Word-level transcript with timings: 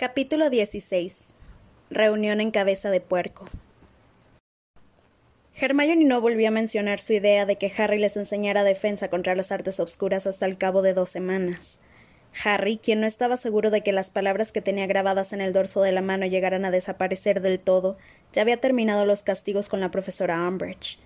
Capítulo 0.00 0.48
16. 0.48 1.34
Reunión 1.90 2.40
en 2.40 2.52
cabeza 2.52 2.90
de 2.90 3.02
puerco. 3.02 3.44
Hermione 5.54 6.06
no 6.06 6.22
volvió 6.22 6.48
a 6.48 6.50
mencionar 6.50 7.00
su 7.00 7.12
idea 7.12 7.44
de 7.44 7.56
que 7.56 7.70
Harry 7.76 7.98
les 7.98 8.16
enseñara 8.16 8.64
defensa 8.64 9.10
contra 9.10 9.34
las 9.34 9.52
artes 9.52 9.78
obscuras 9.78 10.26
hasta 10.26 10.46
el 10.46 10.56
cabo 10.56 10.80
de 10.80 10.94
dos 10.94 11.10
semanas. 11.10 11.82
Harry, 12.42 12.78
quien 12.78 13.02
no 13.02 13.06
estaba 13.06 13.36
seguro 13.36 13.70
de 13.70 13.82
que 13.82 13.92
las 13.92 14.08
palabras 14.08 14.52
que 14.52 14.62
tenía 14.62 14.86
grabadas 14.86 15.34
en 15.34 15.42
el 15.42 15.52
dorso 15.52 15.82
de 15.82 15.92
la 15.92 16.00
mano 16.00 16.24
llegaran 16.24 16.64
a 16.64 16.70
desaparecer 16.70 17.42
del 17.42 17.60
todo, 17.60 17.98
ya 18.32 18.40
había 18.40 18.56
terminado 18.56 19.04
los 19.04 19.22
castigos 19.22 19.68
con 19.68 19.80
la 19.80 19.90
profesora 19.90 20.48
Umbridge. 20.48 20.98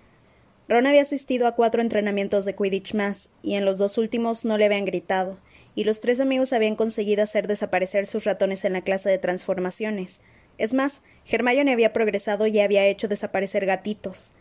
Ron 0.69 0.87
había 0.87 1.01
asistido 1.01 1.47
a 1.47 1.55
cuatro 1.55 1.81
entrenamientos 1.81 2.45
de 2.45 2.55
Quidditch 2.55 2.93
más, 2.93 3.29
y 3.43 3.55
en 3.55 3.65
los 3.65 3.75
dos 3.75 3.97
últimos 3.97 4.45
no 4.45 4.57
le 4.57 4.63
habían 4.63 4.85
gritado, 4.85 5.37
y 5.75 5.83
los 5.83 5.99
tres 5.99 6.19
amigos 6.19 6.53
habían 6.53 6.75
conseguido 6.75 7.21
hacer 7.21 7.47
desaparecer 7.47 8.07
sus 8.07 8.23
ratones 8.23 8.63
en 8.65 8.73
la 8.73 8.81
clase 8.81 9.09
de 9.09 9.17
transformaciones. 9.17 10.21
Es 10.57 10.73
más, 10.73 11.01
Hermione 11.29 11.73
había 11.73 11.93
progresado 11.93 12.47
y 12.47 12.59
había 12.59 12.85
hecho 12.85 13.09
desaparecer 13.09 13.65
gatitos. 13.65 14.31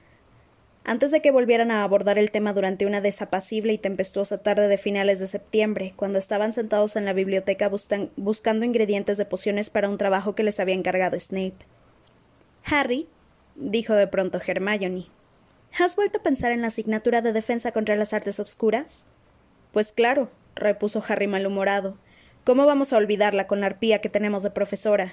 Antes 0.84 1.10
de 1.10 1.22
que 1.22 1.30
volvieran 1.30 1.70
a 1.70 1.82
abordar 1.82 2.18
el 2.18 2.30
tema 2.30 2.52
durante 2.52 2.84
una 2.84 3.00
desapacible 3.00 3.72
y 3.72 3.78
tempestuosa 3.78 4.38
tarde 4.38 4.68
de 4.68 4.78
finales 4.78 5.18
de 5.18 5.26
septiembre, 5.26 5.94
cuando 5.96 6.18
estaban 6.18 6.52
sentados 6.52 6.94
en 6.96 7.06
la 7.06 7.14
biblioteca 7.14 7.70
buscando 8.16 8.66
ingredientes 8.66 9.16
de 9.16 9.24
pociones 9.24 9.70
para 9.70 9.88
un 9.88 9.98
trabajo 9.98 10.34
que 10.34 10.42
les 10.42 10.60
había 10.60 10.74
encargado 10.74 11.18
Snape. 11.18 11.56
Harry, 12.64 13.08
dijo 13.56 13.94
de 13.94 14.06
pronto 14.06 14.38
Hermione, 14.46 15.06
¿has 15.78 15.96
vuelto 15.96 16.18
a 16.18 16.22
pensar 16.22 16.52
en 16.52 16.60
la 16.60 16.68
asignatura 16.68 17.22
de 17.22 17.32
defensa 17.32 17.72
contra 17.72 17.96
las 17.96 18.12
artes 18.12 18.38
obscuras? 18.38 19.06
Pues 19.72 19.90
claro, 19.90 20.30
repuso 20.54 21.02
Harry 21.06 21.26
malhumorado. 21.26 21.96
¿Cómo 22.44 22.66
vamos 22.66 22.92
a 22.92 22.98
olvidarla 22.98 23.46
con 23.46 23.60
la 23.60 23.66
arpía 23.66 24.00
que 24.00 24.08
tenemos 24.08 24.42
de 24.42 24.50
profesora? 24.50 25.12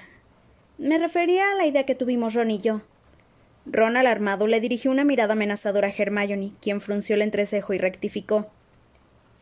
Me 0.78 0.98
refería 0.98 1.50
a 1.50 1.54
la 1.54 1.66
idea 1.66 1.86
que 1.86 1.94
tuvimos 1.94 2.34
Ron 2.34 2.50
y 2.50 2.60
yo. 2.60 2.82
Ron, 3.66 3.96
alarmado, 3.96 4.46
le 4.46 4.60
dirigió 4.60 4.90
una 4.90 5.04
mirada 5.04 5.34
amenazadora 5.34 5.88
a 5.88 5.92
Hermione, 5.96 6.52
quien 6.60 6.80
frunció 6.80 7.14
el 7.14 7.22
entrecejo 7.22 7.72
y 7.72 7.78
rectificó. 7.78 8.50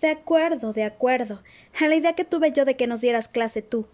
De 0.01 0.09
acuerdo, 0.09 0.73
de 0.73 0.85
acuerdo. 0.85 1.43
A 1.81 1.89
la 1.89 1.95
idea 1.95 2.15
que 2.15 2.25
tuve 2.25 2.53
yo 2.53 2.65
de 2.65 2.77
que 2.77 2.87
nos 2.87 3.01
dieras 3.01 3.29
clase 3.29 3.63
tú. 3.63 3.87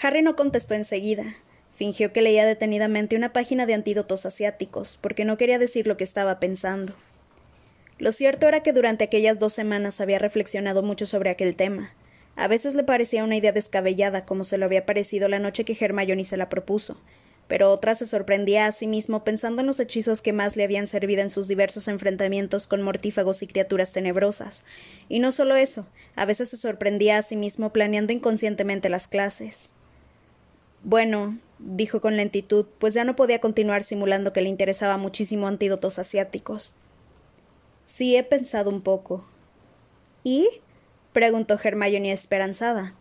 Harry 0.00 0.22
no 0.22 0.36
contestó 0.36 0.74
enseguida. 0.74 1.36
Fingió 1.70 2.12
que 2.12 2.22
leía 2.22 2.44
detenidamente 2.44 3.16
una 3.16 3.32
página 3.32 3.66
de 3.66 3.74
antídotos 3.74 4.26
asiáticos, 4.26 4.98
porque 5.00 5.24
no 5.24 5.36
quería 5.36 5.58
decir 5.58 5.86
lo 5.86 5.96
que 5.96 6.04
estaba 6.04 6.40
pensando. 6.40 6.94
Lo 8.00 8.12
cierto 8.12 8.48
era 8.48 8.62
que 8.62 8.72
durante 8.72 9.04
aquellas 9.04 9.38
dos 9.38 9.52
semanas 9.52 10.00
había 10.00 10.18
reflexionado 10.18 10.82
mucho 10.82 11.04
sobre 11.04 11.28
aquel 11.28 11.54
tema. 11.54 11.92
A 12.34 12.48
veces 12.48 12.74
le 12.74 12.82
parecía 12.82 13.24
una 13.24 13.36
idea 13.36 13.52
descabellada, 13.52 14.24
como 14.24 14.42
se 14.42 14.56
lo 14.56 14.64
había 14.64 14.86
parecido 14.86 15.28
la 15.28 15.38
noche 15.38 15.66
que 15.66 15.76
Hermione 15.78 16.24
se 16.24 16.38
la 16.38 16.48
propuso, 16.48 16.96
pero 17.46 17.70
otras 17.70 17.98
se 17.98 18.06
sorprendía 18.06 18.64
a 18.64 18.72
sí 18.72 18.86
mismo 18.86 19.22
pensando 19.22 19.60
en 19.60 19.66
los 19.66 19.80
hechizos 19.80 20.22
que 20.22 20.32
más 20.32 20.56
le 20.56 20.64
habían 20.64 20.86
servido 20.86 21.20
en 21.20 21.28
sus 21.28 21.46
diversos 21.46 21.88
enfrentamientos 21.88 22.66
con 22.66 22.80
mortífagos 22.80 23.42
y 23.42 23.46
criaturas 23.46 23.92
tenebrosas. 23.92 24.64
Y 25.10 25.18
no 25.18 25.30
solo 25.30 25.54
eso, 25.54 25.84
a 26.16 26.24
veces 26.24 26.48
se 26.48 26.56
sorprendía 26.56 27.18
a 27.18 27.22
sí 27.22 27.36
mismo 27.36 27.70
planeando 27.70 28.14
inconscientemente 28.14 28.88
las 28.88 29.08
clases. 29.08 29.72
Bueno, 30.84 31.38
dijo 31.58 32.00
con 32.00 32.16
lentitud, 32.16 32.64
pues 32.78 32.94
ya 32.94 33.04
no 33.04 33.14
podía 33.14 33.42
continuar 33.42 33.82
simulando 33.82 34.32
que 34.32 34.40
le 34.40 34.48
interesaba 34.48 34.96
muchísimo 34.96 35.48
antídotos 35.48 35.98
asiáticos. 35.98 36.74
Sí, 37.90 38.16
he 38.16 38.22
pensado 38.22 38.70
un 38.70 38.82
poco. 38.82 39.28
¿Y? 40.22 40.48
preguntó 41.12 41.58
Hermione 41.60 42.12
esperanzada. 42.12 42.94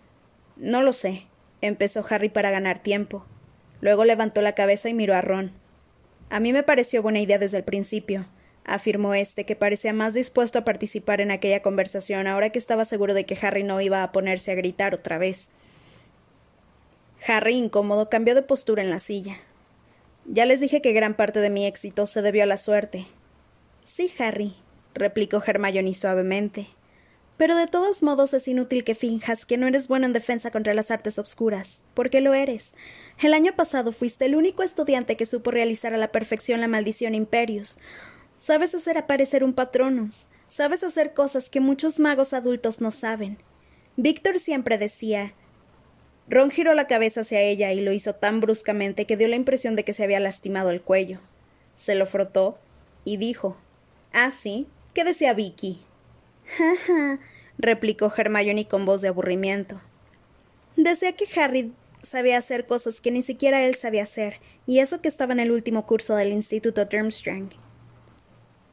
No 0.57 0.81
lo 0.81 0.93
sé, 0.93 1.27
empezó 1.61 2.03
Harry 2.09 2.29
para 2.29 2.49
ganar 2.49 2.81
tiempo. 2.81 3.23
Luego 3.81 4.03
levantó 4.03 4.41
la 4.41 4.55
cabeza 4.55 4.89
y 4.89 4.95
miró 4.95 5.13
a 5.13 5.21
Ron. 5.21 5.51
A 6.31 6.39
mí 6.39 6.53
me 6.53 6.63
pareció 6.63 7.03
buena 7.03 7.19
idea 7.19 7.37
desde 7.37 7.57
el 7.57 7.63
principio, 7.63 8.25
afirmó 8.65 9.13
éste, 9.13 9.45
que 9.45 9.55
parecía 9.55 9.93
más 9.93 10.15
dispuesto 10.15 10.57
a 10.57 10.65
participar 10.65 11.21
en 11.21 11.29
aquella 11.29 11.61
conversación 11.61 12.25
ahora 12.25 12.49
que 12.49 12.59
estaba 12.59 12.83
seguro 12.83 13.13
de 13.13 13.27
que 13.27 13.37
Harry 13.45 13.63
no 13.63 13.79
iba 13.81 14.01
a 14.01 14.11
ponerse 14.11 14.51
a 14.51 14.55
gritar 14.55 14.95
otra 14.95 15.19
vez. 15.19 15.49
Harry, 17.27 17.53
incómodo, 17.53 18.09
cambió 18.09 18.33
de 18.33 18.41
postura 18.41 18.81
en 18.81 18.89
la 18.89 18.99
silla. 18.99 19.37
Ya 20.25 20.47
les 20.47 20.59
dije 20.59 20.81
que 20.81 20.93
gran 20.93 21.13
parte 21.13 21.41
de 21.41 21.51
mi 21.51 21.67
éxito 21.67 22.07
se 22.07 22.23
debió 22.23 22.41
a 22.41 22.47
la 22.47 22.57
suerte. 22.57 23.05
Sí, 23.83 24.11
Harry, 24.19 24.55
replicó 24.99 25.41
Hermione 25.45 25.93
suavemente. 25.93 26.67
Pero 27.37 27.55
de 27.55 27.67
todos 27.67 28.03
modos 28.03 28.33
es 28.33 28.49
inútil 28.49 28.83
que 28.83 28.95
finjas 28.95 29.45
que 29.45 29.55
no 29.55 29.65
eres 29.65 29.87
bueno 29.87 30.05
en 30.05 30.11
defensa 30.11 30.51
contra 30.51 30.73
las 30.73 30.91
artes 30.91 31.17
obscuras, 31.17 31.83
porque 31.93 32.19
lo 32.19 32.33
eres. 32.33 32.73
El 33.17 33.33
año 33.33 33.55
pasado 33.55 33.93
fuiste 33.93 34.25
el 34.25 34.35
único 34.35 34.61
estudiante 34.61 35.15
que 35.15 35.25
supo 35.25 35.49
realizar 35.49 35.93
a 35.93 35.97
la 35.97 36.11
perfección 36.11 36.59
la 36.59 36.67
maldición 36.67 37.15
Imperius. 37.15 37.77
Sabes 38.37 38.75
hacer 38.75 38.97
aparecer 38.97 39.45
un 39.45 39.53
patronus. 39.53 40.27
Sabes 40.49 40.83
hacer 40.83 41.13
cosas 41.13 41.49
que 41.49 41.61
muchos 41.61 41.99
magos 41.99 42.33
adultos 42.33 42.81
no 42.81 42.91
saben. 42.91 43.37
Víctor 43.95 44.39
siempre 44.39 44.77
decía. 44.77 45.33
Ron 46.27 46.51
giró 46.51 46.73
la 46.73 46.87
cabeza 46.87 47.21
hacia 47.21 47.41
ella 47.41 47.71
y 47.71 47.81
lo 47.81 47.93
hizo 47.93 48.15
tan 48.15 48.41
bruscamente 48.41 49.05
que 49.05 49.15
dio 49.15 49.27
la 49.27 49.35
impresión 49.35 49.75
de 49.75 49.85
que 49.85 49.93
se 49.93 50.03
había 50.03 50.19
lastimado 50.19 50.71
el 50.71 50.81
cuello. 50.81 51.19
Se 51.75 51.95
lo 51.95 52.05
frotó 52.05 52.59
y 53.05 53.17
dijo: 53.17 53.57
Ah, 54.11 54.31
sí, 54.31 54.67
¿Qué 54.93 55.03
decía 55.03 55.33
Vicky? 55.33 55.81
Ja, 56.57 56.75
ja, 56.87 57.19
replicó 57.57 58.11
Hermione 58.15 58.67
con 58.67 58.85
voz 58.85 59.01
de 59.01 59.09
aburrimiento. 59.09 59.79
Decía 60.75 61.15
que 61.15 61.27
Harry 61.39 61.73
sabía 62.01 62.37
hacer 62.37 62.65
cosas 62.65 63.01
que 63.01 63.11
ni 63.11 63.21
siquiera 63.21 63.63
él 63.63 63.75
sabía 63.75 64.03
hacer, 64.03 64.39
y 64.65 64.79
eso 64.79 65.01
que 65.01 65.07
estaba 65.07 65.33
en 65.33 65.39
el 65.39 65.51
último 65.51 65.85
curso 65.85 66.15
del 66.15 66.31
Instituto 66.31 66.85
Durmstrang. 66.85 67.49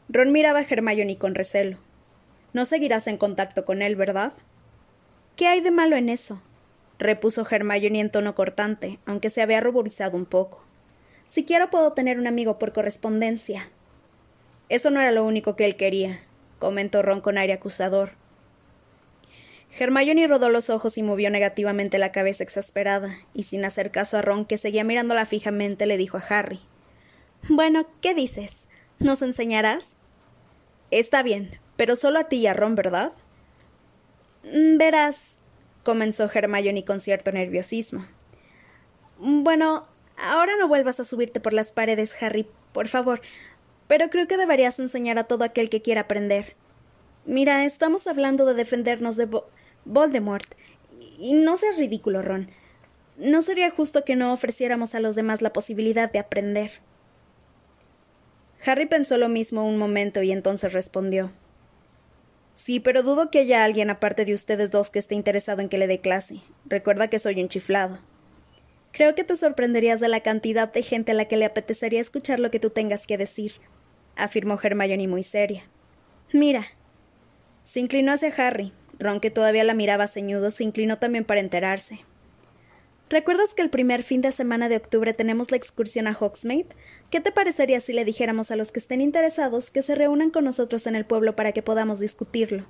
Ron 0.08 0.32
miraba 0.32 0.60
a 0.60 0.62
Hermione 0.62 1.18
con 1.18 1.34
recelo. 1.34 1.78
No 2.52 2.64
seguirás 2.64 3.06
en 3.08 3.18
contacto 3.18 3.64
con 3.64 3.82
él, 3.82 3.96
¿verdad? 3.96 4.32
¿Qué 5.36 5.48
hay 5.48 5.60
de 5.60 5.70
malo 5.70 5.96
en 5.96 6.08
eso? 6.08 6.40
repuso 6.98 7.46
Hermione 7.48 8.00
en 8.00 8.10
tono 8.10 8.34
cortante, 8.34 8.98
aunque 9.04 9.28
se 9.28 9.42
había 9.42 9.60
ruborizado 9.60 10.16
un 10.16 10.24
poco. 10.24 10.64
Siquiera 11.26 11.70
puedo 11.70 11.92
tener 11.92 12.18
un 12.18 12.26
amigo 12.26 12.58
por 12.58 12.72
correspondencia. 12.72 13.68
Eso 14.68 14.90
no 14.90 15.00
era 15.00 15.12
lo 15.12 15.24
único 15.24 15.56
que 15.56 15.64
él 15.64 15.76
quería, 15.76 16.20
comentó 16.58 17.02
Ron 17.02 17.20
con 17.20 17.38
aire 17.38 17.52
acusador. 17.52 18.12
Hermione 19.78 20.26
rodó 20.26 20.48
los 20.48 20.70
ojos 20.70 20.96
y 20.96 21.02
movió 21.02 21.30
negativamente 21.30 21.98
la 21.98 22.12
cabeza 22.12 22.42
exasperada, 22.42 23.18
y 23.34 23.44
sin 23.44 23.64
hacer 23.64 23.90
caso 23.90 24.16
a 24.16 24.22
Ron, 24.22 24.46
que 24.46 24.56
seguía 24.56 24.84
mirándola 24.84 25.26
fijamente, 25.26 25.86
le 25.86 25.96
dijo 25.98 26.16
a 26.16 26.24
Harry 26.28 26.60
Bueno, 27.48 27.86
¿qué 28.00 28.14
dices? 28.14 28.66
¿Nos 28.98 29.22
enseñarás? 29.22 29.94
Está 30.90 31.22
bien, 31.22 31.58
pero 31.76 31.94
solo 31.94 32.18
a 32.18 32.24
ti 32.24 32.36
y 32.36 32.46
a 32.46 32.54
Ron, 32.54 32.74
¿verdad? 32.74 33.12
Mm, 34.44 34.78
verás, 34.78 35.36
comenzó 35.82 36.30
Hermione 36.32 36.84
con 36.84 37.00
cierto 37.00 37.30
nerviosismo. 37.32 38.06
Bueno, 39.18 39.86
ahora 40.16 40.56
no 40.58 40.68
vuelvas 40.68 41.00
a 41.00 41.04
subirte 41.04 41.40
por 41.40 41.52
las 41.52 41.72
paredes, 41.72 42.14
Harry, 42.22 42.46
por 42.72 42.88
favor. 42.88 43.20
Pero 43.88 44.10
creo 44.10 44.26
que 44.26 44.36
deberías 44.36 44.78
enseñar 44.78 45.18
a 45.18 45.24
todo 45.24 45.44
aquel 45.44 45.70
que 45.70 45.82
quiera 45.82 46.02
aprender. 46.02 46.54
Mira, 47.24 47.64
estamos 47.64 48.06
hablando 48.06 48.44
de 48.46 48.54
defendernos 48.54 49.16
de 49.16 49.28
Voldemort. 49.84 50.46
Y 51.18 51.34
no 51.34 51.56
seas 51.56 51.76
ridículo, 51.76 52.22
Ron. 52.22 52.50
No 53.16 53.42
sería 53.42 53.70
justo 53.70 54.04
que 54.04 54.16
no 54.16 54.32
ofreciéramos 54.32 54.94
a 54.94 55.00
los 55.00 55.14
demás 55.14 55.42
la 55.42 55.52
posibilidad 55.52 56.10
de 56.10 56.18
aprender. 56.18 56.70
Harry 58.64 58.86
pensó 58.86 59.16
lo 59.16 59.28
mismo 59.28 59.66
un 59.66 59.78
momento 59.78 60.22
y 60.22 60.32
entonces 60.32 60.72
respondió. 60.72 61.32
Sí, 62.54 62.80
pero 62.80 63.02
dudo 63.02 63.30
que 63.30 63.40
haya 63.40 63.64
alguien 63.64 63.90
aparte 63.90 64.24
de 64.24 64.34
ustedes 64.34 64.70
dos 64.70 64.90
que 64.90 64.98
esté 64.98 65.14
interesado 65.14 65.60
en 65.60 65.68
que 65.68 65.78
le 65.78 65.86
dé 65.86 66.00
clase. 66.00 66.40
Recuerda 66.64 67.08
que 67.08 67.18
soy 67.18 67.40
un 67.40 67.48
chiflado. 67.48 67.98
Creo 68.92 69.14
que 69.14 69.24
te 69.24 69.36
sorprenderías 69.36 70.00
de 70.00 70.08
la 70.08 70.20
cantidad 70.20 70.72
de 70.72 70.82
gente 70.82 71.12
a 71.12 71.14
la 71.14 71.26
que 71.26 71.36
le 71.36 71.44
apetecería 71.44 72.00
escuchar 72.00 72.40
lo 72.40 72.50
que 72.50 72.60
tú 72.60 72.70
tengas 72.70 73.06
que 73.06 73.18
decir 73.18 73.52
afirmó 74.16 74.58
Hermione 74.62 75.08
muy 75.08 75.22
seria. 75.22 75.64
Mira. 76.32 76.66
Se 77.64 77.80
inclinó 77.80 78.12
hacia 78.12 78.32
Harry. 78.36 78.72
Ron, 78.98 79.20
que 79.20 79.30
todavía 79.30 79.64
la 79.64 79.74
miraba 79.74 80.08
ceñudo, 80.08 80.50
se 80.50 80.64
inclinó 80.64 80.98
también 80.98 81.24
para 81.24 81.40
enterarse. 81.40 82.00
¿Recuerdas 83.08 83.54
que 83.54 83.62
el 83.62 83.70
primer 83.70 84.02
fin 84.02 84.20
de 84.20 84.32
semana 84.32 84.68
de 84.68 84.76
octubre 84.76 85.12
tenemos 85.12 85.52
la 85.52 85.56
excursión 85.56 86.08
a 86.08 86.16
Hogsmeade? 86.18 86.74
¿Qué 87.08 87.20
te 87.20 87.30
parecería 87.30 87.80
si 87.80 87.92
le 87.92 88.04
dijéramos 88.04 88.50
a 88.50 88.56
los 88.56 88.72
que 88.72 88.80
estén 88.80 89.00
interesados 89.00 89.70
que 89.70 89.82
se 89.82 89.94
reúnan 89.94 90.30
con 90.30 90.44
nosotros 90.44 90.88
en 90.88 90.96
el 90.96 91.04
pueblo 91.04 91.36
para 91.36 91.52
que 91.52 91.62
podamos 91.62 92.00
discutirlo? 92.00 92.66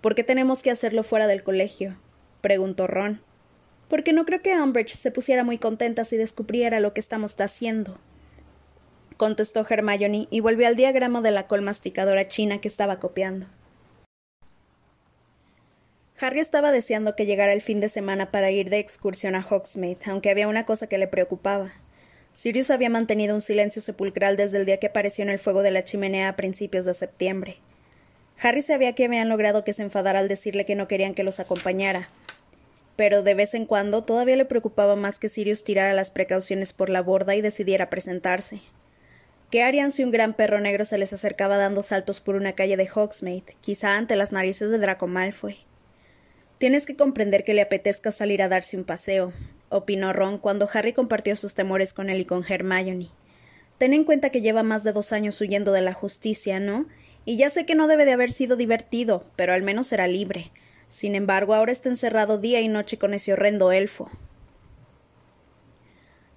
¿Por 0.00 0.16
qué 0.16 0.24
tenemos 0.24 0.62
que 0.62 0.72
hacerlo 0.72 1.04
fuera 1.04 1.28
del 1.28 1.44
colegio? 1.44 1.96
preguntó 2.40 2.88
Ron. 2.88 3.20
Porque 3.88 4.12
no 4.12 4.24
creo 4.24 4.42
que 4.42 4.60
Umbridge 4.60 4.96
se 4.96 5.12
pusiera 5.12 5.44
muy 5.44 5.58
contenta 5.58 6.04
si 6.04 6.16
descubriera 6.16 6.80
lo 6.80 6.92
que 6.92 7.00
estamos 7.00 7.40
haciendo, 7.40 8.00
contestó 9.16 9.66
Hermione 9.68 10.28
y 10.30 10.40
volvió 10.40 10.66
al 10.66 10.76
diagrama 10.76 11.20
de 11.20 11.30
la 11.30 11.46
col 11.46 11.62
masticadora 11.62 12.28
china 12.28 12.60
que 12.60 12.68
estaba 12.68 12.98
copiando. 12.98 13.46
Harry 16.18 16.40
estaba 16.40 16.72
deseando 16.72 17.14
que 17.14 17.26
llegara 17.26 17.52
el 17.52 17.60
fin 17.60 17.80
de 17.80 17.90
semana 17.90 18.30
para 18.30 18.50
ir 18.50 18.70
de 18.70 18.78
excursión 18.78 19.34
a 19.34 19.46
Hogsmeade, 19.46 19.98
aunque 20.06 20.30
había 20.30 20.48
una 20.48 20.64
cosa 20.64 20.86
que 20.86 20.96
le 20.96 21.08
preocupaba. 21.08 21.72
Sirius 22.32 22.70
había 22.70 22.90
mantenido 22.90 23.34
un 23.34 23.40
silencio 23.40 23.82
sepulcral 23.82 24.36
desde 24.36 24.58
el 24.58 24.66
día 24.66 24.78
que 24.78 24.86
apareció 24.86 25.22
en 25.22 25.30
el 25.30 25.38
fuego 25.38 25.62
de 25.62 25.70
la 25.70 25.84
chimenea 25.84 26.28
a 26.28 26.36
principios 26.36 26.84
de 26.84 26.94
septiembre. 26.94 27.56
Harry 28.40 28.62
sabía 28.62 28.94
que 28.94 29.06
habían 29.06 29.28
logrado 29.28 29.64
que 29.64 29.72
se 29.72 29.82
enfadara 29.82 30.18
al 30.18 30.28
decirle 30.28 30.64
que 30.66 30.74
no 30.74 30.88
querían 30.88 31.14
que 31.14 31.22
los 31.22 31.40
acompañara, 31.40 32.08
pero 32.94 33.22
de 33.22 33.34
vez 33.34 33.54
en 33.54 33.66
cuando 33.66 34.04
todavía 34.04 34.36
le 34.36 34.44
preocupaba 34.44 34.96
más 34.96 35.18
que 35.18 35.28
Sirius 35.28 35.64
tirara 35.64 35.94
las 35.94 36.10
precauciones 36.10 36.72
por 36.72 36.90
la 36.90 37.02
borda 37.02 37.34
y 37.34 37.40
decidiera 37.40 37.90
presentarse. 37.90 38.60
¿Qué 39.50 39.62
harían 39.62 39.92
si 39.92 40.02
un 40.02 40.10
gran 40.10 40.34
perro 40.34 40.60
negro 40.60 40.84
se 40.84 40.98
les 40.98 41.12
acercaba 41.12 41.56
dando 41.56 41.84
saltos 41.84 42.20
por 42.20 42.34
una 42.34 42.54
calle 42.54 42.76
de 42.76 42.88
Hogsmeade, 42.92 43.56
quizá 43.60 43.96
ante 43.96 44.16
las 44.16 44.32
narices 44.32 44.70
de 44.70 44.78
Draco 44.78 45.06
Malfoy? 45.06 45.58
Tienes 46.58 46.84
que 46.84 46.96
comprender 46.96 47.44
que 47.44 47.54
le 47.54 47.62
apetezca 47.62 48.10
salir 48.10 48.42
a 48.42 48.48
darse 48.48 48.76
un 48.76 48.82
paseo, 48.82 49.32
opinó 49.68 50.12
Ron 50.12 50.38
cuando 50.38 50.68
Harry 50.72 50.92
compartió 50.92 51.36
sus 51.36 51.54
temores 51.54 51.92
con 51.92 52.10
él 52.10 52.20
y 52.20 52.24
con 52.24 52.44
Hermione. 52.48 53.10
Ten 53.78 53.92
en 53.92 54.02
cuenta 54.02 54.30
que 54.30 54.40
lleva 54.40 54.64
más 54.64 54.82
de 54.82 54.92
dos 54.92 55.12
años 55.12 55.40
huyendo 55.40 55.70
de 55.70 55.82
la 55.82 55.92
justicia, 55.92 56.58
¿no? 56.58 56.86
Y 57.24 57.36
ya 57.36 57.48
sé 57.50 57.66
que 57.66 57.76
no 57.76 57.86
debe 57.86 58.04
de 58.04 58.12
haber 58.12 58.32
sido 58.32 58.56
divertido, 58.56 59.26
pero 59.36 59.52
al 59.52 59.62
menos 59.62 59.86
será 59.86 60.08
libre. 60.08 60.50
Sin 60.88 61.14
embargo, 61.14 61.54
ahora 61.54 61.72
está 61.72 61.88
encerrado 61.88 62.38
día 62.38 62.60
y 62.60 62.68
noche 62.68 62.98
con 62.98 63.14
ese 63.14 63.32
horrendo 63.32 63.70
elfo. 63.70 64.10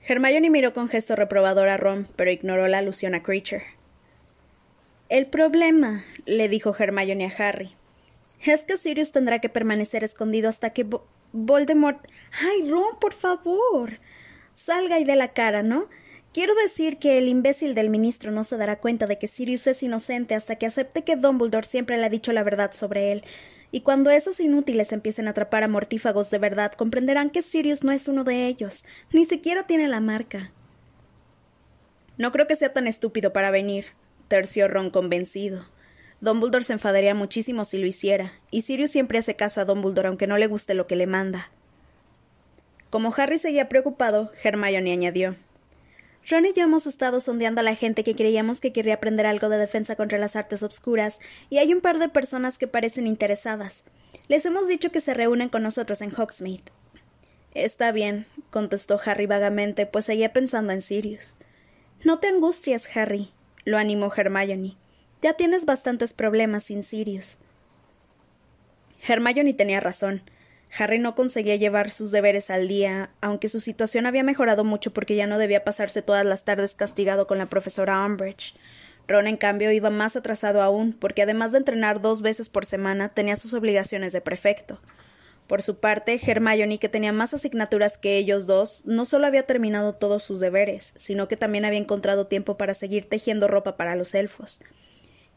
Hermione 0.10 0.50
miró 0.50 0.74
con 0.74 0.90
gesto 0.90 1.16
reprobador 1.16 1.70
a 1.70 1.78
Ron, 1.78 2.08
pero 2.16 2.32
ignoró 2.32 2.68
la 2.68 2.80
alusión 2.80 3.14
a 3.14 3.22
Creature. 3.22 3.64
El 5.08 5.28
problema, 5.28 6.04
le 6.26 6.50
dijo 6.50 6.76
Hermione 6.76 7.28
a 7.28 7.48
Harry, 7.48 7.76
es 8.42 8.64
que 8.64 8.78
Sirius 8.78 9.12
tendrá 9.12 9.38
que 9.40 9.50
permanecer 9.50 10.04
escondido 10.04 10.50
hasta 10.50 10.72
que 10.72 10.88
Voldemort. 11.32 12.00
¡Ay, 12.42 12.68
Ron, 12.68 12.98
por 13.00 13.14
favor! 13.14 14.00
Salga 14.56 14.98
y 14.98 15.04
dé 15.04 15.16
la 15.16 15.34
cara, 15.34 15.62
¿no? 15.62 15.90
Quiero 16.34 16.56
decir 16.56 16.98
que 16.98 17.20
el 17.20 17.28
imbécil 17.28 17.76
del 17.76 17.92
ministro 17.92 18.32
no 18.32 18.44
se 18.44 18.58
dará 18.58 18.80
cuenta 18.80 19.06
de 19.06 19.20
que 19.20 19.28
Sirius 19.28 19.68
es 19.68 19.84
inocente 19.84 20.34
hasta 20.34 20.56
que 20.56 20.66
acepte 20.66 21.04
que 21.04 21.18
Dumbledore 21.18 21.68
siempre 21.68 21.98
le 21.98 22.06
ha 22.06 22.10
dicho 22.10 22.34
la 22.34 22.44
verdad 22.44 22.72
sobre 22.72 23.12
él. 23.12 23.24
Y 23.72 23.82
cuando 23.82 24.10
esos 24.10 24.40
inútiles 24.40 24.92
empiecen 24.92 25.28
a 25.28 25.32
atrapar 25.32 25.64
a 25.64 25.68
mortífagos 25.68 26.30
de 26.30 26.40
verdad, 26.40 26.72
comprenderán 26.74 27.30
que 27.30 27.42
Sirius 27.42 27.84
no 27.84 27.92
es 27.92 28.08
uno 28.08 28.24
de 28.24 28.48
ellos. 28.48 28.84
Ni 29.12 29.26
siquiera 29.26 29.68
tiene 29.68 29.88
la 29.88 30.00
marca. 30.00 30.52
No 32.18 32.32
creo 32.32 32.48
que 32.48 32.56
sea 32.56 32.74
tan 32.74 32.88
estúpido 32.88 33.32
para 33.32 33.52
venir, 33.52 33.86
terció 34.28 34.68
Ron 34.68 34.90
convencido. 34.90 35.66
Dumbledore 36.22 36.66
se 36.66 36.74
enfadaría 36.74 37.16
muchísimo 37.16 37.64
si 37.64 37.78
lo 37.78 37.88
hiciera, 37.88 38.34
y 38.52 38.64
Sirius 38.64 38.92
siempre 38.92 39.20
hace 39.20 39.36
caso 39.36 39.62
a 39.62 39.66
Dumbledore 39.66 40.10
aunque 40.10 40.28
no 40.28 40.38
le 40.38 40.48
guste 40.48 40.74
lo 40.74 40.86
que 40.86 40.98
le 40.98 41.08
manda. 41.08 41.50
Como 42.90 43.14
Harry 43.16 43.38
seguía 43.38 43.70
preocupado, 43.70 44.32
Hermione 44.44 44.92
añadió 44.92 45.36
Ron 46.30 46.46
y 46.46 46.54
yo 46.54 46.64
hemos 46.64 46.86
estado 46.86 47.20
sondeando 47.20 47.62
a 47.62 47.64
la 47.64 47.74
gente 47.74 48.04
que 48.04 48.16
creíamos 48.16 48.62
que 48.62 48.72
querría 48.72 48.94
aprender 48.94 49.26
algo 49.26 49.50
de 49.50 49.58
defensa 49.58 49.96
contra 49.96 50.20
las 50.20 50.36
artes 50.36 50.62
obscuras, 50.62 51.20
y 51.50 51.58
hay 51.58 51.74
un 51.74 51.82
par 51.82 51.98
de 51.98 52.08
personas 52.08 52.60
que 52.60 52.68
parecen 52.68 53.08
interesadas. 53.08 53.84
Les 54.28 54.46
hemos 54.46 54.68
dicho 54.68 54.92
que 54.92 55.02
se 55.02 55.16
reúnen 55.16 55.50
con 55.50 55.64
nosotros 55.64 56.02
en 56.02 56.14
Hogsmeade. 56.16 56.72
Está 57.56 57.92
bien, 57.92 58.28
contestó 58.52 59.00
Harry 59.04 59.26
vagamente, 59.26 59.88
pues 59.88 60.06
seguía 60.06 60.32
pensando 60.32 60.72
en 60.72 60.84
Sirius. 60.84 61.36
No 62.04 62.20
te 62.20 62.28
angusties, 62.28 62.96
Harry, 62.96 63.32
lo 63.66 63.80
animó 63.80 64.14
Hermione. 64.16 64.78
Ya 65.24 65.34
tienes 65.34 65.66
bastantes 65.66 66.14
problemas 66.14 66.66
sin 66.66 66.84
Sirius. 66.84 67.40
Hermione 69.08 69.56
tenía 69.56 69.80
razón. 69.80 70.22
Harry 70.78 71.00
no 71.00 71.16
conseguía 71.16 71.56
llevar 71.56 71.90
sus 71.90 72.12
deberes 72.12 72.50
al 72.50 72.68
día, 72.68 73.10
aunque 73.22 73.50
su 73.50 73.60
situación 73.60 74.06
había 74.06 74.24
mejorado 74.24 74.64
mucho 74.64 74.92
porque 74.94 75.16
ya 75.16 75.28
no 75.28 75.38
debía 75.38 75.64
pasarse 75.64 76.02
todas 76.02 76.26
las 76.26 76.44
tardes 76.44 76.76
castigado 76.76 77.28
con 77.28 77.38
la 77.38 77.48
profesora 77.48 78.06
Umbridge. 78.06 78.56
Ron, 79.08 79.26
en 79.26 79.38
cambio, 79.38 79.72
iba 79.72 79.90
más 79.90 80.16
atrasado 80.16 80.62
aún, 80.62 80.94
porque 80.94 81.24
además 81.24 81.52
de 81.52 81.58
entrenar 81.58 82.00
dos 82.02 82.22
veces 82.22 82.50
por 82.50 82.66
semana, 82.66 83.10
tenía 83.10 83.36
sus 83.36 83.54
obligaciones 83.54 84.14
de 84.14 84.22
prefecto. 84.22 84.80
Por 85.48 85.64
su 85.64 85.80
parte, 85.80 86.20
Hermione, 86.24 86.78
que 86.78 86.90
tenía 86.90 87.12
más 87.12 87.34
asignaturas 87.34 87.98
que 87.98 88.18
ellos 88.18 88.46
dos, 88.46 88.84
no 88.86 89.06
solo 89.06 89.26
había 89.26 89.48
terminado 89.48 89.96
todos 89.96 90.22
sus 90.22 90.40
deberes, 90.40 90.94
sino 90.96 91.28
que 91.28 91.38
también 91.38 91.66
había 91.66 91.80
encontrado 91.80 92.28
tiempo 92.28 92.56
para 92.56 92.76
seguir 92.76 93.06
tejiendo 93.10 93.48
ropa 93.48 93.76
para 93.76 93.96
los 93.96 94.14
elfos 94.14 94.62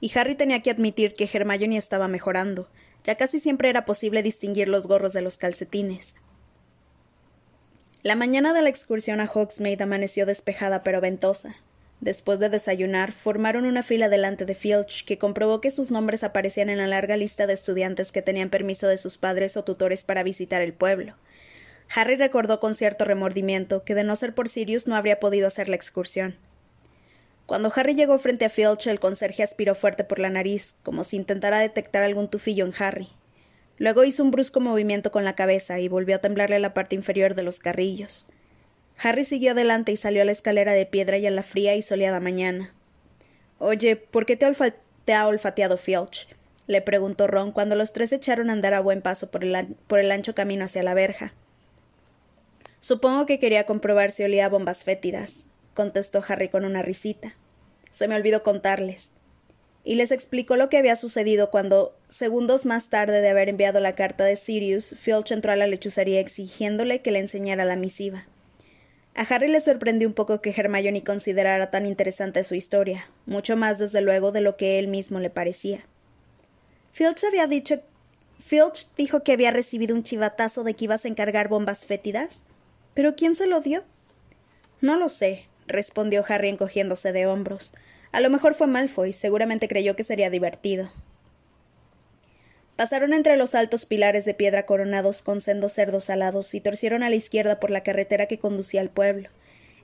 y 0.02 0.10
Harry 0.18 0.34
tenía 0.34 0.60
que 0.60 0.70
admitir 0.72 1.14
que 1.14 1.30
Hermione 1.32 1.76
estaba 1.76 2.08
mejorando. 2.08 2.68
Ya 3.04 3.16
casi 3.16 3.40
siempre 3.40 3.68
era 3.68 3.84
posible 3.84 4.22
distinguir 4.22 4.68
los 4.68 4.86
gorros 4.86 5.12
de 5.12 5.22
los 5.22 5.36
calcetines. 5.36 6.14
La 8.02 8.16
mañana 8.16 8.52
de 8.52 8.62
la 8.62 8.68
excursión 8.68 9.20
a 9.20 9.30
Hogsmeade 9.32 9.82
amaneció 9.82 10.26
despejada 10.26 10.82
pero 10.82 11.00
ventosa. 11.00 11.56
Después 12.00 12.40
de 12.40 12.48
desayunar, 12.48 13.12
formaron 13.12 13.64
una 13.64 13.84
fila 13.84 14.08
delante 14.08 14.44
de 14.44 14.56
Filch, 14.56 15.04
que 15.04 15.18
comprobó 15.18 15.60
que 15.60 15.70
sus 15.70 15.92
nombres 15.92 16.24
aparecían 16.24 16.68
en 16.68 16.78
la 16.78 16.88
larga 16.88 17.16
lista 17.16 17.46
de 17.46 17.54
estudiantes 17.54 18.10
que 18.10 18.22
tenían 18.22 18.50
permiso 18.50 18.88
de 18.88 18.96
sus 18.96 19.18
padres 19.18 19.56
o 19.56 19.62
tutores 19.62 20.02
para 20.02 20.24
visitar 20.24 20.62
el 20.62 20.72
pueblo. 20.72 21.14
Harry 21.94 22.16
recordó 22.16 22.58
con 22.58 22.74
cierto 22.74 23.04
remordimiento 23.04 23.84
que 23.84 23.94
de 23.94 24.02
no 24.02 24.16
ser 24.16 24.34
por 24.34 24.48
Sirius 24.48 24.88
no 24.88 24.96
habría 24.96 25.20
podido 25.20 25.46
hacer 25.46 25.68
la 25.68 25.76
excursión. 25.76 26.36
Cuando 27.46 27.72
Harry 27.74 27.94
llegó 27.94 28.18
frente 28.18 28.44
a 28.44 28.50
Filch, 28.50 28.86
el 28.86 29.00
conserje 29.00 29.42
aspiró 29.42 29.74
fuerte 29.74 30.04
por 30.04 30.18
la 30.18 30.30
nariz, 30.30 30.76
como 30.82 31.04
si 31.04 31.16
intentara 31.16 31.58
detectar 31.58 32.02
algún 32.02 32.28
tufillo 32.28 32.64
en 32.64 32.72
Harry. 32.78 33.08
Luego 33.78 34.04
hizo 34.04 34.22
un 34.22 34.30
brusco 34.30 34.60
movimiento 34.60 35.10
con 35.10 35.24
la 35.24 35.34
cabeza 35.34 35.80
y 35.80 35.88
volvió 35.88 36.16
a 36.16 36.20
temblarle 36.20 36.58
la 36.60 36.72
parte 36.72 36.94
inferior 36.94 37.34
de 37.34 37.42
los 37.42 37.58
carrillos. 37.58 38.26
Harry 38.98 39.24
siguió 39.24 39.52
adelante 39.52 39.90
y 39.92 39.96
salió 39.96 40.22
a 40.22 40.24
la 40.24 40.32
escalera 40.32 40.72
de 40.72 40.86
piedra 40.86 41.18
y 41.18 41.26
a 41.26 41.30
la 41.30 41.42
fría 41.42 41.74
y 41.74 41.82
soleada 41.82 42.20
mañana. 42.20 42.72
Oye, 43.58 43.96
¿por 43.96 44.26
qué 44.26 44.36
te, 44.36 44.44
ha 45.14 45.26
olfateado 45.26 45.76
Filch? 45.76 46.28
le 46.68 46.80
preguntó 46.80 47.26
Ron 47.26 47.50
cuando 47.50 47.74
los 47.74 47.92
tres 47.92 48.12
echaron 48.12 48.50
a 48.50 48.52
andar 48.52 48.72
a 48.72 48.80
buen 48.80 49.02
paso 49.02 49.30
por 49.30 49.42
el, 49.42 49.76
por 49.88 49.98
el 49.98 50.12
ancho 50.12 50.34
camino 50.34 50.64
hacia 50.64 50.82
la 50.82 50.94
verja. 50.94 51.34
Supongo 52.80 53.26
que 53.26 53.38
quería 53.38 53.66
comprobar 53.66 54.10
si 54.10 54.22
olía 54.22 54.48
bombas 54.48 54.84
fétidas, 54.84 55.46
contestó 55.74 56.22
Harry 56.26 56.48
con 56.48 56.64
una 56.64 56.82
risita. 56.82 57.34
Se 57.90 58.08
me 58.08 58.16
olvidó 58.16 58.42
contarles. 58.42 59.12
Y 59.84 59.96
les 59.96 60.12
explicó 60.12 60.56
lo 60.56 60.68
que 60.68 60.78
había 60.78 60.96
sucedido 60.96 61.50
cuando, 61.50 61.96
segundos 62.08 62.66
más 62.66 62.88
tarde 62.88 63.20
de 63.20 63.28
haber 63.28 63.48
enviado 63.48 63.80
la 63.80 63.94
carta 63.94 64.24
de 64.24 64.36
Sirius, 64.36 64.94
Filch 64.98 65.32
entró 65.32 65.52
a 65.52 65.56
la 65.56 65.66
lechucería 65.66 66.20
exigiéndole 66.20 67.02
que 67.02 67.10
le 67.10 67.18
enseñara 67.18 67.64
la 67.64 67.76
misiva. 67.76 68.26
A 69.14 69.22
Harry 69.22 69.48
le 69.48 69.60
sorprendió 69.60 70.08
un 70.08 70.14
poco 70.14 70.40
que 70.40 70.54
Hermione 70.56 71.04
considerara 71.04 71.70
tan 71.70 71.84
interesante 71.84 72.44
su 72.44 72.54
historia, 72.54 73.10
mucho 73.26 73.56
más 73.56 73.78
desde 73.78 74.00
luego 74.00 74.32
de 74.32 74.40
lo 74.40 74.56
que 74.56 74.78
él 74.78 74.88
mismo 74.88 75.18
le 75.18 75.30
parecía. 75.30 75.84
Filch 76.92 77.24
había 77.24 77.46
dicho 77.46 77.82
Filch 78.44 78.88
dijo 78.96 79.22
que 79.22 79.32
había 79.32 79.50
recibido 79.50 79.94
un 79.94 80.02
chivatazo 80.02 80.64
de 80.64 80.74
que 80.74 80.84
ibas 80.84 81.04
a 81.04 81.08
encargar 81.08 81.48
bombas 81.48 81.86
fétidas. 81.86 82.42
¿Pero 82.94 83.14
quién 83.14 83.34
se 83.34 83.46
lo 83.46 83.60
dio? 83.60 83.84
No 84.80 84.96
lo 84.96 85.08
sé, 85.08 85.46
respondió 85.72 86.24
Harry 86.28 86.48
encogiéndose 86.48 87.12
de 87.12 87.26
hombros. 87.26 87.72
A 88.12 88.20
lo 88.20 88.30
mejor 88.30 88.54
fue 88.54 88.66
Malfoy, 88.66 89.12
seguramente 89.12 89.68
creyó 89.68 89.96
que 89.96 90.04
sería 90.04 90.30
divertido. 90.30 90.90
Pasaron 92.76 93.12
entre 93.14 93.36
los 93.36 93.54
altos 93.54 93.86
pilares 93.86 94.24
de 94.24 94.34
piedra 94.34 94.66
coronados 94.66 95.22
con 95.22 95.40
sendos 95.40 95.72
cerdos 95.72 96.10
alados 96.10 96.54
y 96.54 96.60
torcieron 96.60 97.02
a 97.02 97.10
la 97.10 97.16
izquierda 97.16 97.60
por 97.60 97.70
la 97.70 97.82
carretera 97.82 98.26
que 98.26 98.38
conducía 98.38 98.80
al 98.80 98.88
pueblo. 98.88 99.28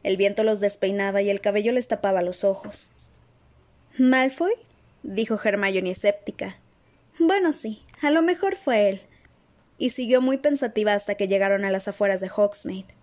El 0.02 0.16
viento 0.16 0.42
los 0.42 0.61
despeinaba 0.61 1.23
y 1.23 1.30
el 1.30 1.40
cabello 1.40 1.73
les 1.73 1.88
tapaba 1.88 2.23
los 2.23 2.45
ojos. 2.45 2.90
¿Malfoy? 3.99 4.52
dijo 5.02 5.38
Hermione 5.42 5.90
escéptica. 5.90 6.57
Bueno, 7.18 7.52
sí, 7.52 7.83
a 8.00 8.11
lo 8.11 8.23
mejor 8.23 8.57
fue 8.57 8.88
él. 8.88 9.00
Y 9.76 9.90
siguió 9.90 10.21
muy 10.21 10.38
pensativa 10.38 10.95
hasta 10.95 11.14
que 11.14 11.28
llegaron 11.28 11.64
a 11.64 11.71
las 11.71 11.88
afueras 11.88 12.21
de 12.21 12.30
Hogsmeade. 12.35 12.95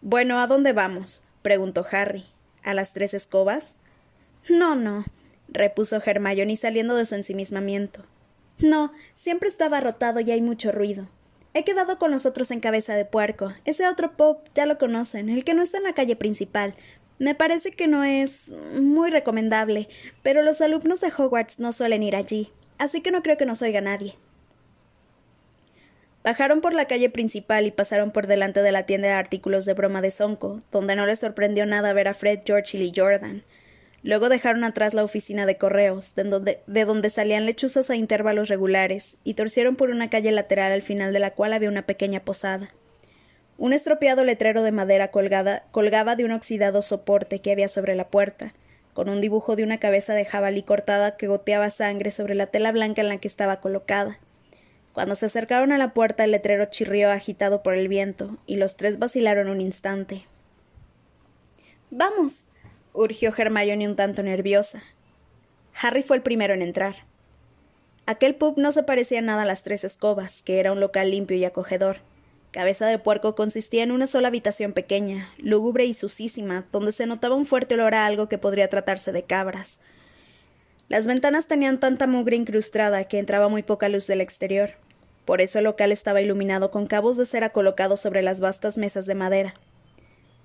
Bueno, 0.00 0.38
¿a 0.38 0.46
dónde 0.46 0.72
vamos? 0.72 1.22
Preguntó 1.46 1.86
Harry. 1.92 2.24
¿A 2.64 2.74
las 2.74 2.92
tres 2.92 3.14
escobas? 3.14 3.76
No, 4.48 4.74
no, 4.74 5.04
repuso 5.46 6.02
Hermione 6.04 6.56
saliendo 6.56 6.96
de 6.96 7.06
su 7.06 7.14
ensimismamiento. 7.14 8.02
No, 8.58 8.92
siempre 9.14 9.48
estaba 9.48 9.78
rotado 9.78 10.18
y 10.18 10.32
hay 10.32 10.42
mucho 10.42 10.72
ruido. 10.72 11.06
He 11.54 11.62
quedado 11.62 12.00
con 12.00 12.10
los 12.10 12.26
otros 12.26 12.50
en 12.50 12.58
cabeza 12.58 12.96
de 12.96 13.04
puerco. 13.04 13.52
Ese 13.64 13.86
otro 13.86 14.16
pop 14.16 14.44
ya 14.56 14.66
lo 14.66 14.76
conocen, 14.76 15.28
el 15.28 15.44
que 15.44 15.54
no 15.54 15.62
está 15.62 15.78
en 15.78 15.84
la 15.84 15.92
calle 15.92 16.16
principal. 16.16 16.74
Me 17.20 17.36
parece 17.36 17.70
que 17.70 17.86
no 17.86 18.02
es 18.02 18.48
muy 18.48 19.12
recomendable, 19.12 19.88
pero 20.24 20.42
los 20.42 20.60
alumnos 20.60 21.00
de 21.00 21.12
Hogwarts 21.16 21.60
no 21.60 21.72
suelen 21.72 22.02
ir 22.02 22.16
allí, 22.16 22.50
así 22.78 23.02
que 23.02 23.12
no 23.12 23.22
creo 23.22 23.36
que 23.36 23.46
nos 23.46 23.62
oiga 23.62 23.80
nadie. 23.80 24.16
Bajaron 26.26 26.60
por 26.60 26.74
la 26.74 26.86
calle 26.86 27.08
principal 27.08 27.66
y 27.66 27.70
pasaron 27.70 28.10
por 28.10 28.26
delante 28.26 28.60
de 28.60 28.72
la 28.72 28.82
tienda 28.82 29.06
de 29.06 29.14
artículos 29.14 29.64
de 29.64 29.74
broma 29.74 30.02
de 30.02 30.10
Sonko, 30.10 30.58
donde 30.72 30.96
no 30.96 31.06
les 31.06 31.20
sorprendió 31.20 31.66
nada 31.66 31.92
ver 31.92 32.08
a 32.08 32.14
Fred, 32.14 32.40
George 32.44 32.76
y 32.76 32.80
Lee 32.80 32.92
Jordan. 32.96 33.44
Luego 34.02 34.28
dejaron 34.28 34.64
atrás 34.64 34.92
la 34.92 35.04
oficina 35.04 35.46
de 35.46 35.56
correos, 35.56 36.16
de 36.16 36.24
donde, 36.24 36.58
de 36.66 36.84
donde, 36.84 37.10
salían 37.10 37.46
lechuzas 37.46 37.90
a 37.90 37.94
intervalos 37.94 38.48
regulares, 38.48 39.18
y 39.22 39.34
torcieron 39.34 39.76
por 39.76 39.90
una 39.90 40.10
calle 40.10 40.32
lateral 40.32 40.72
al 40.72 40.82
final 40.82 41.12
de 41.12 41.20
la 41.20 41.30
cual 41.30 41.52
había 41.52 41.68
una 41.68 41.86
pequeña 41.86 42.18
posada. 42.18 42.74
Un 43.56 43.72
estropeado 43.72 44.24
letrero 44.24 44.64
de 44.64 44.72
madera 44.72 45.12
colgada, 45.12 45.62
colgaba 45.70 46.16
de 46.16 46.24
un 46.24 46.32
oxidado 46.32 46.82
soporte 46.82 47.38
que 47.38 47.52
había 47.52 47.68
sobre 47.68 47.94
la 47.94 48.08
puerta, 48.08 48.52
con 48.94 49.08
un 49.08 49.20
dibujo 49.20 49.54
de 49.54 49.62
una 49.62 49.78
cabeza 49.78 50.12
de 50.14 50.24
jabalí 50.24 50.64
cortada 50.64 51.16
que 51.16 51.28
goteaba 51.28 51.70
sangre 51.70 52.10
sobre 52.10 52.34
la 52.34 52.46
tela 52.46 52.72
blanca 52.72 53.00
en 53.02 53.10
la 53.10 53.18
que 53.18 53.28
estaba 53.28 53.60
colocada. 53.60 54.18
Cuando 54.96 55.14
se 55.14 55.26
acercaron 55.26 55.72
a 55.72 55.76
la 55.76 55.92
puerta 55.92 56.24
el 56.24 56.30
letrero 56.30 56.64
chirrió 56.70 57.10
agitado 57.10 57.62
por 57.62 57.74
el 57.74 57.86
viento, 57.86 58.38
y 58.46 58.56
los 58.56 58.76
tres 58.76 58.98
vacilaron 58.98 59.50
un 59.50 59.60
instante. 59.60 60.24
Vamos. 61.90 62.46
urgió 62.94 63.30
Hermione 63.36 63.86
un 63.86 63.94
tanto 63.94 64.22
nerviosa. 64.22 64.82
Harry 65.78 66.02
fue 66.02 66.16
el 66.16 66.22
primero 66.22 66.54
en 66.54 66.62
entrar. 66.62 66.96
Aquel 68.06 68.36
pub 68.36 68.56
no 68.56 68.72
se 68.72 68.84
parecía 68.84 69.20
nada 69.20 69.42
a 69.42 69.44
las 69.44 69.64
tres 69.64 69.84
escobas, 69.84 70.40
que 70.40 70.60
era 70.60 70.72
un 70.72 70.80
local 70.80 71.10
limpio 71.10 71.36
y 71.36 71.44
acogedor. 71.44 71.98
Cabeza 72.50 72.86
de 72.86 72.98
Puerco 72.98 73.34
consistía 73.34 73.82
en 73.82 73.92
una 73.92 74.06
sola 74.06 74.28
habitación 74.28 74.72
pequeña, 74.72 75.28
lúgubre 75.36 75.84
y 75.84 75.92
sucísima, 75.92 76.64
donde 76.72 76.92
se 76.92 77.06
notaba 77.06 77.34
un 77.34 77.44
fuerte 77.44 77.74
olor 77.74 77.94
a 77.94 78.06
algo 78.06 78.30
que 78.30 78.38
podría 78.38 78.70
tratarse 78.70 79.12
de 79.12 79.24
cabras. 79.24 79.78
Las 80.88 81.06
ventanas 81.06 81.48
tenían 81.48 81.80
tanta 81.80 82.06
mugre 82.06 82.36
incrustada 82.36 83.04
que 83.04 83.18
entraba 83.18 83.50
muy 83.50 83.62
poca 83.62 83.90
luz 83.90 84.06
del 84.06 84.22
exterior. 84.22 84.85
Por 85.26 85.42
eso 85.42 85.58
el 85.58 85.64
local 85.64 85.92
estaba 85.92 86.22
iluminado 86.22 86.70
con 86.70 86.86
cabos 86.86 87.18
de 87.18 87.26
cera 87.26 87.50
colocados 87.50 88.00
sobre 88.00 88.22
las 88.22 88.40
vastas 88.40 88.78
mesas 88.78 89.04
de 89.04 89.16
madera. 89.16 89.54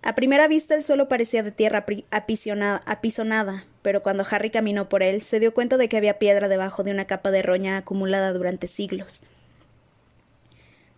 A 0.02 0.16
primera 0.16 0.48
vista 0.48 0.74
el 0.74 0.84
suelo 0.84 1.08
parecía 1.08 1.44
de 1.44 1.52
tierra 1.52 1.86
apisonada, 2.10 3.66
pero 3.84 4.02
cuando 4.02 4.26
Harry 4.30 4.50
caminó 4.50 4.90
por 4.90 5.04
él 5.04 5.22
se 5.22 5.40
dio 5.40 5.54
cuenta 5.54 5.78
de 5.78 5.88
que 5.88 5.98
había 5.98 6.18
piedra 6.18 6.48
debajo 6.48 6.84
de 6.84 6.90
una 6.90 7.06
capa 7.06 7.30
de 7.30 7.44
roña 7.44 7.78
acumulada 7.78 8.34
durante 8.34 8.66
siglos. 8.66 9.22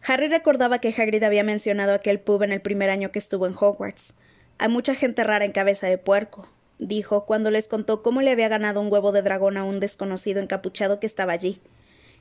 Harry 0.06 0.30
recordaba 0.30 0.80
que 0.80 0.94
Hagrid 0.98 1.24
había 1.24 1.44
mencionado 1.44 1.94
aquel 1.94 2.22
pub 2.22 2.44
en 2.44 2.54
el 2.54 2.62
primer 2.62 2.90
año 2.90 3.12
que 3.12 3.20
estuvo 3.20 3.46
en 3.48 3.56
Hogwarts. 3.60 4.14
Hay 4.58 4.70
mucha 4.70 4.96
gente 4.96 5.26
rara 5.26 5.44
en 5.44 5.52
cabeza 5.52 5.88
de 5.88 5.98
puerco, 5.98 6.48
dijo 6.80 7.26
cuando 7.26 7.52
les 7.52 7.68
contó 7.68 8.02
cómo 8.02 8.22
le 8.22 8.32
había 8.32 8.48
ganado 8.48 8.80
un 8.80 8.92
huevo 8.92 9.12
de 9.12 9.22
dragón 9.22 9.58
a 9.58 9.66
un 9.66 9.82
desconocido 9.82 10.42
encapuchado 10.42 11.02
que 11.02 11.08
estaba 11.08 11.34
allí. 11.34 11.60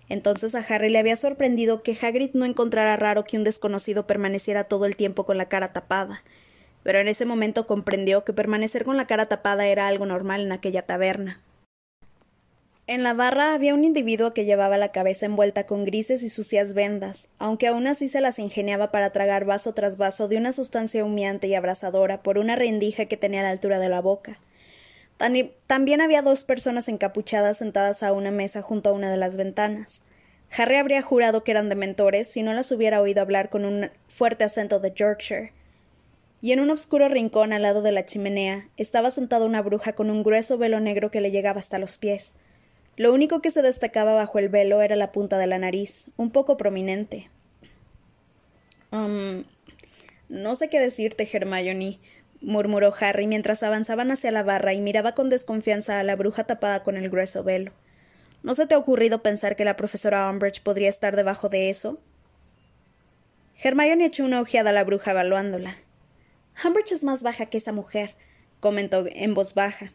Entonces 0.09 0.55
a 0.55 0.65
Harry 0.69 0.91
le 0.91 0.99
había 0.99 1.17
sorprendido 1.17 1.83
que 1.83 1.97
Hagrid 2.01 2.31
no 2.35 2.45
encontrara 2.45 2.97
raro 2.97 3.25
que 3.25 3.37
un 3.37 3.45
desconocido 3.45 4.07
permaneciera 4.07 4.65
todo 4.65 4.87
el 4.87 4.97
tiempo 4.97 5.25
con 5.25 5.39
la 5.39 5.49
cara 5.49 5.73
tapada, 5.73 6.23
pero 6.83 6.99
en 6.99 7.09
ese 7.09 7.25
momento 7.25 7.67
comprendió 7.67 8.25
que 8.25 8.33
permanecer 8.33 8.85
con 8.85 8.97
la 8.97 9.07
cara 9.07 9.27
tapada 9.27 9.67
era 9.67 9.89
algo 9.89 10.07
normal 10.07 10.43
en 10.43 10.53
aquella 10.53 10.83
taberna. 10.83 11.41
En 12.89 13.05
la 13.05 13.15
barra 13.15 13.55
había 13.55 13.75
un 13.75 13.85
individuo 13.85 14.35
que 14.35 14.45
llevaba 14.45 14.77
la 14.77 14.91
cabeza 14.91 15.25
envuelta 15.25 15.67
con 15.67 15.85
grises 15.85 16.25
y 16.25 16.29
sucias 16.29 16.75
vendas, 16.75 17.29
aunque 17.39 17.69
aún 17.69 17.87
así 17.87 18.09
se 18.09 18.21
las 18.21 18.41
ingeniaba 18.41 18.91
para 18.91 19.11
tragar 19.11 19.45
vaso 19.45 19.73
tras 19.73 19.97
vaso 19.97 20.27
de 20.27 20.37
una 20.37 20.53
sustancia 20.53 21.05
humeante 21.05 21.47
y 21.47 21.55
abrasadora 21.55 22.23
por 22.25 22.39
una 22.39 22.57
rendija 22.57 23.07
que 23.07 23.17
tenía 23.17 23.41
a 23.41 23.45
la 23.45 23.51
altura 23.51 23.79
de 23.79 23.89
la 23.89 24.01
boca. 24.01 24.39
También 25.67 26.01
había 26.01 26.23
dos 26.23 26.45
personas 26.45 26.89
encapuchadas 26.89 27.59
sentadas 27.59 28.03
a 28.03 28.13
una 28.13 28.31
mesa 28.31 28.63
junto 28.63 28.91
a 28.91 28.93
una 28.93 29.11
de 29.11 29.17
las 29.17 29.37
ventanas. 29.37 30.03
Harry 30.57 30.77
habría 30.77 31.01
jurado 31.01 31.45
que 31.45 31.53
eran 31.53 31.69
dementores 31.69 32.27
si 32.29 32.43
no 32.43 32.53
las 32.53 32.73
hubiera 32.73 33.01
oído 33.01 33.23
hablar 33.23 33.49
con 33.49 33.65
un 33.65 33.91
fuerte 34.09 34.45
acento 34.45 34.81
de 34.81 34.93
Yorkshire. 34.93 35.53
Y 36.41 36.51
en 36.53 36.61
un 36.61 36.71
oscuro 36.71 37.09
rincón 37.09 37.53
al 37.53 37.63
lado 37.63 37.83
de 37.83 37.93
la 37.93 38.05
chimenea 38.05 38.69
estaba 38.77 39.13
sentada 39.13 39.47
una 39.47 39.63
bruja 39.63 39.93
con 39.93 40.11
un 40.11 40.25
grueso 40.25 40.59
velo 40.59 40.81
negro 40.81 41.11
que 41.11 41.21
le 41.21 41.31
llegaba 41.31 41.61
hasta 41.61 41.79
los 41.79 41.97
pies. 41.97 42.35
Lo 42.97 43.15
único 43.15 43.41
que 43.41 43.51
se 43.51 43.63
destacaba 43.63 44.13
bajo 44.13 44.39
el 44.39 44.49
velo 44.49 44.83
era 44.83 44.97
la 44.97 45.13
punta 45.13 45.39
de 45.39 45.47
la 45.47 45.59
nariz, 45.59 46.11
un 46.17 46.31
poco 46.31 46.57
prominente. 46.57 47.31
Um, 48.91 49.45
no 50.29 50.55
sé 50.57 50.69
qué 50.69 50.81
decirte, 50.81 51.27
Hermione, 51.33 51.99
murmuró 52.43 52.93
Harry 53.01 53.27
mientras 53.27 53.63
avanzaban 53.63 54.11
hacia 54.11 54.31
la 54.31 54.43
barra 54.43 54.75
y 54.75 54.81
miraba 54.81 55.15
con 55.15 55.31
desconfianza 55.31 55.99
a 55.99 56.03
la 56.05 56.17
bruja 56.17 56.45
tapada 56.45 56.83
con 56.83 56.97
el 56.97 57.09
grueso 57.09 57.45
velo. 57.45 57.73
¿No 58.43 58.55
se 58.55 58.67
te 58.67 58.75
ha 58.75 58.79
ocurrido 58.79 59.23
pensar 59.23 59.57
que 59.57 59.65
la 59.65 59.77
profesora 59.77 60.29
Umbridge 60.29 60.63
podría 60.63 60.89
estar 60.89 61.15
debajo 61.17 61.49
de 61.49 61.71
eso? 61.71 62.01
Hermione 63.63 64.07
echó 64.07 64.25
una 64.25 64.41
ojeada 64.41 64.71
a 64.71 64.73
la 64.73 64.85
bruja 64.85 65.13
evaluándola. 65.13 65.77
Umbridge 66.65 66.93
es 66.93 67.05
más 67.05 67.23
baja 67.23 67.47
que 67.47 67.59
esa 67.59 67.73
mujer, 67.73 68.17
comentó 68.59 69.05
en 69.09 69.35
voz 69.35 69.55
baja. 69.55 69.93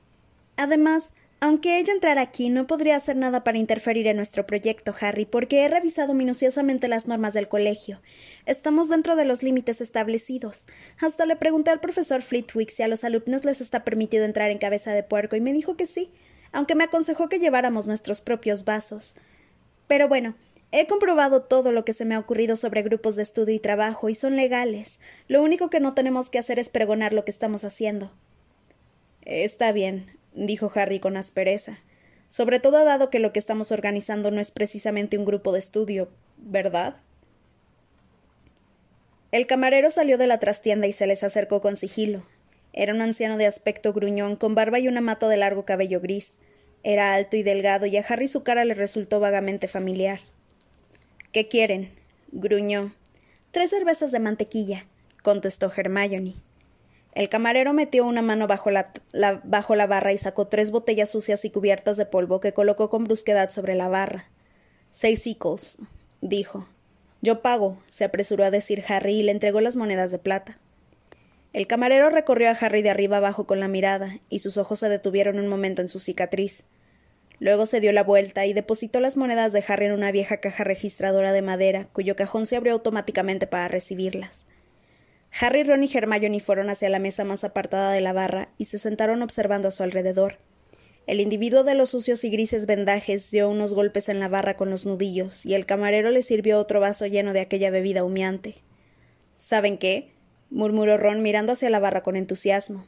Además, 0.55 1.13
aunque 1.39 1.77
ella 1.79 1.93
entrara 1.93 2.21
aquí, 2.21 2.49
no 2.49 2.65
podría 2.65 2.95
hacer 2.95 3.15
nada 3.15 3.43
para 3.43 3.59
interferir 3.59 4.07
en 4.07 4.15
nuestro 4.15 4.47
proyecto, 4.47 4.95
Harry, 4.99 5.25
porque 5.25 5.63
he 5.63 5.67
revisado 5.67 6.15
minuciosamente 6.15 6.87
las 6.87 7.07
normas 7.07 7.33
del 7.33 7.47
colegio. 7.47 8.01
Estamos 8.47 8.89
dentro 8.89 9.15
de 9.15 9.25
los 9.25 9.43
límites 9.43 9.79
establecidos. 9.79 10.65
Hasta 10.99 11.27
le 11.27 11.35
pregunté 11.35 11.69
al 11.69 11.79
profesor 11.79 12.23
Flitwick 12.23 12.71
si 12.71 12.81
a 12.81 12.87
los 12.87 13.03
alumnos 13.03 13.45
les 13.45 13.61
está 13.61 13.83
permitido 13.83 14.25
entrar 14.25 14.49
en 14.49 14.57
cabeza 14.57 14.93
de 14.93 15.03
puerco 15.03 15.35
y 15.35 15.41
me 15.41 15.53
dijo 15.53 15.77
que 15.77 15.85
sí, 15.85 16.11
aunque 16.51 16.73
me 16.73 16.85
aconsejó 16.85 17.29
que 17.29 17.39
lleváramos 17.39 17.85
nuestros 17.85 18.19
propios 18.19 18.65
vasos. 18.65 19.15
Pero 19.87 20.07
bueno, 20.07 20.33
he 20.71 20.87
comprobado 20.87 21.43
todo 21.43 21.71
lo 21.71 21.85
que 21.85 21.93
se 21.93 22.05
me 22.05 22.15
ha 22.15 22.19
ocurrido 22.19 22.55
sobre 22.55 22.81
grupos 22.81 23.15
de 23.15 23.21
estudio 23.21 23.53
y 23.53 23.59
trabajo 23.59 24.09
y 24.09 24.15
son 24.15 24.35
legales. 24.35 24.99
Lo 25.27 25.43
único 25.43 25.69
que 25.69 25.79
no 25.81 25.93
tenemos 25.93 26.31
que 26.31 26.39
hacer 26.39 26.57
es 26.57 26.69
pregonar 26.69 27.13
lo 27.13 27.25
que 27.25 27.31
estamos 27.31 27.63
haciendo. 27.63 28.11
Está 29.21 29.71
bien, 29.71 30.16
dijo 30.37 30.71
Harry 30.75 30.99
con 30.99 31.17
aspereza. 31.17 31.79
Sobre 32.29 32.59
todo 32.59 32.83
dado 32.85 33.09
que 33.09 33.19
lo 33.19 33.33
que 33.33 33.39
estamos 33.39 33.71
organizando 33.71 34.31
no 34.31 34.39
es 34.39 34.51
precisamente 34.51 35.17
un 35.17 35.25
grupo 35.25 35.51
de 35.51 35.59
estudio, 35.59 36.09
¿verdad? 36.37 36.97
El 39.31 39.47
camarero 39.47 39.89
salió 39.89 40.17
de 40.17 40.27
la 40.27 40.39
trastienda 40.39 40.87
y 40.87 40.93
se 40.93 41.07
les 41.07 41.23
acercó 41.23 41.59
con 41.59 41.75
sigilo. 41.75 42.23
Era 42.73 42.93
un 42.93 43.01
anciano 43.01 43.37
de 43.37 43.47
aspecto 43.47 43.91
gruñón, 43.91 44.35
con 44.35 44.55
barba 44.55 44.79
y 44.79 44.87
una 44.87 45.01
mata 45.01 45.27
de 45.27 45.37
largo 45.37 45.65
cabello 45.65 45.99
gris. 45.99 46.33
Era 46.83 47.13
alto 47.15 47.35
y 47.35 47.43
delgado, 47.43 47.85
y 47.87 47.97
a 47.97 48.05
Harry 48.07 48.27
su 48.27 48.43
cara 48.43 48.63
le 48.65 48.73
resultó 48.73 49.19
vagamente 49.19 49.67
familiar. 49.67 50.19
¿Qué 51.31 51.47
quieren? 51.47 51.89
gruñó. 52.31 52.93
Tres 53.51 53.71
cervezas 53.71 54.11
de 54.11 54.19
mantequilla, 54.19 54.85
contestó 55.23 55.71
Hermione. 55.75 56.35
El 57.17 57.29
camarero 57.29 57.73
metió 57.73 58.05
una 58.05 58.21
mano 58.21 58.45
bajo 58.45 58.69
la, 58.69 58.91
bajo 59.43 59.75
la 59.75 59.87
barra 59.87 60.13
y 60.13 60.19
sacó 60.19 60.45
tres 60.45 60.69
botellas 60.69 61.09
sucias 61.09 61.45
y 61.45 61.49
cubiertas 61.49 61.97
de 61.97 62.05
polvo 62.05 62.39
que 62.39 62.53
colocó 62.53 62.91
con 62.91 63.05
brusquedad 63.05 63.49
sobre 63.49 63.73
la 63.73 63.87
barra. 63.87 64.29
Seis 64.91 65.23
sickles, 65.23 65.79
dijo. 66.21 66.67
Yo 67.23 67.41
pago, 67.41 67.79
se 67.89 68.03
apresuró 68.03 68.45
a 68.45 68.51
decir 68.51 68.83
Harry 68.87 69.15
y 69.15 69.23
le 69.23 69.31
entregó 69.31 69.61
las 69.61 69.75
monedas 69.75 70.11
de 70.11 70.19
plata. 70.19 70.59
El 71.53 71.65
camarero 71.65 72.11
recorrió 72.11 72.49
a 72.49 72.51
Harry 72.51 72.83
de 72.83 72.91
arriba 72.91 73.17
abajo 73.17 73.47
con 73.47 73.59
la 73.59 73.67
mirada, 73.67 74.19
y 74.29 74.37
sus 74.37 74.57
ojos 74.57 74.77
se 74.77 74.87
detuvieron 74.87 75.39
un 75.39 75.47
momento 75.47 75.81
en 75.81 75.89
su 75.89 75.97
cicatriz. 75.97 76.65
Luego 77.39 77.65
se 77.65 77.81
dio 77.81 77.93
la 77.93 78.03
vuelta 78.03 78.45
y 78.45 78.53
depositó 78.53 78.99
las 78.99 79.17
monedas 79.17 79.53
de 79.53 79.65
Harry 79.67 79.87
en 79.87 79.93
una 79.93 80.11
vieja 80.11 80.37
caja 80.37 80.63
registradora 80.63 81.33
de 81.33 81.41
madera, 81.41 81.87
cuyo 81.93 82.15
cajón 82.15 82.45
se 82.45 82.57
abrió 82.57 82.73
automáticamente 82.73 83.47
para 83.47 83.69
recibirlas. 83.69 84.45
Harry, 85.39 85.63
Ron 85.63 85.83
y 85.83 85.89
Hermione 85.93 86.39
fueron 86.39 86.69
hacia 86.69 86.89
la 86.89 86.99
mesa 86.99 87.23
más 87.23 87.43
apartada 87.43 87.91
de 87.91 88.01
la 88.01 88.13
barra 88.13 88.49
y 88.57 88.65
se 88.65 88.77
sentaron 88.77 89.21
observando 89.21 89.67
a 89.67 89.71
su 89.71 89.83
alrededor. 89.83 90.37
El 91.05 91.21
individuo 91.21 91.63
de 91.63 91.73
los 91.73 91.91
sucios 91.91 92.23
y 92.25 92.29
grises 92.29 92.65
vendajes 92.65 93.31
dio 93.31 93.49
unos 93.49 93.73
golpes 93.73 94.09
en 94.09 94.19
la 94.19 94.27
barra 94.27 94.57
con 94.57 94.69
los 94.69 94.85
nudillos, 94.85 95.45
y 95.45 95.53
el 95.53 95.65
camarero 95.65 96.11
le 96.11 96.21
sirvió 96.21 96.59
otro 96.59 96.81
vaso 96.81 97.05
lleno 97.05 97.31
de 97.31 97.39
aquella 97.39 97.69
bebida 97.69 98.03
humeante. 98.03 98.55
¿Saben 99.35 99.77
qué? 99.77 100.11
murmuró 100.49 100.97
Ron 100.97 101.21
mirando 101.21 101.53
hacia 101.53 101.69
la 101.69 101.79
barra 101.79 102.03
con 102.03 102.17
entusiasmo. 102.17 102.85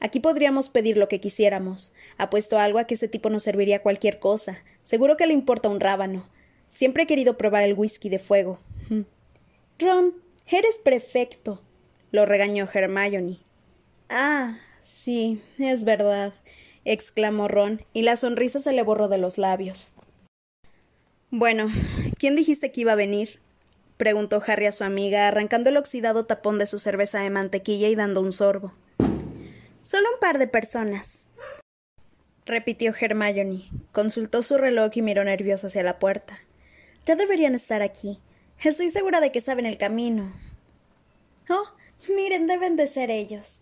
Aquí 0.00 0.20
podríamos 0.20 0.68
pedir 0.68 0.96
lo 0.96 1.08
que 1.08 1.20
quisiéramos. 1.20 1.94
Apuesto 2.18 2.58
algo 2.58 2.78
a 2.78 2.84
que 2.88 2.94
ese 2.94 3.08
tipo 3.08 3.30
nos 3.30 3.44
serviría 3.44 3.82
cualquier 3.82 4.18
cosa. 4.18 4.58
Seguro 4.82 5.16
que 5.16 5.26
le 5.26 5.32
importa 5.32 5.68
un 5.68 5.80
rábano. 5.80 6.28
Siempre 6.68 7.04
he 7.04 7.06
querido 7.06 7.38
probar 7.38 7.62
el 7.62 7.74
whisky 7.74 8.08
de 8.08 8.18
fuego. 8.18 8.58
Ron, 9.78 10.14
eres 10.46 10.76
perfecto, 10.82 11.62
lo 12.12 12.26
regañó 12.26 12.68
Hermione. 12.72 13.38
Ah, 14.08 14.58
sí, 14.82 15.42
es 15.58 15.84
verdad, 15.84 16.34
exclamó 16.84 17.48
Ron, 17.48 17.82
y 17.92 18.02
la 18.02 18.16
sonrisa 18.16 18.60
se 18.60 18.72
le 18.72 18.82
borró 18.82 19.08
de 19.08 19.18
los 19.18 19.38
labios. 19.38 19.92
Bueno, 21.30 21.68
¿quién 22.18 22.36
dijiste 22.36 22.70
que 22.70 22.82
iba 22.82 22.92
a 22.92 22.96
venir? 22.96 23.40
preguntó 23.96 24.42
Harry 24.46 24.66
a 24.66 24.72
su 24.72 24.84
amiga, 24.84 25.28
arrancando 25.28 25.70
el 25.70 25.76
oxidado 25.76 26.26
tapón 26.26 26.58
de 26.58 26.66
su 26.66 26.78
cerveza 26.78 27.20
de 27.20 27.30
mantequilla 27.30 27.88
y 27.88 27.94
dando 27.94 28.20
un 28.20 28.32
sorbo. 28.32 28.72
Solo 29.82 30.08
un 30.12 30.20
par 30.20 30.38
de 30.38 30.46
personas. 30.46 31.26
repitió 32.44 32.92
Hermione. 32.98 33.70
Consultó 33.92 34.42
su 34.42 34.58
reloj 34.58 34.90
y 34.94 35.02
miró 35.02 35.24
nerviosa 35.24 35.68
hacia 35.68 35.82
la 35.82 35.98
puerta. 35.98 36.40
Ya 37.06 37.16
deberían 37.16 37.54
estar 37.54 37.82
aquí. 37.82 38.18
Estoy 38.60 38.90
segura 38.90 39.20
de 39.20 39.32
que 39.32 39.40
saben 39.40 39.66
el 39.66 39.78
camino. 39.78 40.32
Oh, 41.48 41.64
Miren, 42.08 42.46
deben 42.46 42.76
de 42.76 42.86
ser 42.86 43.10
ellos. 43.10 43.60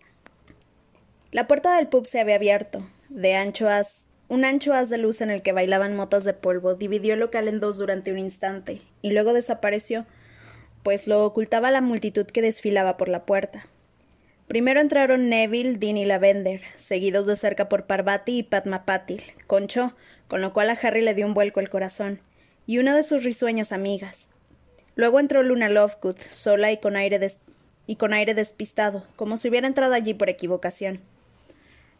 La 1.31 1.47
puerta 1.47 1.75
del 1.77 1.87
pub 1.87 2.05
se 2.05 2.19
había 2.19 2.35
abierto. 2.35 2.85
de 3.09 3.35
ancho 3.35 3.67
haz, 3.67 4.07
un 4.29 4.45
ancho 4.45 4.73
haz 4.73 4.89
de 4.89 4.97
luz 4.97 5.19
en 5.19 5.29
el 5.29 5.41
que 5.41 5.51
bailaban 5.51 5.95
motas 5.95 6.23
de 6.23 6.33
polvo, 6.33 6.75
dividió 6.75 7.13
el 7.13 7.19
local 7.19 7.49
en 7.49 7.59
dos 7.59 7.77
durante 7.77 8.11
un 8.11 8.19
instante, 8.19 8.81
y 9.01 9.11
luego 9.11 9.33
desapareció, 9.33 10.05
pues 10.83 11.07
lo 11.07 11.25
ocultaba 11.25 11.69
la 11.71 11.81
multitud 11.81 12.25
que 12.25 12.41
desfilaba 12.41 12.95
por 12.95 13.09
la 13.09 13.25
puerta. 13.25 13.67
Primero 14.47 14.79
entraron 14.79 15.29
Neville, 15.29 15.77
Dean 15.77 15.97
y 15.97 16.05
Lavender, 16.05 16.61
seguidos 16.75 17.25
de 17.27 17.35
cerca 17.35 17.69
por 17.69 17.85
Parvati 17.85 18.39
y 18.39 18.43
Padma 18.43 18.85
Patil, 18.85 19.23
Concho, 19.47 19.95
con 20.27 20.41
lo 20.41 20.53
cual 20.53 20.69
a 20.69 20.79
Harry 20.81 21.01
le 21.01 21.13
dio 21.13 21.25
un 21.25 21.33
vuelco 21.33 21.59
el 21.59 21.69
corazón, 21.69 22.21
y 22.65 22.77
una 22.77 22.95
de 22.95 23.03
sus 23.03 23.23
risueñas 23.23 23.73
amigas. 23.73 24.29
Luego 24.95 25.19
entró 25.19 25.43
Luna 25.43 25.67
Lovegood, 25.69 26.17
sola 26.31 26.71
y 26.71 26.77
con 26.77 26.95
aire, 26.95 27.19
y 27.87 27.95
con 27.95 28.13
aire 28.13 28.33
despistado, 28.33 29.05
como 29.15 29.37
si 29.37 29.49
hubiera 29.49 29.67
entrado 29.67 29.93
allí 29.93 30.13
por 30.13 30.29
equivocación. 30.29 31.01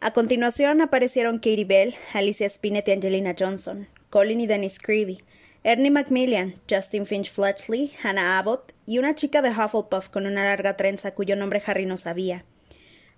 A 0.00 0.12
continuación 0.12 0.80
aparecieron 0.80 1.36
Katie 1.36 1.64
Bell, 1.64 1.94
Alicia 2.12 2.48
Spinett 2.48 2.88
y 2.88 2.92
Angelina 2.92 3.36
Johnson, 3.38 3.88
Colin 4.10 4.40
y 4.40 4.46
Dennis 4.46 4.78
Creevy, 4.78 5.22
Ernie 5.64 5.92
Macmillan, 5.92 6.56
Justin 6.68 7.06
Finch 7.06 7.30
Fletchley, 7.30 7.92
Hannah 8.02 8.38
Abbott 8.38 8.72
y 8.84 8.98
una 8.98 9.14
chica 9.14 9.42
de 9.42 9.50
Hufflepuff 9.50 10.08
con 10.08 10.26
una 10.26 10.44
larga 10.44 10.76
trenza 10.76 11.14
cuyo 11.14 11.36
nombre 11.36 11.62
Harry 11.64 11.86
no 11.86 11.96
sabía. 11.96 12.44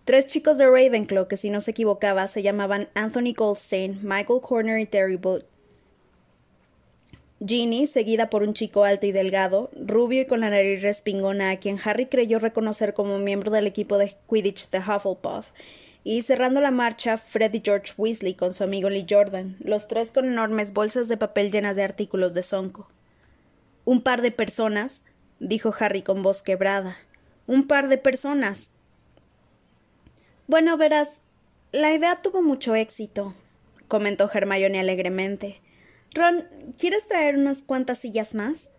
Tres 0.04 0.26
chicos 0.26 0.58
de 0.58 0.66
Ravenclaw 0.66 1.26
que, 1.26 1.38
si 1.38 1.48
no 1.48 1.62
se 1.62 1.70
equivocaba, 1.70 2.26
se 2.26 2.42
llamaban 2.42 2.90
Anthony 2.94 3.32
Goldstein, 3.34 4.00
Michael 4.02 4.42
Corner 4.42 4.78
y 4.78 4.84
Terry 4.84 5.16
Booth. 5.16 5.46
Ginny, 7.40 7.86
seguida 7.86 8.30
por 8.30 8.42
un 8.42 8.54
chico 8.54 8.84
alto 8.84 9.06
y 9.06 9.12
delgado, 9.12 9.70
rubio 9.74 10.22
y 10.22 10.26
con 10.26 10.40
la 10.40 10.50
nariz 10.50 10.82
respingona, 10.82 11.50
a 11.50 11.56
quien 11.58 11.78
Harry 11.84 12.06
creyó 12.06 12.38
reconocer 12.38 12.94
como 12.94 13.18
miembro 13.18 13.50
del 13.50 13.66
equipo 13.66 13.98
de 13.98 14.16
Quidditch 14.30 14.70
de 14.70 14.78
Hufflepuff, 14.78 15.50
y 16.04 16.22
cerrando 16.22 16.60
la 16.60 16.70
marcha 16.70 17.18
Fred 17.18 17.52
y 17.54 17.62
George 17.64 17.92
Weasley 17.96 18.34
con 18.34 18.54
su 18.54 18.62
amigo 18.62 18.88
Lee 18.88 19.06
Jordan, 19.08 19.56
los 19.64 19.88
tres 19.88 20.12
con 20.12 20.26
enormes 20.26 20.72
bolsas 20.72 21.08
de 21.08 21.16
papel 21.16 21.50
llenas 21.50 21.76
de 21.76 21.82
artículos 21.82 22.34
de 22.34 22.42
Sonco. 22.42 22.88
Un 23.84 24.02
par 24.02 24.22
de 24.22 24.30
personas, 24.30 25.02
dijo 25.40 25.74
Harry 25.78 26.02
con 26.02 26.22
voz 26.22 26.42
quebrada. 26.42 26.98
Un 27.46 27.66
par 27.66 27.88
de 27.88 27.98
personas. 27.98 28.70
Bueno, 30.46 30.76
verás, 30.76 31.20
la 31.72 31.92
idea 31.92 32.22
tuvo 32.22 32.42
mucho 32.42 32.74
éxito, 32.74 33.34
comentó 33.88 34.30
Hermione 34.32 34.80
alegremente. 34.80 35.60
Ron, 36.14 36.48
¿quieres 36.78 37.06
traer 37.08 37.36
unas 37.36 37.64
cuantas 37.64 37.98
sillas 37.98 38.34
más? 38.34 38.70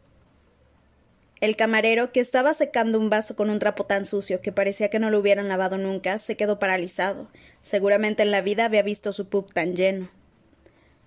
El 1.41 1.57
camarero, 1.57 2.13
que 2.13 2.21
estaba 2.21 2.53
secando 2.53 2.97
un 2.97 3.09
vaso 3.09 3.35
con 3.35 3.49
un 3.49 3.59
trapo 3.59 3.85
tan 3.85 4.05
sucio 4.05 4.39
que 4.39 4.53
parecía 4.53 4.89
que 4.89 4.99
no 4.99 5.09
lo 5.09 5.19
hubieran 5.19 5.49
lavado 5.49 5.77
nunca, 5.77 6.17
se 6.17 6.37
quedó 6.37 6.59
paralizado. 6.59 7.27
Seguramente 7.61 8.23
en 8.23 8.31
la 8.31 8.41
vida 8.41 8.65
había 8.65 8.83
visto 8.83 9.11
su 9.11 9.27
pub 9.27 9.53
tan 9.53 9.75
lleno. 9.75 10.09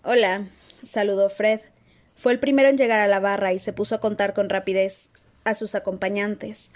Hola, 0.04 0.48
saludó 0.82 1.30
Fred. 1.30 1.60
Fue 2.14 2.32
el 2.32 2.40
primero 2.40 2.68
en 2.68 2.76
llegar 2.76 3.00
a 3.00 3.08
la 3.08 3.20
barra 3.20 3.54
y 3.54 3.58
se 3.58 3.72
puso 3.72 3.94
a 3.94 4.00
contar 4.00 4.34
con 4.34 4.50
rapidez 4.50 5.08
a 5.44 5.54
sus 5.54 5.74
acompañantes. 5.74 6.70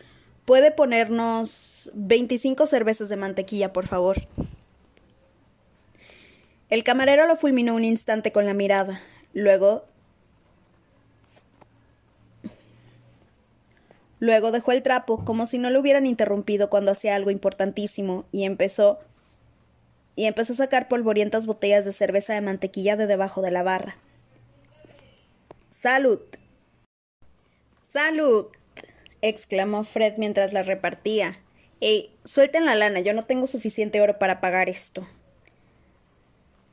¿Puede 0.47 0.71
ponernos 0.71 1.91
veinticinco 1.93 2.67
cervezas 2.67 3.11
de 3.11 3.17
mantequilla, 3.17 3.73
por 3.73 3.87
favor? 3.87 4.27
El 6.71 6.85
camarero 6.85 7.27
lo 7.27 7.37
fulminó 7.37 7.75
un 7.75 7.85
instante 7.85 8.33
con 8.33 8.47
la 8.47 8.55
mirada. 8.55 9.01
Luego 9.35 9.85
Luego 14.23 14.53
dejó 14.53 14.71
el 14.71 14.85
trapo, 14.85 15.25
como 15.25 15.47
si 15.47 15.59
no 15.59 15.69
lo 15.71 15.81
hubieran 15.81 16.07
interrumpido 16.07 16.71
cuando 16.71 16.93
hacía 16.93 17.17
algo 17.17 17.33
importantísimo, 17.33 18.25
y 18.31 18.45
empezó 18.45 19.01
y 20.15 20.27
empezó 20.27 20.53
a 20.53 20.57
sacar 20.57 20.87
polvorientas 20.87 21.45
botellas 21.45 21.85
de 21.85 21.93
cerveza 21.93 22.35
de 22.35 22.41
mantequilla 22.41 22.95
de 22.95 23.09
debajo 23.09 23.43
de 23.43 23.51
la 23.51 23.65
barra. 23.65 23.97
¡Salud! 25.71 26.21
¡Salud! 27.83 28.47
exclamó 29.23 29.83
Fred 29.83 30.15
mientras 30.19 30.53
la 30.53 30.63
repartía. 30.63 31.39
¡Ey! 31.81 32.15
Suelten 32.25 32.65
la 32.65 32.77
lana, 32.77 33.01
yo 33.01 33.15
no 33.15 33.25
tengo 33.25 33.49
suficiente 33.49 34.01
oro 34.01 34.21
para 34.21 34.41
pagar 34.41 34.69
esto. 34.69 35.05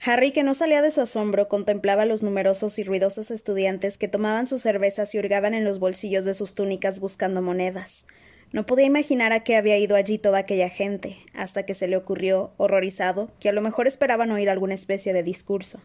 Harry, 0.01 0.31
que 0.31 0.43
no 0.43 0.53
salía 0.53 0.81
de 0.81 0.91
su 0.91 1.01
asombro, 1.01 1.49
contemplaba 1.49 2.03
a 2.03 2.05
los 2.05 2.23
numerosos 2.23 2.79
y 2.79 2.83
ruidosos 2.83 3.31
estudiantes 3.31 3.97
que 3.97 4.07
tomaban 4.07 4.47
sus 4.47 4.61
cervezas 4.61 5.13
y 5.13 5.19
hurgaban 5.19 5.53
en 5.53 5.65
los 5.65 5.79
bolsillos 5.79 6.23
de 6.23 6.33
sus 6.33 6.55
túnicas 6.55 7.01
buscando 7.01 7.41
monedas. 7.41 8.05
No 8.53 8.65
podía 8.65 8.85
imaginar 8.85 9.33
a 9.33 9.43
qué 9.43 9.57
había 9.57 9.77
ido 9.77 9.95
allí 9.97 10.17
toda 10.17 10.39
aquella 10.39 10.69
gente, 10.69 11.17
hasta 11.33 11.63
que 11.63 11.73
se 11.73 11.87
le 11.87 11.97
ocurrió, 11.97 12.53
horrorizado, 12.55 13.29
que 13.39 13.49
a 13.49 13.51
lo 13.51 13.61
mejor 13.61 13.87
esperaban 13.87 14.31
oír 14.31 14.49
alguna 14.49 14.73
especie 14.73 15.11
de 15.11 15.21
discurso. 15.21 15.81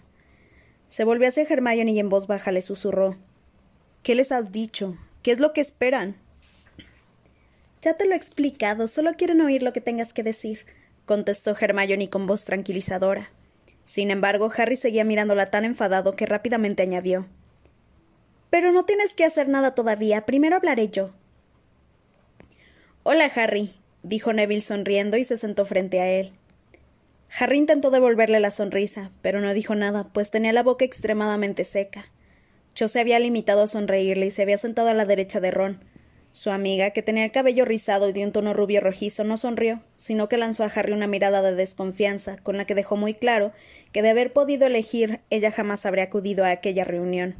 Se 0.89 1.05
volvió 1.05 1.29
hacia 1.29 1.43
Hermione 1.43 1.91
y 1.91 1.99
en 1.99 2.09
voz 2.09 2.27
baja 2.27 2.53
le 2.53 2.61
susurró 2.61 3.17
¿Qué 4.05 4.15
les 4.15 4.33
has 4.33 4.53
dicho? 4.53 4.97
¿Qué 5.23 5.33
es 5.33 5.41
lo 5.41 5.53
que 5.53 5.61
esperan? 5.61 6.17
Ya 7.83 7.95
te 7.95 8.07
lo 8.07 8.13
he 8.13 8.17
explicado, 8.17 8.87
solo 8.87 9.15
quieren 9.15 9.41
oír 9.41 9.63
lo 9.63 9.73
que 9.73 9.81
tengas 9.81 10.15
que 10.15 10.23
decir, 10.23 10.61
contestó 11.05 11.57
Hermione 11.59 12.09
con 12.09 12.27
voz 12.27 12.45
tranquilizadora. 12.45 13.34
Sin 13.85 14.11
embargo, 14.11 14.51
Harry 14.57 14.77
seguía 14.77 15.05
mirándola 15.05 15.51
tan 15.51 15.65
enfadado 15.65 16.17
que 16.17 16.27
rápidamente 16.27 16.83
añadió 16.83 17.27
Pero 18.51 18.73
no 18.73 18.85
tienes 18.85 19.15
que 19.15 19.25
hacer 19.25 19.49
nada 19.49 19.75
todavía. 19.75 20.25
Primero 20.27 20.57
hablaré 20.57 20.89
yo. 20.89 21.13
Hola, 23.03 23.31
Harry, 23.35 23.75
dijo 24.03 24.33
Neville 24.33 24.63
sonriendo 24.63 25.17
y 25.17 25.25
se 25.25 25.37
sentó 25.37 25.67
frente 25.67 26.01
a 26.01 26.11
él. 26.11 26.33
Harry 27.39 27.59
intentó 27.59 27.91
devolverle 27.91 28.41
la 28.41 28.51
sonrisa, 28.51 29.11
pero 29.21 29.41
no 29.41 29.53
dijo 29.53 29.75
nada, 29.75 30.09
pues 30.13 30.31
tenía 30.31 30.53
la 30.53 30.63
boca 30.63 30.85
extremadamente 30.85 31.65
seca. 31.65 32.07
Cho 32.75 32.89
se 32.89 33.01
había 33.01 33.19
limitado 33.19 33.63
a 33.65 33.67
sonreírle 33.67 34.27
y 34.27 34.31
se 34.31 34.43
había 34.43 34.59
sentado 34.59 34.89
a 34.89 34.95
la 34.95 35.05
derecha 35.05 35.41
de 35.41 35.51
Ron, 35.51 35.81
su 36.35 36.51
amiga, 36.51 36.91
que 36.91 37.01
tenía 37.01 37.25
el 37.25 37.31
cabello 37.31 37.65
rizado 37.65 38.09
y 38.09 38.13
de 38.13 38.25
un 38.25 38.33
tono 38.33 38.55
rubio 38.55 38.81
rojizo, 38.81 39.23
no 39.23 39.37
sonrió, 39.37 39.83
sino 39.95 40.29
que 40.29 40.37
lanzó 40.37 40.65
a 40.65 40.67
Harry 40.67 40.93
una 40.93 41.07
mirada 41.07 41.43
de 41.43 41.55
desconfianza, 41.55 42.39
con 42.39 42.57
la 42.57 42.65
que 42.65 42.75
dejó 42.75 42.97
muy 42.97 43.15
claro 43.15 43.53
que 43.93 44.03
de 44.03 44.11
haber 44.11 44.33
podido 44.33 44.67
elegir, 44.67 45.21
ella 45.31 45.53
jamás 45.53 45.87
habría 45.87 46.03
acudido 46.03 46.45
a 46.45 46.51
aquella 46.51 46.83
reunión. 46.83 47.37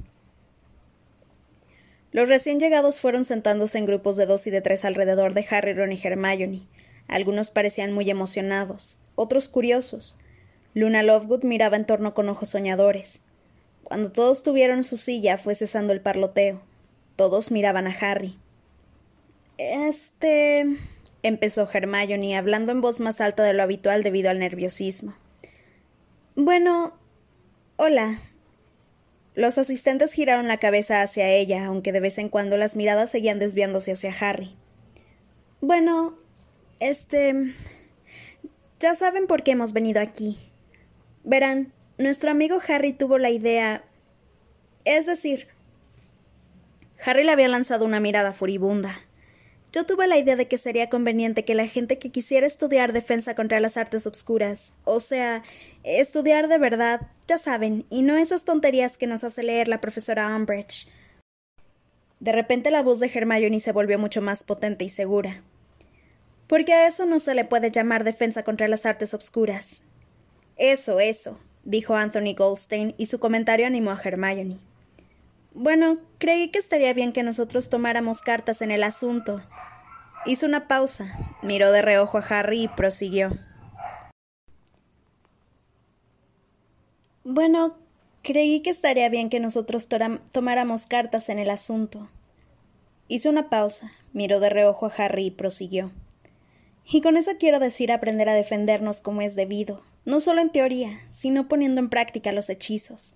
Los 2.13 2.29
recién 2.29 2.61
llegados 2.61 3.01
fueron 3.01 3.25
sentándose 3.25 3.79
en 3.79 3.87
grupos 3.87 4.17
de 4.17 4.27
dos 4.27 4.47
y 4.47 4.51
de 4.53 4.61
tres 4.61 4.85
alrededor 4.85 5.35
de 5.35 5.45
Harry, 5.51 5.73
Ron 5.73 5.91
y 5.91 6.01
Hermione. 6.01 6.63
Algunos 7.09 7.51
parecían 7.51 7.93
muy 7.93 8.09
emocionados, 8.09 8.99
otros 9.17 9.49
curiosos. 9.49 10.17
Luna 10.73 11.03
Lovegood 11.03 11.43
miraba 11.43 11.75
en 11.75 11.85
torno 11.85 12.15
con 12.15 12.29
ojos 12.29 12.51
soñadores. 12.51 13.23
Cuando 13.83 14.13
todos 14.13 14.45
tuvieron 14.45 14.85
su 14.85 14.97
silla, 14.97 15.37
fue 15.37 15.57
cesando 15.57 15.93
el 15.93 16.01
parloteo. 16.01 16.63
Todos 17.17 17.51
miraban 17.51 17.89
a 17.89 17.97
Harry. 18.01 18.39
Este. 19.59 20.67
empezó 21.23 21.69
Hermione, 21.73 22.37
hablando 22.37 22.73
en 22.73 22.81
voz 22.81 23.01
más 23.01 23.21
alta 23.21 23.43
de 23.45 23.53
lo 23.53 23.63
habitual 23.63 24.03
debido 24.03 24.31
al 24.31 24.39
nerviosismo. 24.39 25.15
Bueno. 26.35 26.95
Hola. 27.77 28.21
Los 29.35 29.59
asistentes 29.59 30.13
giraron 30.13 30.47
la 30.47 30.59
cabeza 30.59 31.03
hacia 31.03 31.29
ella, 31.29 31.67
aunque 31.67 31.93
de 31.93 32.01
vez 32.01 32.19
en 32.19 32.29
cuando 32.29 32.57
las 32.57 32.77
miradas 32.77 33.11
seguían 33.11 33.39
desviándose 33.39 33.93
hacia 33.93 34.15
Harry. 34.21 34.57
Bueno. 35.61 36.17
Este. 36.81 37.55
Ya 38.81 38.95
saben 38.95 39.27
por 39.27 39.43
qué 39.43 39.53
hemos 39.53 39.73
venido 39.73 40.01
aquí. 40.01 40.39
Verán, 41.23 41.73
nuestro 41.97 42.31
amigo 42.31 42.59
Harry 42.69 42.93
tuvo 42.93 43.19
la 43.19 43.31
idea. 43.31 43.85
Es 44.85 45.07
decir. 45.07 45.49
Harry 47.05 47.25
le 47.25 47.33
había 47.33 47.49
lanzado 47.49 47.85
una 47.85 48.01
mirada 48.01 48.33
furibunda. 48.33 48.99
Yo 49.75 49.85
tuve 49.85 50.07
la 50.07 50.17
idea 50.17 50.37
de 50.37 50.47
que 50.47 50.57
sería 50.57 50.89
conveniente 50.89 51.45
que 51.45 51.57
la 51.57 51.67
gente 51.67 51.99
que 51.99 52.13
quisiera 52.13 52.47
estudiar 52.47 52.93
defensa 52.93 53.35
contra 53.35 53.59
las 53.59 53.77
artes 53.77 54.07
obscuras, 54.07 54.73
o 54.85 55.01
sea, 55.01 55.43
estudiar 55.83 56.47
de 56.47 56.59
verdad, 56.59 57.09
ya 57.27 57.39
saben, 57.39 57.85
y 57.91 58.03
no 58.03 58.17
esas 58.17 58.45
tonterías 58.45 58.97
que 58.97 59.09
nos 59.09 59.25
hace 59.25 59.43
leer 59.43 59.67
la 59.67 59.81
profesora 59.81 60.29
Umbridge. 60.37 60.87
De 62.21 62.31
repente 62.31 62.71
la 62.71 62.85
voz 62.85 63.01
de 63.01 63.11
Hermione 63.13 63.59
se 63.59 63.73
volvió 63.73 63.99
mucho 63.99 64.23
más 64.23 64.45
potente 64.45 64.85
y 64.85 64.91
segura. 64.91 65.43
Porque 66.47 66.73
a 66.73 66.87
eso 66.87 67.05
no 67.05 67.19
se 67.19 67.35
le 67.35 67.45
puede 67.45 67.73
llamar 67.73 68.05
defensa 68.05 68.45
contra 68.45 68.69
las 68.69 68.87
artes 68.87 69.13
obscuras. 69.13 69.83
Eso, 70.57 71.01
eso, 71.01 71.41
dijo 71.65 71.97
Anthony 71.97 72.37
Goldstein, 72.39 72.95
y 72.97 73.07
su 73.07 73.19
comentario 73.19 73.67
animó 73.67 73.91
a 73.91 74.01
Hermione. 74.01 74.61
Bueno, 75.57 75.99
creí 76.19 76.49
que 76.49 76.59
estaría 76.59 76.93
bien 76.95 77.13
que 77.13 77.23
nosotros 77.23 77.71
tomáramos 77.71 78.23
cartas 78.23 78.61
en 78.61 78.73
el 78.73 78.83
asunto. 78.83 79.41
Hizo 80.27 80.47
una 80.47 80.67
pausa, 80.67 81.17
miró 81.43 81.71
de 81.71 81.81
reojo 81.81 82.19
a 82.19 82.23
Harry 82.23 82.65
y 82.65 82.69
prosiguió. 82.69 83.39
Bueno, 87.23 87.77
creí 88.23 88.63
que 88.63 88.71
estaría 88.71 89.09
bien 89.09 89.31
que 89.31 89.39
nosotros 89.39 89.89
tomáramos 90.33 90.89
cartas 90.89 91.29
en 91.29 91.39
el 91.39 91.51
asunto. 91.51 92.09
Hizo 93.07 93.31
una 93.31 93.49
pausa, 93.49 93.93
miró 94.13 94.41
de 94.41 94.51
reojo 94.51 94.87
a 94.87 94.93
Harry 94.97 95.27
y 95.27 95.31
prosiguió. 95.31 95.93
Y 96.85 97.01
con 97.01 97.17
eso 97.17 97.31
quiero 97.39 97.61
decir 97.61 97.93
aprender 97.93 98.29
a 98.29 98.35
defendernos 98.35 99.01
como 99.01 99.23
es 99.23 99.37
debido, 99.37 99.83
no 100.05 100.19
solo 100.19 100.41
en 100.41 100.51
teoría, 100.51 101.01
sino 101.11 101.47
poniendo 101.47 101.81
en 101.81 101.91
práctica 101.91 102.33
los 102.33 102.51
hechizos. 102.51 103.15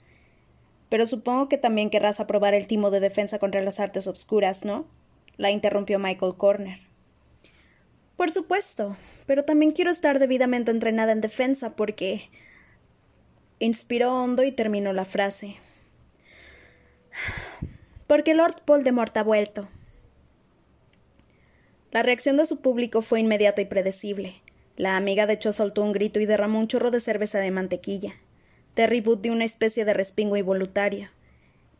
Pero 0.88 1.06
supongo 1.06 1.48
que 1.48 1.58
también 1.58 1.90
querrás 1.90 2.20
aprobar 2.20 2.54
el 2.54 2.66
timo 2.66 2.90
de 2.90 3.00
defensa 3.00 3.38
contra 3.38 3.62
las 3.62 3.80
artes 3.80 4.06
obscuras, 4.06 4.64
¿no? 4.64 4.86
la 5.38 5.50
interrumpió 5.50 5.98
Michael 5.98 6.34
Corner. 6.36 6.80
Por 8.16 8.30
supuesto, 8.30 8.96
pero 9.26 9.44
también 9.44 9.72
quiero 9.72 9.90
estar 9.90 10.18
debidamente 10.18 10.70
entrenada 10.70 11.12
en 11.12 11.22
defensa 11.22 11.74
porque. 11.74 12.28
Inspiró 13.60 14.14
hondo 14.14 14.44
y 14.44 14.52
terminó 14.52 14.92
la 14.92 15.04
frase. 15.04 15.56
Porque 18.06 18.32
Lord 18.32 18.62
Voldemort 18.64 19.16
ha 19.16 19.24
vuelto. 19.24 19.68
La 21.90 22.04
reacción 22.04 22.36
de 22.36 22.46
su 22.46 22.60
público 22.60 23.02
fue 23.02 23.18
inmediata 23.18 23.60
y 23.60 23.64
predecible. 23.64 24.34
La 24.76 24.96
amiga 24.96 25.26
de 25.26 25.32
hecho 25.32 25.52
soltó 25.52 25.82
un 25.82 25.90
grito 25.90 26.20
y 26.20 26.26
derramó 26.26 26.60
un 26.60 26.68
chorro 26.68 26.92
de 26.92 27.00
cerveza 27.00 27.40
de 27.40 27.50
mantequilla. 27.50 28.14
Terry 28.78 29.00
Boot 29.00 29.22
dio 29.22 29.32
una 29.32 29.44
especie 29.44 29.84
de 29.84 29.92
respingo 29.92 30.36
involuntario. 30.36 31.08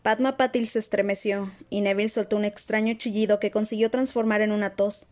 Padma 0.03 0.37
Patil 0.37 0.67
se 0.67 0.81
estremeció, 0.81 1.53
y 1.71 1.81
Neville 1.81 2.09
soltó 2.09 2.35
un 2.35 2.45
extraño 2.45 2.95
chillido 2.95 3.39
que 3.39 3.53
consiguió 3.53 3.89
transformar 3.89 4.41
en 4.41 4.51
una 4.51 4.71
tos. 4.71 5.07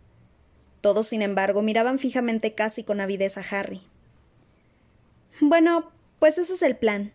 Todos, 0.81 1.07
sin 1.07 1.23
embargo, 1.23 1.63
miraban 1.63 2.01
fijamente 2.01 2.55
casi 2.55 2.83
con 2.83 3.01
avidez 3.01 3.39
a 3.39 3.45
Harry. 3.49 3.83
Bueno, 5.41 5.93
pues 6.19 6.39
ese 6.39 6.55
es 6.55 6.63
el 6.63 6.75
plan, 6.75 7.13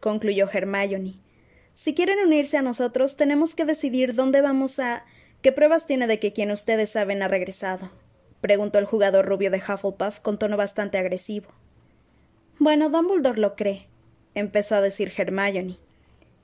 concluyó 0.00 0.50
Hermione. 0.52 1.14
Si 1.72 1.94
quieren 1.94 2.18
unirse 2.18 2.58
a 2.58 2.62
nosotros, 2.62 3.16
tenemos 3.16 3.54
que 3.54 3.64
decidir 3.64 4.14
dónde 4.14 4.42
vamos 4.42 4.78
a. 4.80 5.06
¿Qué 5.40 5.50
pruebas 5.50 5.86
tiene 5.86 6.06
de 6.06 6.20
que 6.20 6.34
quien 6.34 6.50
ustedes 6.50 6.90
saben 6.90 7.22
ha 7.22 7.28
regresado? 7.28 7.90
preguntó 8.42 8.78
el 8.78 8.84
jugador 8.84 9.24
rubio 9.24 9.50
de 9.50 9.62
Hufflepuff 9.66 10.20
con 10.20 10.38
tono 10.38 10.58
bastante 10.58 10.98
agresivo. 10.98 11.48
Bueno, 12.58 12.90
Dumbledore 12.90 13.40
lo 13.40 13.56
cree, 13.56 13.86
empezó 14.34 14.74
a 14.74 14.80
decir 14.80 15.12
Hermione. 15.16 15.76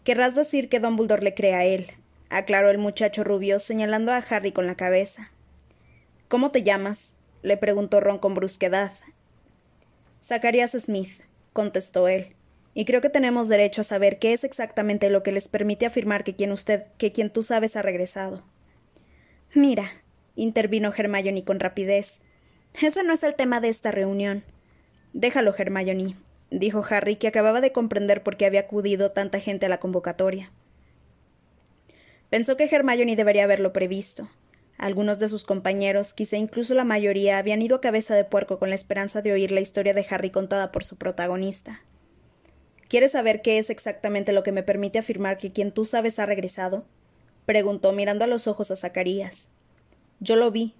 Querrás 0.04 0.34
decir 0.34 0.68
que 0.68 0.80
Dumbledore 0.80 1.22
le 1.22 1.34
cree 1.34 1.54
a 1.54 1.64
él, 1.64 1.88
aclaró 2.30 2.70
el 2.70 2.78
muchacho 2.78 3.24
rubio, 3.24 3.58
señalando 3.58 4.12
a 4.12 4.18
Harry 4.18 4.52
con 4.52 4.66
la 4.66 4.76
cabeza. 4.76 5.30
¿Cómo 6.28 6.50
te 6.50 6.62
llamas? 6.62 7.14
le 7.42 7.56
preguntó 7.56 8.00
Ron 8.00 8.18
con 8.18 8.34
brusquedad. 8.34 8.92
Zacarías 10.22 10.72
Smith, 10.72 11.22
contestó 11.52 12.08
él, 12.08 12.34
y 12.74 12.84
creo 12.84 13.00
que 13.00 13.10
tenemos 13.10 13.48
derecho 13.48 13.80
a 13.82 13.84
saber 13.84 14.18
qué 14.18 14.32
es 14.32 14.44
exactamente 14.44 15.08
lo 15.10 15.22
que 15.22 15.32
les 15.32 15.48
permite 15.48 15.86
afirmar 15.86 16.24
que 16.24 16.34
quien 16.34 16.52
usted, 16.52 16.84
que 16.98 17.12
quien 17.12 17.30
tú 17.30 17.42
sabes 17.42 17.76
ha 17.76 17.82
regresado. 17.82 18.42
Mira, 19.54 20.02
intervino 20.34 20.92
Hermione 20.94 21.44
con 21.44 21.60
rapidez. 21.60 22.20
Ese 22.80 23.02
no 23.04 23.12
es 23.12 23.22
el 23.22 23.34
tema 23.34 23.60
de 23.60 23.68
esta 23.68 23.92
reunión. 23.92 24.44
Déjalo, 25.12 25.54
Hermione, 25.56 26.16
dijo 26.58 26.84
Harry, 26.88 27.16
que 27.16 27.28
acababa 27.28 27.60
de 27.60 27.72
comprender 27.72 28.22
por 28.22 28.36
qué 28.36 28.46
había 28.46 28.60
acudido 28.60 29.12
tanta 29.12 29.40
gente 29.40 29.66
a 29.66 29.68
la 29.68 29.80
convocatoria. 29.80 30.50
Pensó 32.30 32.56
que 32.56 32.68
Hermione 32.70 33.16
debería 33.16 33.44
haberlo 33.44 33.72
previsto. 33.72 34.28
Algunos 34.78 35.18
de 35.18 35.28
sus 35.28 35.44
compañeros, 35.44 36.12
quizá 36.12 36.36
incluso 36.36 36.74
la 36.74 36.84
mayoría, 36.84 37.38
habían 37.38 37.62
ido 37.62 37.76
a 37.76 37.80
cabeza 37.80 38.14
de 38.14 38.24
puerco 38.24 38.58
con 38.58 38.68
la 38.68 38.74
esperanza 38.74 39.22
de 39.22 39.32
oír 39.32 39.52
la 39.52 39.60
historia 39.60 39.94
de 39.94 40.06
Harry 40.10 40.30
contada 40.30 40.70
por 40.70 40.84
su 40.84 40.96
protagonista. 40.96 41.80
¿Quieres 42.88 43.12
saber 43.12 43.42
qué 43.42 43.58
es 43.58 43.70
exactamente 43.70 44.32
lo 44.32 44.42
que 44.42 44.52
me 44.52 44.62
permite 44.62 44.98
afirmar 44.98 45.38
que 45.38 45.52
quien 45.52 45.72
tú 45.72 45.84
sabes 45.84 46.18
ha 46.18 46.26
regresado? 46.26 46.84
preguntó 47.46 47.92
mirando 47.92 48.24
a 48.24 48.28
los 48.28 48.46
ojos 48.46 48.70
a 48.70 48.76
Zacarías. 48.76 49.50
Yo 50.20 50.36
lo 50.36 50.50
vi. 50.50 50.74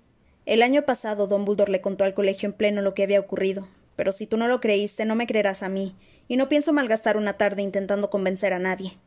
El 0.45 0.63
año 0.63 0.83
pasado 0.83 1.27
Don 1.27 1.45
Buldor 1.45 1.69
le 1.69 1.81
contó 1.81 2.05
al 2.05 2.15
colegio 2.15 2.49
en 2.49 2.53
pleno 2.53 2.83
lo 2.83 2.95
que 2.95 3.03
había 3.03 3.21
ocurrido, 3.21 3.67
pero 3.97 4.13
si 4.13 4.27
tú 4.27 4.37
no 4.37 4.47
lo 4.47 4.61
creíste, 4.61 5.05
no 5.05 5.17
me 5.17 5.27
creerás 5.27 5.63
a 5.63 5.69
mí, 5.69 5.97
y 6.29 6.37
no 6.37 6.49
pienso 6.49 6.73
malgastar 6.73 7.17
una 7.17 7.35
tarde 7.35 7.63
intentando 7.63 8.11
convencer 8.11 8.53
a 8.53 8.59
nadie. 8.59 8.99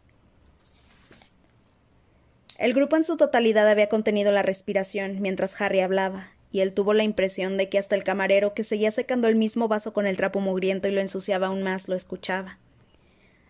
El 2.58 2.73
grupo 2.73 2.97
en 2.97 3.06
su 3.06 3.15
totalidad 3.15 3.69
había 3.69 3.88
contenido 3.88 4.34
la 4.34 4.41
respiración 4.41 5.21
mientras 5.21 5.60
Harry 5.62 5.80
hablaba, 5.80 6.32
y 6.52 6.62
él 6.62 6.73
tuvo 6.73 6.93
la 6.93 7.04
impresión 7.04 7.58
de 7.58 7.69
que 7.69 7.78
hasta 7.78 7.95
el 7.95 8.04
camarero, 8.04 8.54
que 8.54 8.63
seguía 8.63 8.91
secando 8.91 9.28
el 9.28 9.36
mismo 9.36 9.67
vaso 9.67 9.93
con 9.93 10.08
el 10.08 10.17
trapo 10.17 10.39
mugriento 10.39 10.88
y 10.88 10.91
lo 10.91 10.99
ensuciaba 10.99 11.47
aún 11.47 11.63
más, 11.63 11.88
lo 11.88 11.95
escuchaba. 11.95 12.58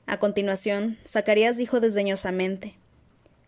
A 0.06 0.18
continuación, 0.20 0.98
Zacarías 1.08 1.56
dijo 1.56 1.80
desdeñosamente 1.80 2.76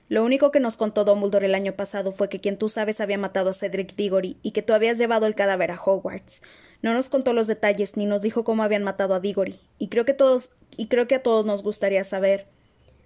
Lo 0.10 0.24
único 0.24 0.52
que 0.52 0.60
nos 0.60 0.78
contó 0.78 1.06
Dumbledore 1.06 1.48
el 1.48 1.56
año 1.56 1.74
pasado 1.74 2.12
fue 2.12 2.30
que 2.30 2.40
quien 2.40 2.58
tú 2.58 2.70
sabes 2.70 3.02
había 3.02 3.18
matado 3.18 3.50
a 3.50 3.54
Cedric 3.54 3.96
Diggory 3.96 4.38
y 4.42 4.52
que 4.52 4.62
tú 4.62 4.74
habías 4.74 4.98
llevado 4.98 5.26
el 5.26 5.36
cadáver 5.36 5.72
a 5.72 5.82
Hogwarts. 5.82 6.42
No 6.82 6.94
nos 6.94 7.10
contó 7.10 7.34
los 7.34 7.48
detalles 7.48 7.96
ni 7.96 8.06
nos 8.06 8.22
dijo 8.22 8.44
cómo 8.44 8.63
habían 8.63 8.84
matado 8.84 9.13
a 9.13 9.20
Diggory, 9.20 9.60
y 9.78 9.89
creo 9.89 10.06
que 10.06 10.13
todos 10.13 10.52
y 10.78 10.88
creo 10.88 11.08
que 11.08 11.15
a 11.15 11.24
todos 11.24 11.46
nos 11.46 11.63
gustaría 11.63 12.04
saber. 12.04 12.46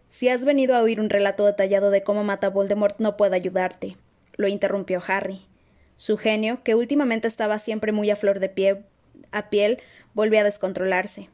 Si 0.09 0.29
has 0.29 0.45
venido 0.45 0.75
a 0.75 0.81
oír 0.81 0.99
un 0.99 1.09
relato 1.09 1.45
detallado 1.45 1.89
de 1.89 2.03
cómo 2.03 2.23
mata 2.23 2.47
a 2.47 2.49
Voldemort, 2.51 2.99
no 2.99 3.17
puedo 3.17 3.35
ayudarte, 3.35 3.97
lo 4.37 4.47
interrumpió 4.47 5.01
Harry. 5.05 5.41
Su 5.97 6.17
genio, 6.17 6.63
que 6.63 6.75
últimamente 6.75 7.27
estaba 7.27 7.59
siempre 7.59 7.91
muy 7.91 8.09
a 8.09 8.15
flor 8.15 8.39
de 8.39 8.49
pie, 8.49 8.83
a 9.31 9.49
piel, 9.49 9.81
volvió 10.13 10.39
a 10.39 10.43
descontrolarse. 10.43 11.29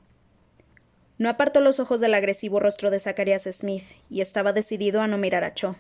No 1.18 1.30
apartó 1.30 1.62
los 1.62 1.80
ojos 1.80 2.00
del 2.00 2.16
agresivo 2.16 2.60
rostro 2.60 2.90
de 2.90 3.00
Zacharias 3.00 3.44
Smith, 3.52 3.84
y 4.10 4.22
estaba 4.22 4.54
decidido 4.54 5.02
a 5.02 5.08
no 5.08 5.18
mirar 5.18 5.44
a 5.44 5.54
Cho. 5.54 5.76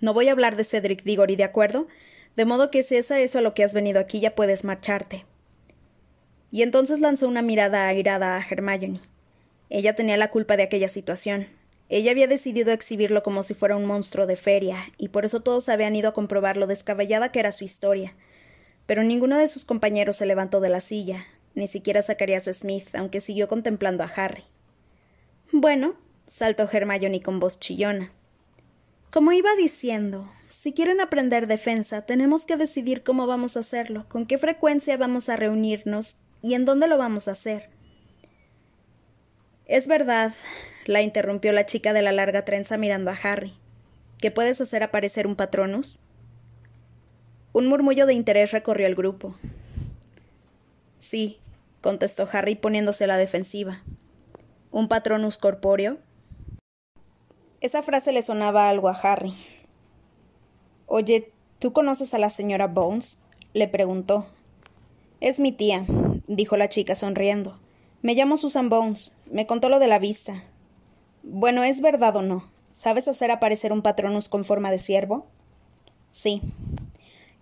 No 0.00 0.12
voy 0.14 0.28
a 0.28 0.32
hablar 0.32 0.56
de 0.56 0.64
Cedric 0.64 1.02
Diggory, 1.02 1.36
¿de 1.36 1.44
acuerdo? 1.44 1.88
De 2.36 2.44
modo 2.44 2.70
que 2.70 2.82
si 2.82 2.96
es 2.96 3.10
a 3.10 3.18
eso 3.20 3.38
a 3.38 3.42
lo 3.42 3.54
que 3.54 3.64
has 3.64 3.72
venido 3.72 3.98
aquí, 3.98 4.20
ya 4.20 4.34
puedes 4.34 4.62
marcharte. 4.62 5.24
Y 6.50 6.62
entonces 6.62 7.00
lanzó 7.00 7.26
una 7.26 7.42
mirada 7.42 7.88
airada 7.88 8.36
a 8.36 8.40
Hermione. 8.40 9.00
Ella 9.68 9.96
tenía 9.96 10.16
la 10.16 10.30
culpa 10.30 10.56
de 10.56 10.62
aquella 10.62 10.88
situación. 10.88 11.48
Ella 11.88 12.10
había 12.10 12.26
decidido 12.26 12.72
exhibirlo 12.72 13.22
como 13.22 13.42
si 13.42 13.54
fuera 13.54 13.76
un 13.76 13.86
monstruo 13.86 14.26
de 14.26 14.36
feria, 14.36 14.92
y 14.98 15.08
por 15.08 15.24
eso 15.24 15.40
todos 15.40 15.68
habían 15.68 15.96
ido 15.96 16.08
a 16.08 16.14
comprobar 16.14 16.56
lo 16.56 16.66
descabellada 16.66 17.32
que 17.32 17.40
era 17.40 17.52
su 17.52 17.64
historia. 17.64 18.14
Pero 18.86 19.02
ninguno 19.02 19.38
de 19.38 19.48
sus 19.48 19.64
compañeros 19.64 20.16
se 20.16 20.26
levantó 20.26 20.60
de 20.60 20.68
la 20.68 20.80
silla, 20.80 21.24
ni 21.54 21.66
siquiera 21.66 22.02
Zacarías 22.02 22.44
Smith, 22.44 22.94
aunque 22.94 23.20
siguió 23.20 23.48
contemplando 23.48 24.04
a 24.04 24.12
Harry. 24.14 24.44
Bueno, 25.52 25.94
saltó 26.26 26.68
Hermione 26.70 27.22
con 27.22 27.40
voz 27.40 27.58
chillona. 27.58 28.12
Como 29.10 29.32
iba 29.32 29.54
diciendo, 29.56 30.30
si 30.56 30.72
quieren 30.72 31.02
aprender 31.02 31.46
defensa, 31.46 32.00
tenemos 32.06 32.46
que 32.46 32.56
decidir 32.56 33.02
cómo 33.02 33.26
vamos 33.26 33.56
a 33.56 33.60
hacerlo, 33.60 34.06
con 34.08 34.24
qué 34.24 34.38
frecuencia 34.38 34.96
vamos 34.96 35.28
a 35.28 35.36
reunirnos 35.36 36.16
y 36.40 36.54
en 36.54 36.64
dónde 36.64 36.88
lo 36.88 36.96
vamos 36.96 37.28
a 37.28 37.32
hacer. 37.32 37.68
Es 39.66 39.86
verdad, 39.86 40.32
la 40.86 41.02
interrumpió 41.02 41.52
la 41.52 41.66
chica 41.66 41.92
de 41.92 42.00
la 42.00 42.10
larga 42.10 42.46
trenza 42.46 42.78
mirando 42.78 43.10
a 43.10 43.18
Harry. 43.22 43.52
¿Que 44.18 44.30
puedes 44.30 44.58
hacer 44.62 44.82
aparecer 44.82 45.26
un 45.26 45.36
patronus? 45.36 46.00
Un 47.52 47.66
murmullo 47.66 48.06
de 48.06 48.14
interés 48.14 48.52
recorrió 48.52 48.86
el 48.86 48.94
grupo. 48.94 49.36
Sí, 50.96 51.38
contestó 51.82 52.26
Harry 52.32 52.54
poniéndose 52.54 53.04
a 53.04 53.08
la 53.08 53.18
defensiva. 53.18 53.82
¿Un 54.70 54.88
patronus 54.88 55.36
corpóreo? 55.36 55.98
Esa 57.60 57.82
frase 57.82 58.10
le 58.12 58.22
sonaba 58.22 58.70
algo 58.70 58.88
a 58.88 58.94
Harry. 58.94 59.34
Oye, 60.86 61.32
¿tú 61.58 61.72
conoces 61.72 62.14
a 62.14 62.18
la 62.18 62.30
señora 62.30 62.68
Bones? 62.68 63.18
le 63.54 63.68
preguntó. 63.68 64.26
Es 65.20 65.40
mi 65.40 65.50
tía, 65.50 65.84
dijo 66.26 66.56
la 66.56 66.68
chica 66.68 66.94
sonriendo. 66.94 67.58
Me 68.02 68.14
llamo 68.14 68.36
Susan 68.36 68.68
Bones. 68.68 69.14
Me 69.30 69.46
contó 69.46 69.68
lo 69.68 69.78
de 69.78 69.88
la 69.88 69.98
vista. 69.98 70.44
Bueno, 71.22 71.64
¿es 71.64 71.80
verdad 71.80 72.14
o 72.16 72.22
no? 72.22 72.48
¿Sabes 72.72 73.08
hacer 73.08 73.30
aparecer 73.30 73.72
un 73.72 73.82
patronus 73.82 74.28
con 74.28 74.44
forma 74.44 74.70
de 74.70 74.78
ciervo? 74.78 75.26
Sí. 76.10 76.42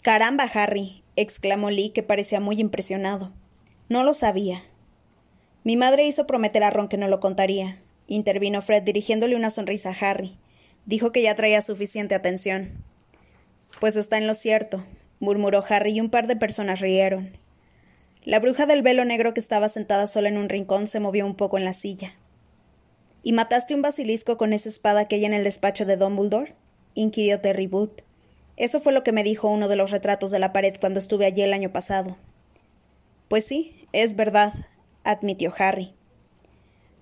Caramba, 0.00 0.44
Harry, 0.44 1.02
exclamó 1.16 1.70
Lee, 1.70 1.90
que 1.90 2.02
parecía 2.02 2.40
muy 2.40 2.60
impresionado. 2.60 3.32
No 3.88 4.04
lo 4.04 4.14
sabía. 4.14 4.64
Mi 5.64 5.76
madre 5.76 6.06
hizo 6.06 6.26
prometer 6.26 6.62
a 6.62 6.70
Ron 6.70 6.88
que 6.88 6.96
no 6.96 7.08
lo 7.08 7.20
contaría, 7.20 7.82
intervino 8.06 8.62
Fred 8.62 8.82
dirigiéndole 8.82 9.34
una 9.34 9.50
sonrisa 9.50 9.90
a 9.90 10.10
Harry. 10.10 10.38
Dijo 10.86 11.10
que 11.10 11.22
ya 11.22 11.34
traía 11.34 11.62
suficiente 11.62 12.14
atención. 12.14 12.83
Pues 13.80 13.96
está 13.96 14.18
en 14.18 14.26
lo 14.26 14.34
cierto, 14.34 14.84
murmuró 15.20 15.64
Harry 15.68 15.92
y 15.92 16.00
un 16.00 16.10
par 16.10 16.26
de 16.26 16.36
personas 16.36 16.80
rieron. 16.80 17.36
La 18.24 18.38
bruja 18.40 18.66
del 18.66 18.82
velo 18.82 19.04
negro 19.04 19.34
que 19.34 19.40
estaba 19.40 19.68
sentada 19.68 20.06
sola 20.06 20.28
en 20.28 20.38
un 20.38 20.48
rincón 20.48 20.86
se 20.86 21.00
movió 21.00 21.26
un 21.26 21.34
poco 21.34 21.58
en 21.58 21.64
la 21.64 21.72
silla. 21.74 22.14
¿Y 23.22 23.32
mataste 23.32 23.74
un 23.74 23.82
basilisco 23.82 24.36
con 24.36 24.52
esa 24.52 24.68
espada 24.68 25.08
que 25.08 25.16
hay 25.16 25.24
en 25.24 25.34
el 25.34 25.44
despacho 25.44 25.84
de 25.84 25.96
Dumbledore? 25.96 26.54
inquirió 26.94 27.40
Terry 27.40 27.66
Booth. 27.66 28.02
Eso 28.56 28.80
fue 28.80 28.92
lo 28.92 29.02
que 29.02 29.12
me 29.12 29.24
dijo 29.24 29.48
uno 29.48 29.68
de 29.68 29.76
los 29.76 29.90
retratos 29.90 30.30
de 30.30 30.38
la 30.38 30.52
pared 30.52 30.74
cuando 30.78 31.00
estuve 31.00 31.26
allí 31.26 31.42
el 31.42 31.52
año 31.52 31.72
pasado. 31.72 32.16
Pues 33.28 33.44
sí, 33.44 33.86
es 33.92 34.14
verdad, 34.14 34.52
admitió 35.02 35.52
Harry. 35.58 35.92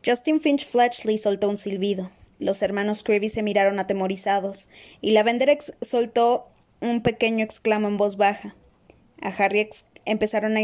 Justin 0.04 0.40
Finch 0.40 0.66
Fletchley 0.66 1.18
soltó 1.18 1.48
un 1.48 1.56
silbido. 1.56 2.10
Los 2.38 2.62
hermanos 2.62 3.02
Creevy 3.04 3.28
se 3.28 3.42
miraron 3.42 3.78
atemorizados, 3.78 4.68
y 5.00 5.12
la 5.12 5.22
Venderex 5.22 5.74
soltó 5.80 6.51
un 6.82 7.00
pequeño 7.00 7.44
exclamo 7.44 7.88
en 7.88 7.96
voz 7.96 8.16
baja. 8.16 8.54
A 9.22 9.28
Harry 9.28 9.70
empezaron 10.04 10.56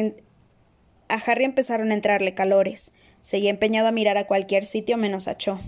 a 1.09 1.15
Harry 1.15 1.45
empezaron 1.45 1.91
a 1.91 1.95
entrarle 1.95 2.35
calores. 2.35 2.93
Seguía 3.21 3.51
empeñado 3.51 3.89
a 3.89 3.93
mirar 3.93 4.19
a 4.19 4.27
cualquier 4.27 4.65
sitio 4.65 4.97
menos 4.97 5.29
a 5.29 5.37
Cho. 5.37 5.61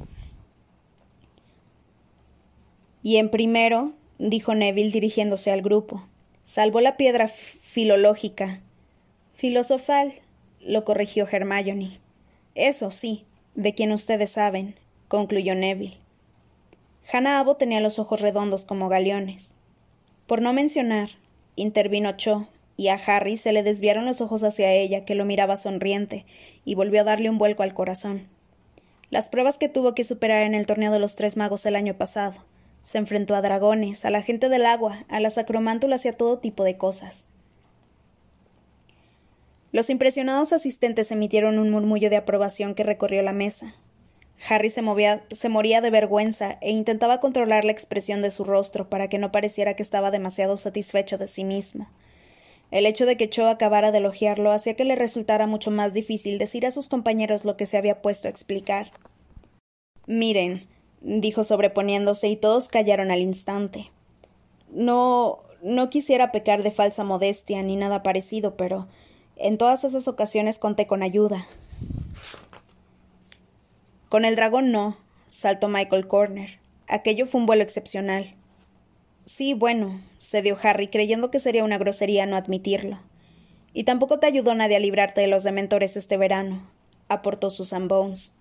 Y 3.02 3.16
en 3.16 3.30
primero, 3.30 3.92
dijo 4.18 4.54
Neville 4.54 4.90
dirigiéndose 4.90 5.50
al 5.50 5.62
grupo, 5.62 6.06
salvó 6.44 6.80
la 6.80 6.96
piedra 6.96 7.28
filológica. 7.28 8.60
Filosofal, 9.32 10.12
lo 10.60 10.84
corrigió 10.84 11.26
Hermione. 11.26 11.98
Eso 12.54 12.90
sí, 12.90 13.24
de 13.54 13.74
quien 13.74 13.92
ustedes 13.92 14.32
saben, 14.32 14.74
concluyó 15.08 15.54
Neville. 15.54 15.98
Hannah 17.10 17.38
Abbott 17.38 17.58
tenía 17.58 17.80
los 17.80 17.98
ojos 17.98 18.20
redondos 18.20 18.64
como 18.64 18.88
galeones. 18.88 19.56
Por 20.30 20.42
no 20.42 20.52
mencionar, 20.52 21.08
intervino 21.56 22.12
Cho, 22.12 22.46
y 22.76 22.86
a 22.86 22.94
Harry 22.94 23.36
se 23.36 23.52
le 23.52 23.64
desviaron 23.64 24.04
los 24.04 24.20
ojos 24.20 24.44
hacia 24.44 24.72
ella, 24.72 25.04
que 25.04 25.16
lo 25.16 25.24
miraba 25.24 25.56
sonriente, 25.56 26.24
y 26.64 26.76
volvió 26.76 27.00
a 27.00 27.04
darle 27.04 27.30
un 27.30 27.36
vuelco 27.36 27.64
al 27.64 27.74
corazón. 27.74 28.28
Las 29.10 29.28
pruebas 29.28 29.58
que 29.58 29.68
tuvo 29.68 29.92
que 29.92 30.04
superar 30.04 30.44
en 30.44 30.54
el 30.54 30.66
torneo 30.68 30.92
de 30.92 31.00
los 31.00 31.16
tres 31.16 31.36
magos 31.36 31.66
el 31.66 31.74
año 31.74 31.94
pasado. 31.94 32.44
Se 32.80 32.98
enfrentó 32.98 33.34
a 33.34 33.42
dragones, 33.42 34.04
a 34.04 34.10
la 34.10 34.22
gente 34.22 34.48
del 34.48 34.66
agua, 34.66 35.04
a 35.08 35.18
las 35.18 35.36
acromántulas 35.36 36.04
y 36.04 36.08
a 36.10 36.12
todo 36.12 36.38
tipo 36.38 36.62
de 36.62 36.78
cosas. 36.78 37.26
Los 39.72 39.90
impresionados 39.90 40.52
asistentes 40.52 41.10
emitieron 41.10 41.58
un 41.58 41.70
murmullo 41.70 42.08
de 42.08 42.18
aprobación 42.18 42.76
que 42.76 42.84
recorrió 42.84 43.20
la 43.22 43.32
mesa. 43.32 43.74
Harry 44.48 44.70
se, 44.70 44.82
movía, 44.82 45.24
se 45.30 45.48
moría 45.48 45.80
de 45.80 45.90
vergüenza 45.90 46.58
e 46.60 46.70
intentaba 46.70 47.20
controlar 47.20 47.64
la 47.64 47.72
expresión 47.72 48.22
de 48.22 48.30
su 48.30 48.44
rostro 48.44 48.88
para 48.88 49.08
que 49.08 49.18
no 49.18 49.32
pareciera 49.32 49.74
que 49.74 49.82
estaba 49.82 50.10
demasiado 50.10 50.56
satisfecho 50.56 51.18
de 51.18 51.28
sí 51.28 51.44
mismo. 51.44 51.88
El 52.70 52.86
hecho 52.86 53.04
de 53.04 53.16
que 53.16 53.28
Cho 53.28 53.48
acabara 53.48 53.92
de 53.92 53.98
elogiarlo 53.98 54.52
hacía 54.52 54.74
que 54.74 54.84
le 54.84 54.96
resultara 54.96 55.46
mucho 55.46 55.70
más 55.70 55.92
difícil 55.92 56.38
decir 56.38 56.64
a 56.64 56.70
sus 56.70 56.88
compañeros 56.88 57.44
lo 57.44 57.56
que 57.56 57.66
se 57.66 57.76
había 57.76 58.00
puesto 58.00 58.28
a 58.28 58.30
explicar. 58.30 58.92
Miren, 60.06 60.68
dijo 61.00 61.44
sobreponiéndose 61.44 62.28
y 62.28 62.36
todos 62.36 62.68
callaron 62.68 63.10
al 63.10 63.20
instante. 63.20 63.90
No 64.70 65.42
no 65.62 65.90
quisiera 65.90 66.32
pecar 66.32 66.62
de 66.62 66.70
falsa 66.70 67.04
modestia 67.04 67.62
ni 67.62 67.76
nada 67.76 68.02
parecido, 68.02 68.56
pero 68.56 68.88
en 69.36 69.58
todas 69.58 69.84
esas 69.84 70.08
ocasiones 70.08 70.58
conté 70.58 70.86
con 70.86 71.02
ayuda. 71.02 71.46
Con 74.10 74.26
el 74.26 74.34
dragón 74.36 74.72
no, 74.72 74.98
saltó 75.28 75.68
Michael 75.68 76.08
Corner. 76.08 76.58
Aquello 76.88 77.26
fue 77.26 77.40
un 77.40 77.46
vuelo 77.46 77.62
excepcional. 77.62 78.34
Sí, 79.24 79.54
bueno, 79.54 80.02
cedió 80.18 80.58
Harry, 80.62 80.88
creyendo 80.88 81.30
que 81.30 81.38
sería 81.38 81.62
una 81.62 81.78
grosería 81.78 82.26
no 82.26 82.36
admitirlo. 82.36 82.98
Y 83.72 83.84
tampoco 83.84 84.18
te 84.18 84.26
ayudó 84.26 84.56
nadie 84.56 84.74
a 84.74 84.80
librarte 84.80 85.20
de 85.20 85.28
los 85.28 85.44
dementores 85.44 85.96
este 85.96 86.16
verano, 86.16 86.68
aportó 87.08 87.50
Susan 87.50 87.86
Bones. 87.86 88.32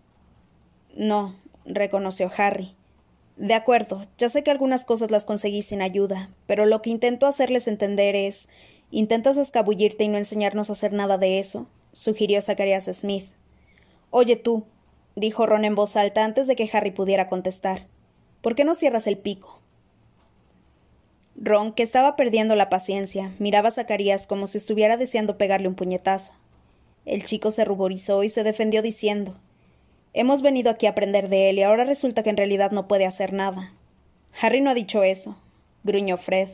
No, 0.96 1.36
reconoció 1.66 2.32
Harry. 2.36 2.76
De 3.38 3.54
acuerdo, 3.54 4.08
ya 4.18 4.28
sé 4.28 4.44
que 4.44 4.50
algunas 4.50 4.86
cosas 4.86 5.12
las 5.12 5.26
conseguí 5.26 5.62
sin 5.62 5.84
ayuda, 5.84 6.32
pero 6.48 6.66
lo 6.66 6.82
que 6.82 6.90
intento 6.90 7.28
hacerles 7.28 7.68
entender 7.68 8.16
es 8.16 8.50
¿Intentas 8.90 9.38
escabullirte 9.38 10.04
y 10.04 10.08
no 10.08 10.18
enseñarnos 10.18 10.72
a 10.72 10.74
hacer 10.74 10.94
nada 10.94 11.20
de 11.20 11.38
eso? 11.38 11.68
sugirió 11.92 12.42
Zacharias 12.42 12.86
Smith. 12.92 13.26
Oye 14.10 14.36
tú, 14.36 14.66
dijo 15.20 15.46
Ron 15.46 15.66
en 15.66 15.76
voz 15.76 15.96
alta 15.96 16.24
antes 16.24 16.48
de 16.48 16.56
que 16.56 16.70
Harry 16.72 16.92
pudiera 16.92 17.28
contestar. 17.28 17.88
¿Por 18.42 18.56
qué 18.56 18.64
no 18.64 18.74
cierras 18.74 19.06
el 19.06 19.18
pico? 19.18 19.60
Ron, 21.36 21.74
que 21.74 21.84
estaba 21.84 22.16
perdiendo 22.16 22.56
la 22.56 22.70
paciencia, 22.70 23.34
miraba 23.38 23.70
a 23.70 23.72
Zacarías 23.72 24.28
como 24.28 24.48
si 24.48 24.58
estuviera 24.58 24.98
deseando 24.98 25.38
pegarle 25.38 25.68
un 25.68 25.76
puñetazo. 25.76 26.34
El 27.06 27.24
chico 27.24 27.52
se 27.52 27.66
ruborizó 27.66 28.24
y 28.24 28.30
se 28.30 28.44
defendió 28.44 28.82
diciendo 28.82 29.36
Hemos 30.14 30.42
venido 30.42 30.72
aquí 30.72 30.86
a 30.86 30.92
aprender 30.92 31.30
de 31.30 31.50
él 31.50 31.60
y 31.60 31.64
ahora 31.64 31.86
resulta 31.86 32.24
que 32.24 32.30
en 32.30 32.38
realidad 32.38 32.72
no 32.72 32.88
puede 32.88 33.06
hacer 33.06 33.34
nada. 33.34 33.74
Harry 34.42 34.62
no 34.62 34.72
ha 34.72 34.74
dicho 34.74 35.04
eso, 35.04 35.38
gruñó 35.84 36.18
Fred. 36.18 36.50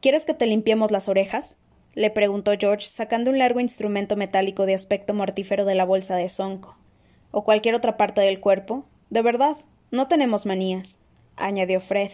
¿Quieres 0.00 0.24
que 0.24 0.34
te 0.34 0.46
limpiemos 0.46 0.90
las 0.90 1.08
orejas? 1.08 1.58
le 1.94 2.10
preguntó 2.10 2.52
George, 2.58 2.86
sacando 2.86 3.30
un 3.30 3.38
largo 3.38 3.60
instrumento 3.60 4.16
metálico 4.16 4.66
de 4.66 4.74
aspecto 4.74 5.14
mortífero 5.14 5.64
de 5.64 5.74
la 5.74 5.84
bolsa 5.84 6.16
de 6.16 6.28
Sonco. 6.28 6.76
¿O 7.32 7.42
cualquier 7.44 7.74
otra 7.74 7.96
parte 7.96 8.20
del 8.20 8.38
cuerpo? 8.38 8.84
De 9.10 9.22
verdad, 9.22 9.56
no 9.90 10.06
tenemos 10.06 10.46
manías, 10.46 10.98
añadió 11.36 11.80
Fred. 11.80 12.12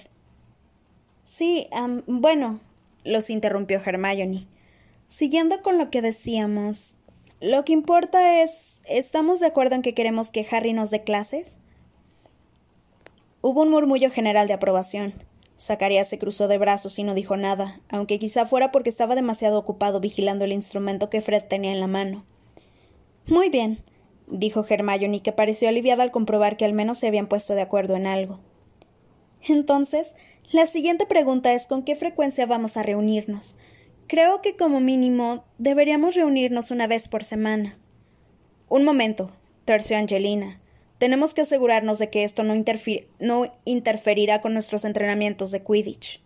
Sí, 1.25 1.69
bueno, 2.07 2.61
los 3.05 3.29
interrumpió 3.29 3.83
Hermione. 3.85 4.47
Siguiendo 5.09 5.63
con 5.63 5.77
lo 5.77 5.91
que 5.91 6.01
decíamos, 6.01 6.97
lo 7.41 7.65
que 7.65 7.73
importa 7.73 8.43
es 8.43 8.81
¿estamos 8.89 9.41
de 9.41 9.47
acuerdo 9.47 9.75
en 9.75 9.83
que 9.83 9.95
queremos 9.95 10.31
que 10.31 10.47
Harry 10.51 10.73
nos 10.73 10.91
dé 10.91 11.05
clases? 11.05 11.59
Hubo 13.41 13.63
un 13.63 13.71
murmullo 13.71 14.11
general 14.11 14.49
de 14.49 14.55
aprobación. 14.55 15.15
Zacarías 15.59 16.09
se 16.09 16.19
cruzó 16.19 16.49
de 16.49 16.59
brazos 16.59 16.99
y 16.99 17.05
no 17.05 17.15
dijo 17.15 17.37
nada, 17.37 17.81
aunque 17.89 18.19
quizá 18.19 18.47
fuera 18.47 18.71
porque 18.71 18.91
estaba 18.91 19.15
demasiado 19.15 19.59
ocupado 19.59 20.01
vigilando 20.01 20.45
el 20.45 20.53
instrumento 20.53 21.11
que 21.11 21.21
Fred 21.21 21.45
tenía 21.45 21.73
en 21.73 21.81
la 21.81 21.87
mano. 21.87 22.25
Muy 23.27 23.51
bien, 23.51 23.83
dijo 24.31 24.65
Hermione, 24.69 25.23
que 25.23 25.33
pareció 25.33 25.69
aliviada 25.69 26.03
al 26.03 26.11
comprobar 26.11 26.57
que 26.57 26.65
al 26.65 26.73
menos 26.73 26.99
se 26.99 27.07
habían 27.07 27.29
puesto 27.29 27.55
de 27.55 27.63
acuerdo 27.63 27.97
en 27.97 28.07
algo. 28.07 28.41
Entonces, 29.49 30.15
la 30.51 30.67
siguiente 30.67 31.07
pregunta 31.07 31.53
es 31.53 31.67
con 31.67 31.83
qué 31.83 31.95
frecuencia 31.95 32.47
vamos 32.47 32.77
a 32.77 32.83
reunirnos. 32.83 33.57
Creo 34.07 34.41
que 34.41 34.57
como 34.57 34.81
mínimo 34.81 35.45
deberíamos 35.59 36.15
reunirnos 36.15 36.71
una 36.71 36.87
vez 36.87 37.09
por 37.09 37.23
semana. 37.23 37.77
Un 38.69 38.85
momento, 38.85 39.31
terció 39.65 39.99
Angelina. 39.99 40.61
Tenemos 40.99 41.35
que 41.35 41.43
asegurarnos 41.43 41.99
de 41.99 42.11
que 42.11 42.25
esto 42.25 42.43
no, 42.43 42.55
no 43.21 43.55
interferirá 43.65 44.41
con 44.41 44.55
nuestros 44.55 44.85
entrenamientos 44.85 45.51
de 45.51 45.63
Quidditch. 45.63 46.23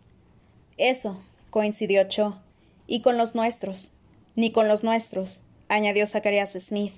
Eso, 0.79 1.21
coincidió 1.51 2.05
Cho. 2.05 2.41
Y 2.87 3.01
con 3.03 3.19
los 3.19 3.35
nuestros. 3.35 3.93
Ni 4.35 4.51
con 4.51 4.67
los 4.69 4.83
nuestros, 4.83 5.43
añadió 5.69 6.07
Zacharias 6.07 6.53
Smith. 6.53 6.95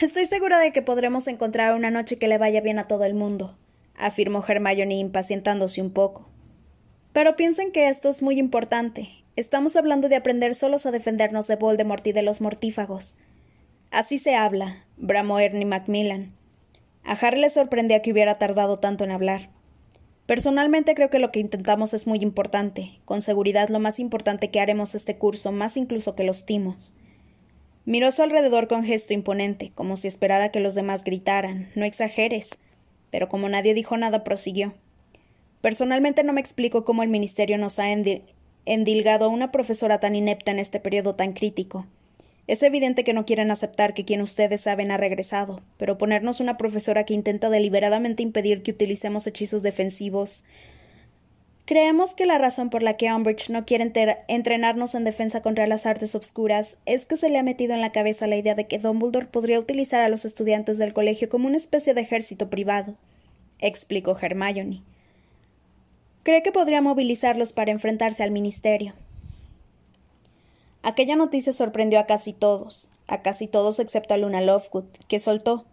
Estoy 0.00 0.26
segura 0.26 0.60
de 0.60 0.72
que 0.72 0.80
podremos 0.80 1.26
encontrar 1.26 1.74
una 1.74 1.90
noche 1.90 2.18
que 2.18 2.28
le 2.28 2.38
vaya 2.38 2.60
bien 2.60 2.78
a 2.78 2.86
todo 2.86 3.02
el 3.02 3.14
mundo, 3.14 3.58
afirmó 3.96 4.44
Hermione 4.46 4.94
impacientándose 4.94 5.82
un 5.82 5.90
poco. 5.90 6.28
Pero 7.12 7.34
piensen 7.34 7.72
que 7.72 7.88
esto 7.88 8.08
es 8.08 8.22
muy 8.22 8.38
importante. 8.38 9.08
Estamos 9.34 9.74
hablando 9.74 10.08
de 10.08 10.14
aprender 10.14 10.54
solos 10.54 10.86
a 10.86 10.92
defendernos 10.92 11.48
de 11.48 11.56
Voldemort 11.56 12.06
y 12.06 12.12
de 12.12 12.22
los 12.22 12.40
mortífagos. 12.40 13.16
Así 13.90 14.18
se 14.18 14.36
habla, 14.36 14.84
bramó 14.98 15.40
Ernie 15.40 15.64
Macmillan. 15.64 16.32
A 17.02 17.14
Harry 17.14 17.40
le 17.40 17.50
sorprendía 17.50 18.00
que 18.00 18.12
hubiera 18.12 18.38
tardado 18.38 18.78
tanto 18.78 19.02
en 19.02 19.10
hablar. 19.10 19.50
Personalmente 20.26 20.94
creo 20.94 21.10
que 21.10 21.18
lo 21.18 21.32
que 21.32 21.40
intentamos 21.40 21.92
es 21.92 22.06
muy 22.06 22.20
importante, 22.20 23.00
con 23.04 23.20
seguridad 23.20 23.68
lo 23.68 23.80
más 23.80 23.98
importante 23.98 24.52
que 24.52 24.60
haremos 24.60 24.94
este 24.94 25.16
curso, 25.16 25.50
más 25.50 25.76
incluso 25.76 26.14
que 26.14 26.22
los 26.22 26.46
timos. 26.46 26.92
Miró 27.88 28.08
a 28.08 28.10
su 28.10 28.20
alrededor 28.20 28.68
con 28.68 28.84
gesto 28.84 29.14
imponente, 29.14 29.72
como 29.74 29.96
si 29.96 30.08
esperara 30.08 30.50
que 30.50 30.60
los 30.60 30.74
demás 30.74 31.04
gritaran 31.04 31.70
No 31.74 31.86
exageres. 31.86 32.50
Pero 33.10 33.30
como 33.30 33.48
nadie 33.48 33.72
dijo 33.72 33.96
nada, 33.96 34.24
prosiguió. 34.24 34.74
Personalmente 35.62 36.22
no 36.22 36.34
me 36.34 36.40
explico 36.42 36.84
cómo 36.84 37.02
el 37.02 37.08
Ministerio 37.08 37.56
nos 37.56 37.78
ha 37.78 37.86
endilgado 38.66 39.24
a 39.24 39.28
una 39.28 39.50
profesora 39.50 40.00
tan 40.00 40.16
inepta 40.16 40.50
en 40.50 40.58
este 40.58 40.80
periodo 40.80 41.14
tan 41.14 41.32
crítico. 41.32 41.86
Es 42.46 42.62
evidente 42.62 43.04
que 43.04 43.14
no 43.14 43.24
quieren 43.24 43.50
aceptar 43.50 43.94
que 43.94 44.04
quien 44.04 44.20
ustedes 44.20 44.60
saben 44.60 44.90
ha 44.90 44.98
regresado, 44.98 45.62
pero 45.78 45.96
ponernos 45.96 46.40
una 46.40 46.58
profesora 46.58 47.04
que 47.04 47.14
intenta 47.14 47.48
deliberadamente 47.48 48.22
impedir 48.22 48.62
que 48.62 48.72
utilicemos 48.72 49.26
hechizos 49.26 49.62
defensivos. 49.62 50.44
Creemos 51.68 52.14
que 52.14 52.24
la 52.24 52.38
razón 52.38 52.70
por 52.70 52.82
la 52.82 52.96
que 52.96 53.12
Umbridge 53.12 53.50
no 53.50 53.66
quiere 53.66 53.92
entrenarnos 54.26 54.94
en 54.94 55.04
defensa 55.04 55.42
contra 55.42 55.66
las 55.66 55.84
artes 55.84 56.14
obscuras 56.14 56.78
es 56.86 57.04
que 57.04 57.18
se 57.18 57.28
le 57.28 57.36
ha 57.36 57.42
metido 57.42 57.74
en 57.74 57.82
la 57.82 57.92
cabeza 57.92 58.26
la 58.26 58.38
idea 58.38 58.54
de 58.54 58.66
que 58.66 58.78
Dumbledore 58.78 59.26
podría 59.26 59.60
utilizar 59.60 60.00
a 60.00 60.08
los 60.08 60.24
estudiantes 60.24 60.78
del 60.78 60.94
colegio 60.94 61.28
como 61.28 61.46
una 61.46 61.58
especie 61.58 61.92
de 61.92 62.00
ejército 62.00 62.48
privado, 62.48 62.94
explicó 63.58 64.16
Hermione. 64.18 64.80
Cree 66.22 66.42
que 66.42 66.52
podría 66.52 66.80
movilizarlos 66.80 67.52
para 67.52 67.70
enfrentarse 67.70 68.22
al 68.22 68.30
ministerio. 68.30 68.94
Aquella 70.82 71.16
noticia 71.16 71.52
sorprendió 71.52 71.98
a 71.98 72.06
casi 72.06 72.32
todos, 72.32 72.88
a 73.08 73.20
casi 73.20 73.46
todos 73.46 73.78
excepto 73.78 74.14
a 74.14 74.16
Luna 74.16 74.40
Lovegood, 74.40 74.86
que 75.06 75.18
soltó. 75.18 75.66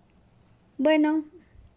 Bueno, 0.77 1.23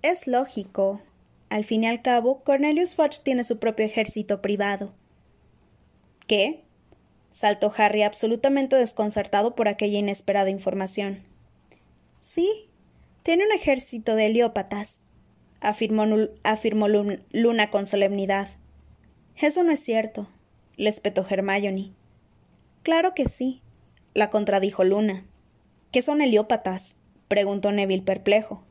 es 0.03 0.27
lógico. 0.27 1.03
Al 1.51 1.65
fin 1.65 1.85
y 1.85 1.87
al 1.87 2.03
cabo, 2.03 2.43
Cornelius 2.45 2.95
Fudge 2.95 3.23
tiene 3.23 3.45
su 3.45 3.59
propio 3.59 3.87
ejército 3.87 4.43
privado. 4.43 4.93
¿Qué? 6.27 6.65
saltó 7.31 7.73
Harry 7.77 8.03
absolutamente 8.03 8.77
desconcertado 8.77 9.55
por 9.55 9.69
aquella 9.69 9.99
inesperada 9.99 10.51
información. 10.51 11.23
Sí, 12.21 12.69
tiene 13.23 13.47
un 13.47 13.53
ejército 13.53 14.15
de 14.15 14.27
heliópatas, 14.27 15.01
afirmó, 15.61 16.07
Luna 17.31 17.71
con 17.71 17.87
solemnidad. 17.87 18.49
Eso 19.37 19.63
no 19.63 19.73
es 19.73 19.81
cierto, 19.81 20.29
le 20.77 20.89
espetó 20.89 21.25
Hermione. 21.29 21.93
Claro 22.83 23.15
que 23.15 23.29
sí, 23.29 23.63
la 24.15 24.31
contradijo 24.31 24.85
Luna. 24.85 25.25
¿Qué 25.93 26.03
son 26.03 26.21
heliópatas? 26.21 26.97
preguntó 27.29 27.73
Neville 27.73 28.03
perplejo. 28.03 28.65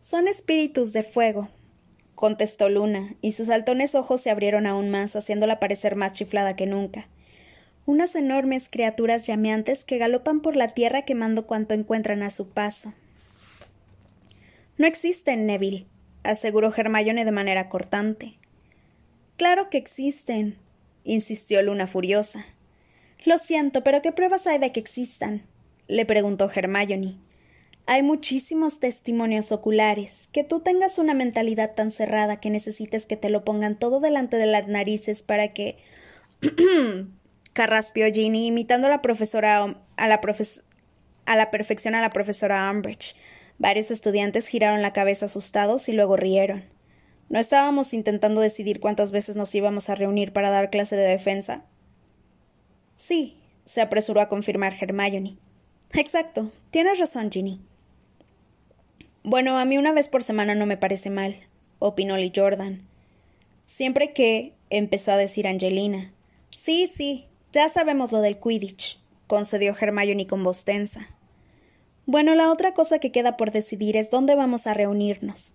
Son 0.00 0.28
espíritus 0.28 0.92
de 0.92 1.02
fuego, 1.02 1.48
contestó 2.14 2.68
Luna, 2.68 3.14
y 3.20 3.32
sus 3.32 3.50
altones 3.50 3.94
ojos 3.94 4.20
se 4.20 4.30
abrieron 4.30 4.66
aún 4.66 4.90
más, 4.90 5.16
haciéndola 5.16 5.60
parecer 5.60 5.96
más 5.96 6.12
chiflada 6.12 6.56
que 6.56 6.66
nunca. 6.66 7.08
Unas 7.86 8.14
enormes 8.14 8.68
criaturas 8.68 9.26
llameantes 9.26 9.84
que 9.84 9.98
galopan 9.98 10.40
por 10.40 10.56
la 10.56 10.68
tierra 10.68 11.02
quemando 11.02 11.46
cuanto 11.46 11.74
encuentran 11.74 12.22
a 12.22 12.30
su 12.30 12.48
paso. 12.48 12.94
No 14.78 14.86
existen, 14.86 15.46
Neville, 15.46 15.86
aseguró 16.22 16.72
Hermione 16.74 17.24
de 17.24 17.32
manera 17.32 17.68
cortante. 17.68 18.38
Claro 19.36 19.70
que 19.70 19.78
existen, 19.78 20.56
insistió 21.04 21.62
Luna 21.62 21.86
furiosa. 21.86 22.46
Lo 23.24 23.38
siento, 23.38 23.84
pero 23.84 24.02
¿qué 24.02 24.12
pruebas 24.12 24.46
hay 24.46 24.58
de 24.58 24.72
que 24.72 24.80
existan? 24.80 25.42
le 25.86 26.06
preguntó 26.06 26.50
Hermione. 26.52 27.18
Hay 27.86 28.02
muchísimos 28.02 28.80
testimonios 28.80 29.52
oculares. 29.52 30.28
Que 30.32 30.44
tú 30.44 30.60
tengas 30.60 30.98
una 30.98 31.14
mentalidad 31.14 31.74
tan 31.74 31.90
cerrada 31.90 32.40
que 32.40 32.50
necesites 32.50 33.06
que 33.06 33.16
te 33.16 33.28
lo 33.28 33.44
pongan 33.44 33.78
todo 33.78 34.00
delante 34.00 34.36
de 34.36 34.46
las 34.46 34.68
narices 34.68 35.22
para 35.22 35.52
que. 35.52 35.78
carraspió 37.54 38.12
Ginny, 38.12 38.48
imitando 38.48 38.88
a 38.88 38.90
la 38.90 39.00
profesora 39.00 39.76
a 39.96 40.08
la, 40.08 40.20
a 41.26 41.36
la 41.36 41.50
perfección 41.50 41.94
a 41.94 42.02
la 42.02 42.10
profesora 42.10 42.70
Umbridge. 42.70 43.16
Varios 43.58 43.90
estudiantes 43.90 44.48
giraron 44.48 44.82
la 44.82 44.92
cabeza 44.92 45.26
asustados 45.26 45.88
y 45.88 45.92
luego 45.92 46.16
rieron. 46.16 46.64
¿No 47.30 47.38
estábamos 47.38 47.94
intentando 47.94 48.40
decidir 48.40 48.80
cuántas 48.80 49.12
veces 49.12 49.36
nos 49.36 49.54
íbamos 49.54 49.88
a 49.88 49.94
reunir 49.94 50.32
para 50.32 50.50
dar 50.50 50.68
clase 50.68 50.96
de 50.96 51.06
defensa? 51.06 51.64
Sí, 52.96 53.38
se 53.64 53.80
apresuró 53.80 54.20
a 54.20 54.28
confirmar 54.28 54.74
Hermione. 54.78 55.38
Exacto, 55.92 56.50
tienes 56.70 56.98
razón, 56.98 57.30
Ginny. 57.30 57.60
Bueno, 59.26 59.58
a 59.58 59.64
mí 59.64 59.78
una 59.78 59.92
vez 59.92 60.08
por 60.08 60.22
semana 60.22 60.54
no 60.54 60.66
me 60.66 60.76
parece 60.76 61.08
mal, 61.08 61.36
opinó 61.78 62.18
Lee 62.18 62.30
Jordan. 62.36 62.86
Siempre 63.64 64.12
que, 64.12 64.52
empezó 64.68 65.12
a 65.12 65.16
decir 65.16 65.48
Angelina. 65.48 66.12
Sí, 66.50 66.86
sí, 66.94 67.26
ya 67.50 67.70
sabemos 67.70 68.12
lo 68.12 68.20
del 68.20 68.38
Quidditch, 68.38 69.00
concedió 69.26 69.74
Hermione 69.80 70.26
con 70.26 70.44
voz 70.44 70.66
tensa. 70.66 71.08
Bueno, 72.04 72.34
la 72.34 72.52
otra 72.52 72.74
cosa 72.74 72.98
que 72.98 73.12
queda 73.12 73.38
por 73.38 73.50
decidir 73.50 73.96
es 73.96 74.10
dónde 74.10 74.34
vamos 74.34 74.66
a 74.66 74.74
reunirnos. 74.74 75.54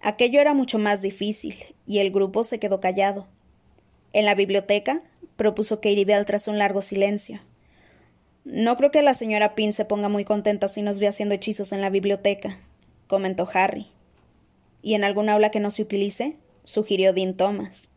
Aquello 0.00 0.40
era 0.40 0.52
mucho 0.52 0.80
más 0.80 1.00
difícil, 1.00 1.54
y 1.86 2.00
el 2.00 2.10
grupo 2.10 2.42
se 2.42 2.58
quedó 2.58 2.80
callado. 2.80 3.28
¿En 4.12 4.24
la 4.24 4.34
biblioteca? 4.34 5.00
propuso 5.36 5.76
Katie 5.76 6.04
Bell 6.04 6.26
tras 6.26 6.48
un 6.48 6.58
largo 6.58 6.82
silencio. 6.82 7.40
No 8.44 8.76
creo 8.76 8.90
que 8.90 9.02
la 9.02 9.14
señora 9.14 9.54
Pin 9.54 9.72
se 9.72 9.86
ponga 9.86 10.08
muy 10.08 10.24
contenta 10.24 10.68
si 10.68 10.82
nos 10.82 10.98
ve 10.98 11.08
haciendo 11.08 11.34
hechizos 11.34 11.72
en 11.72 11.80
la 11.80 11.88
biblioteca, 11.88 12.58
comentó 13.06 13.48
Harry. 13.52 13.88
¿Y 14.82 14.94
en 14.94 15.02
algún 15.02 15.30
aula 15.30 15.50
que 15.50 15.60
no 15.60 15.70
se 15.70 15.80
utilice? 15.80 16.36
sugirió 16.62 17.14
Dean 17.14 17.34
Thomas. 17.34 17.90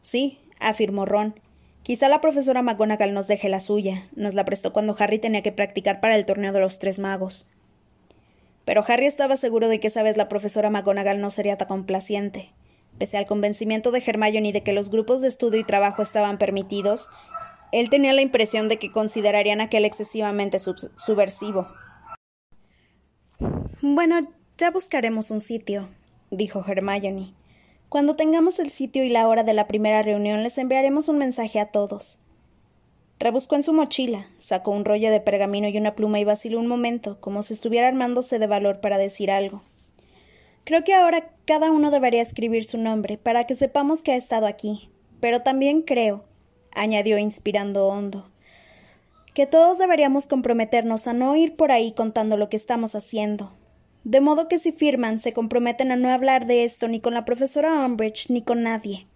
Sí, 0.00 0.38
afirmó 0.58 1.04
Ron. 1.04 1.38
Quizá 1.82 2.08
la 2.08 2.20
profesora 2.20 2.62
McGonagall 2.62 3.12
nos 3.12 3.26
deje 3.26 3.50
la 3.50 3.60
suya. 3.60 4.08
Nos 4.14 4.34
la 4.34 4.46
prestó 4.46 4.72
cuando 4.72 4.96
Harry 4.98 5.18
tenía 5.18 5.42
que 5.42 5.52
practicar 5.52 6.00
para 6.00 6.16
el 6.16 6.24
torneo 6.24 6.52
de 6.52 6.60
los 6.60 6.78
tres 6.78 6.98
magos. 6.98 7.46
Pero 8.64 8.84
Harry 8.86 9.06
estaba 9.06 9.36
seguro 9.36 9.68
de 9.68 9.80
que 9.80 9.88
esa 9.88 10.02
vez 10.02 10.16
la 10.16 10.28
profesora 10.28 10.70
McGonagall 10.70 11.20
no 11.20 11.30
sería 11.30 11.56
tan 11.56 11.68
complaciente. 11.68 12.52
Pese 12.98 13.16
al 13.16 13.26
convencimiento 13.26 13.90
de 13.92 14.02
Hermione 14.06 14.52
de 14.52 14.62
que 14.62 14.72
los 14.72 14.90
grupos 14.90 15.22
de 15.22 15.28
estudio 15.28 15.60
y 15.60 15.64
trabajo 15.64 16.02
estaban 16.02 16.38
permitidos, 16.38 17.08
él 17.72 17.90
tenía 17.90 18.12
la 18.12 18.22
impresión 18.22 18.68
de 18.68 18.78
que 18.78 18.92
considerarían 18.92 19.60
aquel 19.60 19.84
excesivamente 19.84 20.58
subversivo. 20.58 21.68
Bueno, 23.80 24.28
ya 24.58 24.70
buscaremos 24.70 25.30
un 25.30 25.40
sitio, 25.40 25.88
dijo 26.30 26.64
Hermione. 26.66 27.34
Cuando 27.88 28.14
tengamos 28.14 28.58
el 28.58 28.70
sitio 28.70 29.02
y 29.04 29.08
la 29.08 29.26
hora 29.26 29.42
de 29.42 29.54
la 29.54 29.66
primera 29.66 30.02
reunión, 30.02 30.42
les 30.42 30.58
enviaremos 30.58 31.08
un 31.08 31.18
mensaje 31.18 31.58
a 31.58 31.66
todos. 31.66 32.18
Rebuscó 33.18 33.56
en 33.56 33.62
su 33.62 33.72
mochila, 33.72 34.28
sacó 34.38 34.70
un 34.70 34.84
rollo 34.84 35.10
de 35.10 35.20
pergamino 35.20 35.68
y 35.68 35.76
una 35.76 35.94
pluma 35.94 36.20
y 36.20 36.24
vaciló 36.24 36.58
un 36.60 36.68
momento, 36.68 37.20
como 37.20 37.42
si 37.42 37.52
estuviera 37.52 37.88
armándose 37.88 38.38
de 38.38 38.46
valor 38.46 38.80
para 38.80 38.96
decir 38.96 39.30
algo. 39.30 39.62
Creo 40.64 40.84
que 40.84 40.94
ahora 40.94 41.30
cada 41.46 41.70
uno 41.70 41.90
debería 41.90 42.22
escribir 42.22 42.64
su 42.64 42.78
nombre, 42.78 43.18
para 43.18 43.44
que 43.44 43.56
sepamos 43.56 44.02
que 44.02 44.12
ha 44.12 44.16
estado 44.16 44.46
aquí. 44.46 44.88
Pero 45.20 45.42
también 45.42 45.82
creo, 45.82 46.24
añadió 46.74 47.18
inspirando 47.18 47.86
hondo, 47.86 48.30
que 49.34 49.46
todos 49.46 49.78
deberíamos 49.78 50.26
comprometernos 50.26 51.06
a 51.06 51.12
no 51.12 51.36
ir 51.36 51.56
por 51.56 51.72
ahí 51.72 51.92
contando 51.92 52.36
lo 52.36 52.48
que 52.48 52.56
estamos 52.56 52.94
haciendo. 52.94 53.52
De 54.04 54.20
modo 54.20 54.48
que 54.48 54.58
si 54.58 54.72
firman, 54.72 55.18
se 55.18 55.32
comprometen 55.32 55.92
a 55.92 55.96
no 55.96 56.10
hablar 56.10 56.46
de 56.46 56.64
esto 56.64 56.88
ni 56.88 57.00
con 57.00 57.14
la 57.14 57.24
profesora 57.24 57.84
Umbridge 57.84 58.30
ni 58.30 58.42
con 58.42 58.62
nadie. 58.62 59.06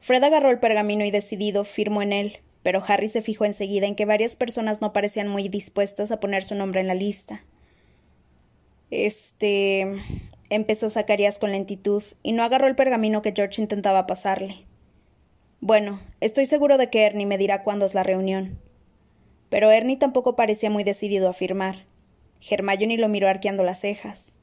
Fred 0.00 0.22
agarró 0.22 0.50
el 0.50 0.58
pergamino 0.58 1.04
y 1.04 1.10
decidido 1.10 1.64
firmó 1.64 2.02
en 2.02 2.12
él, 2.12 2.38
pero 2.62 2.82
Harry 2.86 3.08
se 3.08 3.22
fijó 3.22 3.44
enseguida 3.44 3.86
en 3.86 3.94
que 3.94 4.06
varias 4.06 4.36
personas 4.36 4.80
no 4.80 4.92
parecían 4.92 5.28
muy 5.28 5.48
dispuestas 5.48 6.10
a 6.12 6.20
poner 6.20 6.44
su 6.44 6.54
nombre 6.54 6.80
en 6.80 6.88
la 6.88 6.94
lista. 6.94 7.44
Este. 8.90 9.86
empezó 10.50 10.88
Zacarías 10.88 11.38
con 11.38 11.52
lentitud, 11.52 12.02
y 12.22 12.32
no 12.32 12.42
agarró 12.42 12.66
el 12.68 12.76
pergamino 12.76 13.22
que 13.22 13.32
George 13.34 13.60
intentaba 13.60 14.06
pasarle. 14.06 14.66
Bueno, 15.66 15.98
estoy 16.20 16.44
seguro 16.44 16.76
de 16.76 16.90
que 16.90 17.06
Ernie 17.06 17.24
me 17.24 17.38
dirá 17.38 17.62
cuándo 17.62 17.86
es 17.86 17.94
la 17.94 18.02
reunión. 18.02 18.58
Pero 19.48 19.70
Ernie 19.70 19.96
tampoco 19.96 20.36
parecía 20.36 20.68
muy 20.68 20.84
decidido 20.84 21.26
a 21.26 21.32
firmar. 21.32 21.86
Hermione 22.46 22.98
lo 22.98 23.08
miró 23.08 23.30
arqueando 23.30 23.62
las 23.62 23.80
cejas. 23.80 24.36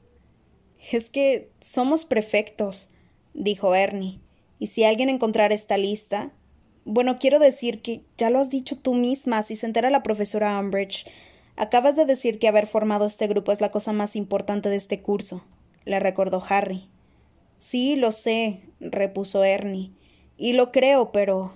Es 0.92 1.12
que 1.12 1.52
somos 1.60 2.06
prefectos, 2.06 2.90
dijo 3.36 3.76
Ernie, 3.76 4.20
y 4.58 4.66
si 4.66 4.84
alguien 4.84 5.10
encontrara 5.10 5.54
esta 5.54 5.78
lista. 5.78 6.32
Bueno, 6.86 7.20
quiero 7.20 7.38
decir 7.38 7.84
que 7.84 8.02
ya 8.18 8.32
lo 8.32 8.40
has 8.40 8.50
dicho 8.50 8.80
tú 8.80 8.96
misma, 8.96 9.44
si 9.44 9.56
se 9.56 9.68
entera 9.68 9.92
la 9.92 10.02
profesora 10.02 10.58
Umbridge. 10.58 11.06
Acabas 11.56 11.96
de 11.96 12.06
decir 12.08 12.40
que 12.40 12.48
haber 12.48 12.66
formado 12.66 13.06
este 13.06 13.28
grupo 13.28 13.52
es 13.52 13.62
la 13.62 13.70
cosa 13.70 13.94
más 13.94 14.16
importante 14.16 14.70
de 14.70 14.78
este 14.78 15.00
curso, 15.04 15.44
le 15.86 16.00
recordó 16.00 16.42
Harry. 16.50 16.90
Sí, 17.60 17.96
lo 17.96 18.12
sé, 18.12 18.62
repuso 18.80 19.44
Ernie. 19.44 19.92
Y 20.42 20.54
lo 20.54 20.72
creo, 20.72 21.12
pero. 21.12 21.54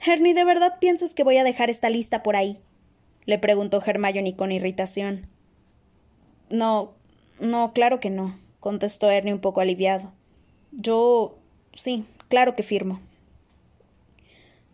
Ernie, 0.00 0.32
¿de 0.32 0.42
verdad 0.42 0.78
piensas 0.80 1.14
que 1.14 1.22
voy 1.22 1.36
a 1.36 1.44
dejar 1.44 1.68
esta 1.68 1.90
lista 1.90 2.22
por 2.22 2.34
ahí? 2.34 2.58
le 3.26 3.38
preguntó 3.38 3.82
Hermione 3.84 4.34
con 4.36 4.52
irritación. 4.52 5.26
No, 6.48 6.94
no, 7.40 7.74
claro 7.74 8.00
que 8.00 8.08
no, 8.08 8.38
contestó 8.58 9.10
Ernie 9.10 9.34
un 9.34 9.40
poco 9.40 9.60
aliviado. 9.60 10.12
Yo. 10.72 11.36
sí, 11.74 12.06
claro 12.28 12.56
que 12.56 12.62
firmo. 12.62 13.00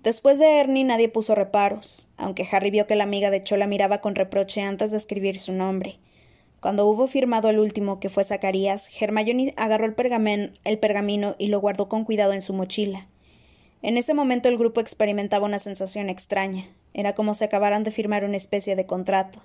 Después 0.05 0.39
de 0.39 0.61
Ernie 0.61 0.85
nadie 0.85 1.09
puso 1.09 1.35
reparos, 1.35 2.07
aunque 2.17 2.47
Harry 2.49 2.71
vio 2.71 2.87
que 2.87 2.95
la 2.95 3.03
amiga 3.03 3.33
de 3.33 3.43
Chola 3.43 3.67
miraba 3.67 4.01
con 4.01 4.15
reproche 4.15 4.63
antes 4.63 4.93
de 4.93 4.99
escribir 4.99 5.37
su 5.41 5.53
nombre. 5.53 5.99
Cuando 6.61 6.87
hubo 6.87 7.09
firmado 7.09 7.51
el 7.51 7.59
último, 7.59 7.99
que 7.99 8.09
fue 8.09 8.23
Zacarías, 8.23 8.89
Hermione 9.01 9.53
agarró 9.57 9.87
el, 9.87 10.53
el 10.63 10.79
pergamino 10.79 11.35
y 11.39 11.49
lo 11.49 11.61
guardó 11.61 11.89
con 11.89 12.05
cuidado 12.05 12.35
en 12.35 12.41
su 12.41 12.53
mochila. 12.53 13.09
En 13.83 13.97
ese 13.97 14.15
momento 14.15 14.49
el 14.49 14.59
grupo 14.59 14.81
experimentaba 14.81 15.45
una 15.45 15.59
sensación 15.59 16.09
extraña. 16.09 16.69
Era 16.95 17.15
como 17.15 17.35
si 17.35 17.45
acabaran 17.45 17.83
de 17.83 17.91
firmar 17.91 18.25
una 18.25 18.37
especie 18.37 18.77
de 18.77 18.87
contrato. 18.87 19.43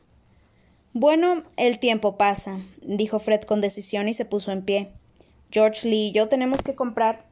Bueno, 0.94 1.44
el 1.58 1.80
tiempo 1.80 2.18
pasa, 2.18 2.60
dijo 2.82 3.20
Fred 3.20 3.42
con 3.42 3.62
decisión 3.62 4.08
y 4.08 4.14
se 4.14 4.26
puso 4.26 4.52
en 4.52 4.62
pie. 4.62 4.90
George 5.52 5.88
Lee 5.88 6.08
y 6.08 6.12
yo 6.12 6.28
tenemos 6.28 6.62
que 6.62 6.76
comprar. 6.76 7.26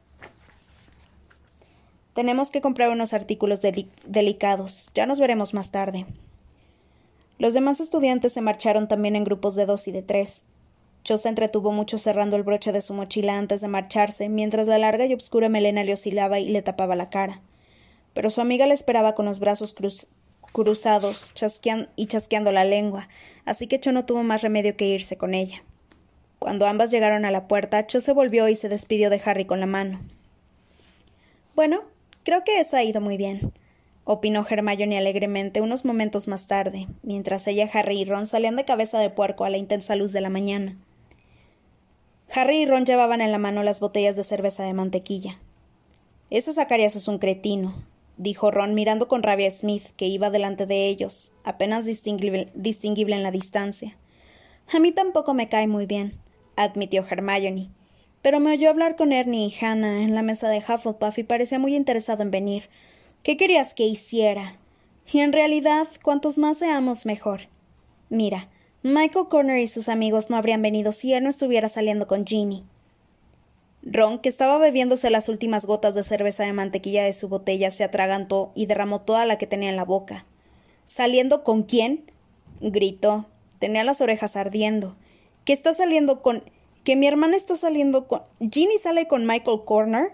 Tenemos 2.14 2.50
que 2.50 2.60
comprar 2.60 2.90
unos 2.90 3.12
artículos 3.12 3.60
delicados. 4.04 4.90
Ya 4.94 5.06
nos 5.06 5.20
veremos 5.20 5.54
más 5.54 5.70
tarde. 5.70 6.06
Los 7.38 7.52
demás 7.52 7.80
estudiantes 7.80 8.32
se 8.32 8.40
marcharon 8.40 8.88
también 8.88 9.16
en 9.16 9.24
grupos 9.24 9.54
de 9.54 9.66
dos 9.66 9.86
y 9.86 9.92
de 9.92 10.02
tres. 10.02 10.44
Cho 11.06 11.18
se 11.18 11.28
entretuvo 11.28 11.70
mucho 11.70 11.98
cerrando 11.98 12.34
el 12.34 12.42
broche 12.42 12.72
de 12.72 12.82
su 12.82 12.92
mochila 12.92 13.38
antes 13.38 13.60
de 13.60 13.68
marcharse, 13.68 14.28
mientras 14.28 14.66
la 14.66 14.76
larga 14.76 15.06
y 15.06 15.14
obscura 15.14 15.48
melena 15.48 15.84
le 15.84 15.92
oscilaba 15.92 16.40
y 16.40 16.48
le 16.48 16.62
tapaba 16.62 16.96
la 16.96 17.10
cara. 17.10 17.42
Pero 18.12 18.28
su 18.28 18.40
amiga 18.40 18.66
le 18.66 18.74
esperaba 18.74 19.14
con 19.14 19.24
los 19.24 19.38
brazos 19.38 19.72
cruzados 20.50 21.32
y 21.94 22.06
chasqueando 22.06 22.50
la 22.50 22.64
lengua, 22.64 23.08
así 23.44 23.68
que 23.68 23.78
Cho 23.78 23.92
no 23.92 24.04
tuvo 24.04 24.24
más 24.24 24.42
remedio 24.42 24.76
que 24.76 24.88
irse 24.88 25.16
con 25.16 25.34
ella. 25.34 25.62
Cuando 26.40 26.66
ambas 26.66 26.90
llegaron 26.90 27.24
a 27.24 27.30
la 27.30 27.46
puerta, 27.46 27.86
Cho 27.86 28.00
se 28.00 28.12
volvió 28.12 28.48
y 28.48 28.56
se 28.56 28.68
despidió 28.68 29.08
de 29.08 29.22
Harry 29.24 29.44
con 29.44 29.60
la 29.60 29.66
mano. 29.66 30.00
Bueno, 31.54 31.82
creo 32.24 32.42
que 32.42 32.58
eso 32.58 32.76
ha 32.76 32.82
ido 32.82 33.00
muy 33.00 33.16
bien, 33.16 33.52
opinó 34.02 34.44
Hermione 34.44 34.98
alegremente 34.98 35.60
unos 35.60 35.84
momentos 35.84 36.26
más 36.26 36.48
tarde, 36.48 36.88
mientras 37.04 37.46
ella, 37.46 37.70
Harry 37.72 38.00
y 38.00 38.04
Ron 38.06 38.26
salían 38.26 38.56
de 38.56 38.64
cabeza 38.64 38.98
de 38.98 39.10
puerco 39.10 39.44
a 39.44 39.50
la 39.50 39.56
intensa 39.56 39.94
luz 39.94 40.12
de 40.12 40.20
la 40.20 40.30
mañana. 40.30 40.76
Harry 42.36 42.58
y 42.58 42.66
Ron 42.66 42.84
llevaban 42.84 43.22
en 43.22 43.32
la 43.32 43.38
mano 43.38 43.62
las 43.62 43.80
botellas 43.80 44.14
de 44.14 44.22
cerveza 44.22 44.62
de 44.62 44.74
mantequilla. 44.74 45.40
Ese 46.28 46.52
Zacarías 46.52 46.94
es 46.94 47.08
un 47.08 47.18
cretino, 47.18 47.82
dijo 48.18 48.50
Ron 48.50 48.74
mirando 48.74 49.08
con 49.08 49.22
rabia 49.22 49.48
a 49.48 49.50
Smith, 49.50 49.84
que 49.96 50.04
iba 50.04 50.28
delante 50.28 50.66
de 50.66 50.86
ellos, 50.86 51.32
apenas 51.44 51.86
distinguible, 51.86 52.50
distinguible 52.54 53.16
en 53.16 53.22
la 53.22 53.30
distancia. 53.30 53.96
A 54.70 54.80
mí 54.80 54.92
tampoco 54.92 55.32
me 55.32 55.48
cae 55.48 55.66
muy 55.66 55.86
bien, 55.86 56.18
admitió 56.56 57.06
Hermione. 57.08 57.70
Pero 58.20 58.38
me 58.38 58.52
oyó 58.52 58.68
hablar 58.68 58.96
con 58.96 59.12
Ernie 59.12 59.46
y 59.46 59.64
Hannah 59.64 60.02
en 60.02 60.14
la 60.14 60.22
mesa 60.22 60.50
de 60.50 60.58
Hufflepuff 60.58 61.18
y 61.18 61.22
parecía 61.22 61.58
muy 61.58 61.74
interesado 61.74 62.22
en 62.22 62.30
venir. 62.30 62.68
¿Qué 63.22 63.38
querías 63.38 63.72
que 63.72 63.84
hiciera? 63.84 64.58
Y 65.10 65.20
en 65.20 65.32
realidad, 65.32 65.88
cuantos 66.02 66.36
más 66.36 66.58
seamos, 66.58 67.06
mejor. 67.06 67.48
Mira, 68.10 68.50
Michael 68.86 69.26
Corner 69.28 69.58
y 69.58 69.66
sus 69.66 69.88
amigos 69.88 70.30
no 70.30 70.36
habrían 70.36 70.62
venido 70.62 70.92
si 70.92 71.12
él 71.12 71.24
no 71.24 71.28
estuviera 71.28 71.68
saliendo 71.68 72.06
con 72.06 72.24
Ginny. 72.24 72.62
Ron, 73.82 74.20
que 74.20 74.28
estaba 74.28 74.58
bebiéndose 74.58 75.10
las 75.10 75.28
últimas 75.28 75.66
gotas 75.66 75.96
de 75.96 76.04
cerveza 76.04 76.44
de 76.44 76.52
mantequilla 76.52 77.02
de 77.02 77.12
su 77.12 77.28
botella, 77.28 77.72
se 77.72 77.82
atragantó 77.82 78.52
y 78.54 78.66
derramó 78.66 79.00
toda 79.00 79.26
la 79.26 79.38
que 79.38 79.48
tenía 79.48 79.70
en 79.70 79.76
la 79.76 79.84
boca. 79.84 80.24
¿Saliendo 80.84 81.42
con 81.42 81.64
quién? 81.64 82.12
gritó. 82.60 83.26
Tenía 83.58 83.82
las 83.82 84.00
orejas 84.00 84.36
ardiendo. 84.36 84.94
¿Qué 85.44 85.52
está 85.52 85.74
saliendo 85.74 86.22
con. 86.22 86.44
que 86.84 86.94
mi 86.94 87.08
hermana 87.08 87.36
está 87.36 87.56
saliendo 87.56 88.06
con. 88.06 88.22
¿Ginny 88.38 88.78
sale 88.80 89.08
con 89.08 89.26
Michael 89.26 89.62
Corner? 89.64 90.12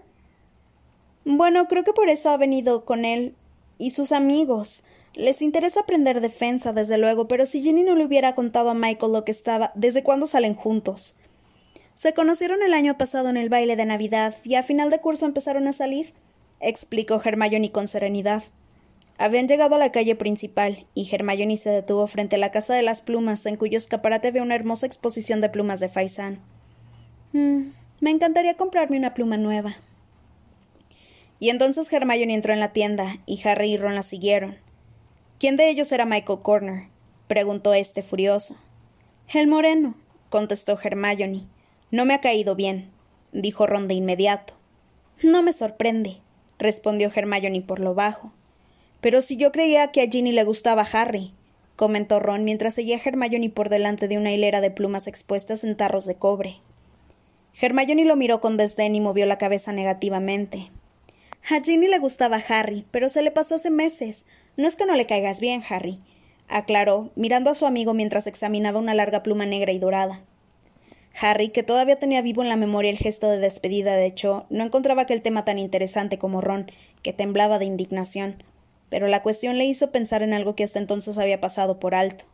Bueno, 1.26 1.68
creo 1.68 1.84
que 1.84 1.92
por 1.92 2.08
eso 2.08 2.30
ha 2.30 2.38
venido 2.38 2.86
con 2.86 3.04
él 3.04 3.34
y 3.76 3.90
sus 3.90 4.12
amigos. 4.12 4.82
Les 5.14 5.42
interesa 5.42 5.80
aprender 5.80 6.20
defensa, 6.22 6.72
desde 6.72 6.96
luego, 6.96 7.28
pero 7.28 7.44
si 7.44 7.62
Ginny 7.62 7.82
no 7.82 7.94
le 7.94 8.06
hubiera 8.06 8.34
contado 8.34 8.70
a 8.70 8.74
Michael 8.74 9.12
lo 9.12 9.24
que 9.24 9.32
estaba. 9.32 9.72
¿Desde 9.74 10.02
cuándo 10.02 10.26
salen 10.26 10.54
juntos? 10.54 11.16
Se 11.94 12.14
conocieron 12.14 12.62
el 12.62 12.72
año 12.72 12.96
pasado 12.96 13.28
en 13.28 13.36
el 13.36 13.50
baile 13.50 13.76
de 13.76 13.84
Navidad 13.84 14.34
y 14.42 14.54
a 14.54 14.62
final 14.62 14.88
de 14.90 15.00
curso 15.00 15.26
empezaron 15.26 15.68
a 15.68 15.74
salir, 15.74 16.14
explicó 16.60 17.20
Hermione 17.22 17.70
con 17.70 17.88
serenidad. 17.88 18.42
Habían 19.18 19.46
llegado 19.46 19.74
a 19.74 19.78
la 19.78 19.92
calle 19.92 20.16
principal 20.16 20.86
y 20.94 21.14
Hermione 21.14 21.58
se 21.58 21.68
detuvo 21.68 22.06
frente 22.06 22.36
a 22.36 22.38
la 22.38 22.50
casa 22.50 22.74
de 22.74 22.82
las 22.82 23.02
plumas, 23.02 23.44
en 23.44 23.56
cuyo 23.56 23.76
escaparate 23.76 24.28
había 24.28 24.42
una 24.42 24.54
hermosa 24.54 24.86
exposición 24.86 25.42
de 25.42 25.50
plumas 25.50 25.80
de 25.80 25.90
faisán. 25.90 26.40
Mm, 27.32 27.72
me 28.00 28.10
encantaría 28.10 28.56
comprarme 28.56 28.96
una 28.96 29.12
pluma 29.12 29.36
nueva. 29.36 29.76
Y 31.38 31.50
entonces 31.50 31.92
Hermione 31.92 32.34
entró 32.34 32.54
en 32.54 32.60
la 32.60 32.72
tienda 32.72 33.18
y 33.26 33.46
Harry 33.46 33.72
y 33.72 33.76
Ron 33.76 33.94
la 33.94 34.02
siguieron. 34.02 34.56
¿Quién 35.42 35.56
de 35.56 35.68
ellos 35.68 35.90
era 35.90 36.06
Michael 36.06 36.38
Corner? 36.40 36.84
preguntó 37.26 37.74
este 37.74 38.02
furioso. 38.02 38.54
El 39.26 39.48
moreno, 39.48 39.96
contestó 40.28 40.78
Hermione. 40.80 41.48
No 41.90 42.04
me 42.04 42.14
ha 42.14 42.20
caído 42.20 42.54
bien, 42.54 42.92
dijo 43.32 43.66
Ron 43.66 43.88
de 43.88 43.94
inmediato. 43.94 44.54
No 45.20 45.42
me 45.42 45.52
sorprende, 45.52 46.18
respondió 46.60 47.10
Hermione 47.12 47.60
por 47.60 47.80
lo 47.80 47.92
bajo. 47.92 48.32
Pero 49.00 49.20
si 49.20 49.36
yo 49.36 49.50
creía 49.50 49.90
que 49.90 50.02
a 50.02 50.06
Ginny 50.08 50.30
le 50.30 50.44
gustaba 50.44 50.86
Harry, 50.92 51.34
comentó 51.74 52.20
Ron 52.20 52.44
mientras 52.44 52.74
seguía 52.74 53.00
Hermione 53.04 53.50
por 53.50 53.68
delante 53.68 54.06
de 54.06 54.18
una 54.18 54.30
hilera 54.30 54.60
de 54.60 54.70
plumas 54.70 55.08
expuestas 55.08 55.64
en 55.64 55.76
tarros 55.76 56.04
de 56.04 56.14
cobre. 56.14 56.58
Hermione 57.60 58.04
lo 58.04 58.14
miró 58.14 58.40
con 58.40 58.56
desdén 58.56 58.94
y 58.94 59.00
movió 59.00 59.26
la 59.26 59.38
cabeza 59.38 59.72
negativamente. 59.72 60.70
A 61.50 61.60
Ginny 61.60 61.88
le 61.88 61.98
gustaba 61.98 62.40
Harry, 62.48 62.86
pero 62.92 63.08
se 63.08 63.22
le 63.22 63.32
pasó 63.32 63.56
hace 63.56 63.70
meses. 63.70 64.24
No 64.56 64.66
es 64.66 64.76
que 64.76 64.86
no 64.86 64.94
le 64.94 65.06
caigas 65.06 65.40
bien, 65.40 65.62
Harry, 65.68 65.98
aclaró, 66.48 67.10
mirando 67.14 67.50
a 67.50 67.54
su 67.54 67.66
amigo 67.66 67.94
mientras 67.94 68.26
examinaba 68.26 68.78
una 68.78 68.94
larga 68.94 69.22
pluma 69.22 69.46
negra 69.46 69.72
y 69.72 69.78
dorada. 69.78 70.20
Harry, 71.20 71.50
que 71.50 71.62
todavía 71.62 71.98
tenía 71.98 72.22
vivo 72.22 72.42
en 72.42 72.48
la 72.48 72.56
memoria 72.56 72.90
el 72.90 72.98
gesto 72.98 73.28
de 73.28 73.38
despedida 73.38 73.96
de 73.96 74.14
Cho, 74.14 74.46
no 74.50 74.64
encontraba 74.64 75.02
aquel 75.02 75.22
tema 75.22 75.44
tan 75.44 75.58
interesante 75.58 76.18
como 76.18 76.40
Ron, 76.40 76.70
que 77.02 77.12
temblaba 77.12 77.58
de 77.58 77.66
indignación, 77.66 78.42
pero 78.88 79.08
la 79.08 79.22
cuestión 79.22 79.58
le 79.58 79.64
hizo 79.64 79.90
pensar 79.90 80.22
en 80.22 80.34
algo 80.34 80.54
que 80.54 80.64
hasta 80.64 80.78
entonces 80.78 81.18
había 81.18 81.40
pasado 81.40 81.78
por 81.78 81.94
alto. 81.94 82.24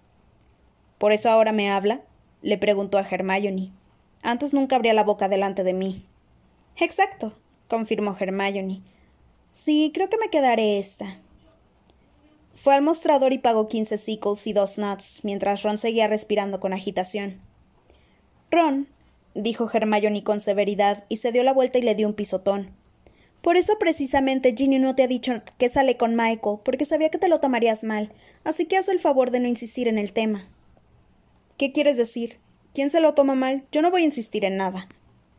¿Por 0.99 1.13
eso 1.13 1.31
ahora 1.31 1.53
me 1.53 1.71
habla? 1.71 2.03
le 2.43 2.59
preguntó 2.59 2.99
a 2.99 3.07
Hermione. 3.09 3.71
Antes 4.23 4.53
nunca 4.53 4.77
abría 4.77 4.93
la 4.93 5.05
boca 5.05 5.29
delante 5.29 5.65
de 5.65 5.73
mí. 5.73 6.05
Exacto, 6.77 7.33
confirmó 7.69 8.17
Hermione. 8.19 8.83
Sí, 9.53 9.91
creo 9.95 10.09
que 10.09 10.19
me 10.19 10.29
quedaré 10.29 10.79
esta. 10.79 11.19
Fue 12.61 12.75
al 12.75 12.83
mostrador 12.83 13.33
y 13.33 13.39
pagó 13.39 13.69
quince 13.69 13.99
sickles 13.99 14.45
y 14.49 14.53
dos 14.53 14.79
nuts, 14.79 15.21
mientras 15.23 15.63
Ron 15.63 15.79
seguía 15.79 16.09
respirando 16.09 16.59
con 16.59 16.73
agitación. 16.73 17.41
Ron, 18.51 18.89
dijo 19.37 19.71
Hermione 19.73 20.25
con 20.25 20.41
severidad, 20.41 21.05
y 21.09 21.19
se 21.19 21.31
dio 21.31 21.45
la 21.45 21.53
vuelta 21.53 21.79
y 21.79 21.83
le 21.83 21.95
dio 21.95 22.09
un 22.09 22.15
pisotón. 22.15 22.71
Por 23.43 23.57
eso 23.57 23.79
precisamente 23.79 24.57
Ginny 24.57 24.81
no 24.81 24.97
te 24.97 25.05
ha 25.05 25.07
dicho 25.07 25.41
que 25.57 25.69
sale 25.69 25.97
con 25.97 26.17
Michael, 26.17 26.59
porque 26.65 26.85
sabía 26.85 27.11
que 27.11 27.19
te 27.19 27.29
lo 27.29 27.39
tomarías 27.39 27.85
mal, 27.85 28.11
así 28.43 28.67
que 28.67 28.77
haz 28.77 28.89
el 28.89 28.99
favor 28.99 29.31
de 29.31 29.39
no 29.39 29.47
insistir 29.47 29.87
en 29.87 29.97
el 29.97 30.13
tema. 30.13 30.49
¿Qué 31.59 31.71
quieres 31.71 31.97
decir? 31.97 32.39
¿Quién 32.75 32.91
se 32.91 33.01
lo 33.01 33.15
toma 33.15 33.37
mal? 33.37 33.67
Yo 33.71 33.83
no 33.83 33.93
voy 33.93 34.03
a 34.03 34.07
insistir 34.07 34.45
en 34.45 34.57
nada. 34.57 34.89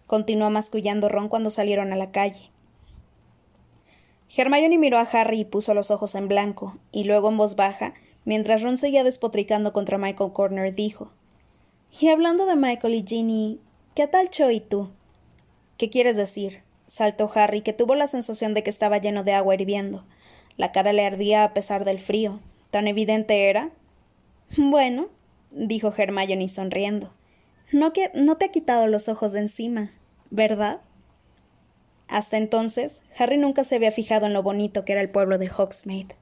Continuó 0.08 0.52
mascullando 0.52 1.10
Ron 1.10 1.28
cuando 1.28 1.50
salieron 1.50 1.92
a 1.92 1.98
la 1.98 2.12
calle. 2.12 2.50
Hermione 4.36 4.78
miró 4.78 4.98
a 4.98 5.02
Harry 5.02 5.42
y 5.42 5.46
puso 5.46 5.74
los 5.74 5.92
ojos 5.92 6.16
en 6.16 6.28
blanco, 6.28 6.78
y 6.92 7.06
luego 7.06 7.30
en 7.30 7.38
voz 7.38 7.56
baja, 7.56 7.94
mientras 8.26 8.62
Ron 8.62 8.78
seguía 8.78 9.04
despotricando 9.04 9.74
contra 9.74 9.98
Michael 9.98 10.34
Corner, 10.34 10.74
dijo 10.74 11.12
y 11.98 12.08
hablando 12.08 12.46
de 12.46 12.56
Michael 12.56 12.96
y 12.96 13.04
Ginny, 13.06 13.60
¿qué 13.96 14.08
tal 14.08 14.30
Cho 14.30 14.52
y 14.52 14.60
tú? 14.60 14.90
¿Qué 15.78 15.90
quieres 15.90 16.16
decir? 16.16 16.62
saltó 16.86 17.30
Harry, 17.36 17.62
que 17.62 17.74
tuvo 17.74 17.96
la 17.96 18.08
sensación 18.08 18.54
de 18.54 18.64
que 18.64 18.70
estaba 18.70 18.98
lleno 18.98 19.24
de 19.24 19.34
agua 19.34 19.56
hirviendo. 19.56 20.06
La 20.58 20.72
cara 20.72 20.94
le 20.94 21.06
ardía 21.06 21.44
a 21.44 21.54
pesar 21.54 21.86
del 21.86 22.00
frío. 22.00 22.40
¿Tan 22.72 22.88
evidente 22.88 23.50
era? 23.50 23.72
Bueno, 24.58 25.10
dijo 25.52 25.94
Hermione 25.96 26.48
sonriendo. 26.50 27.14
No, 27.72 27.94
que, 27.94 28.12
no 28.16 28.38
te 28.38 28.46
ha 28.46 28.52
quitado 28.52 28.88
los 28.88 29.10
ojos 29.10 29.32
de 29.32 29.40
encima, 29.40 29.92
¿verdad? 30.32 30.82
Hasta 32.10 32.38
entonces, 32.38 33.01
Harry 33.18 33.38
nunca 33.38 33.64
se 33.64 33.76
había 33.76 33.91
fijado 33.91 34.26
en 34.26 34.34
lo 34.34 34.41
bonito 34.41 34.84
que 34.84 34.93
era 34.93 35.01
el 35.01 35.12
pueblo 35.12 35.38
de 35.38 35.49
Hogsmeade. 35.49 36.16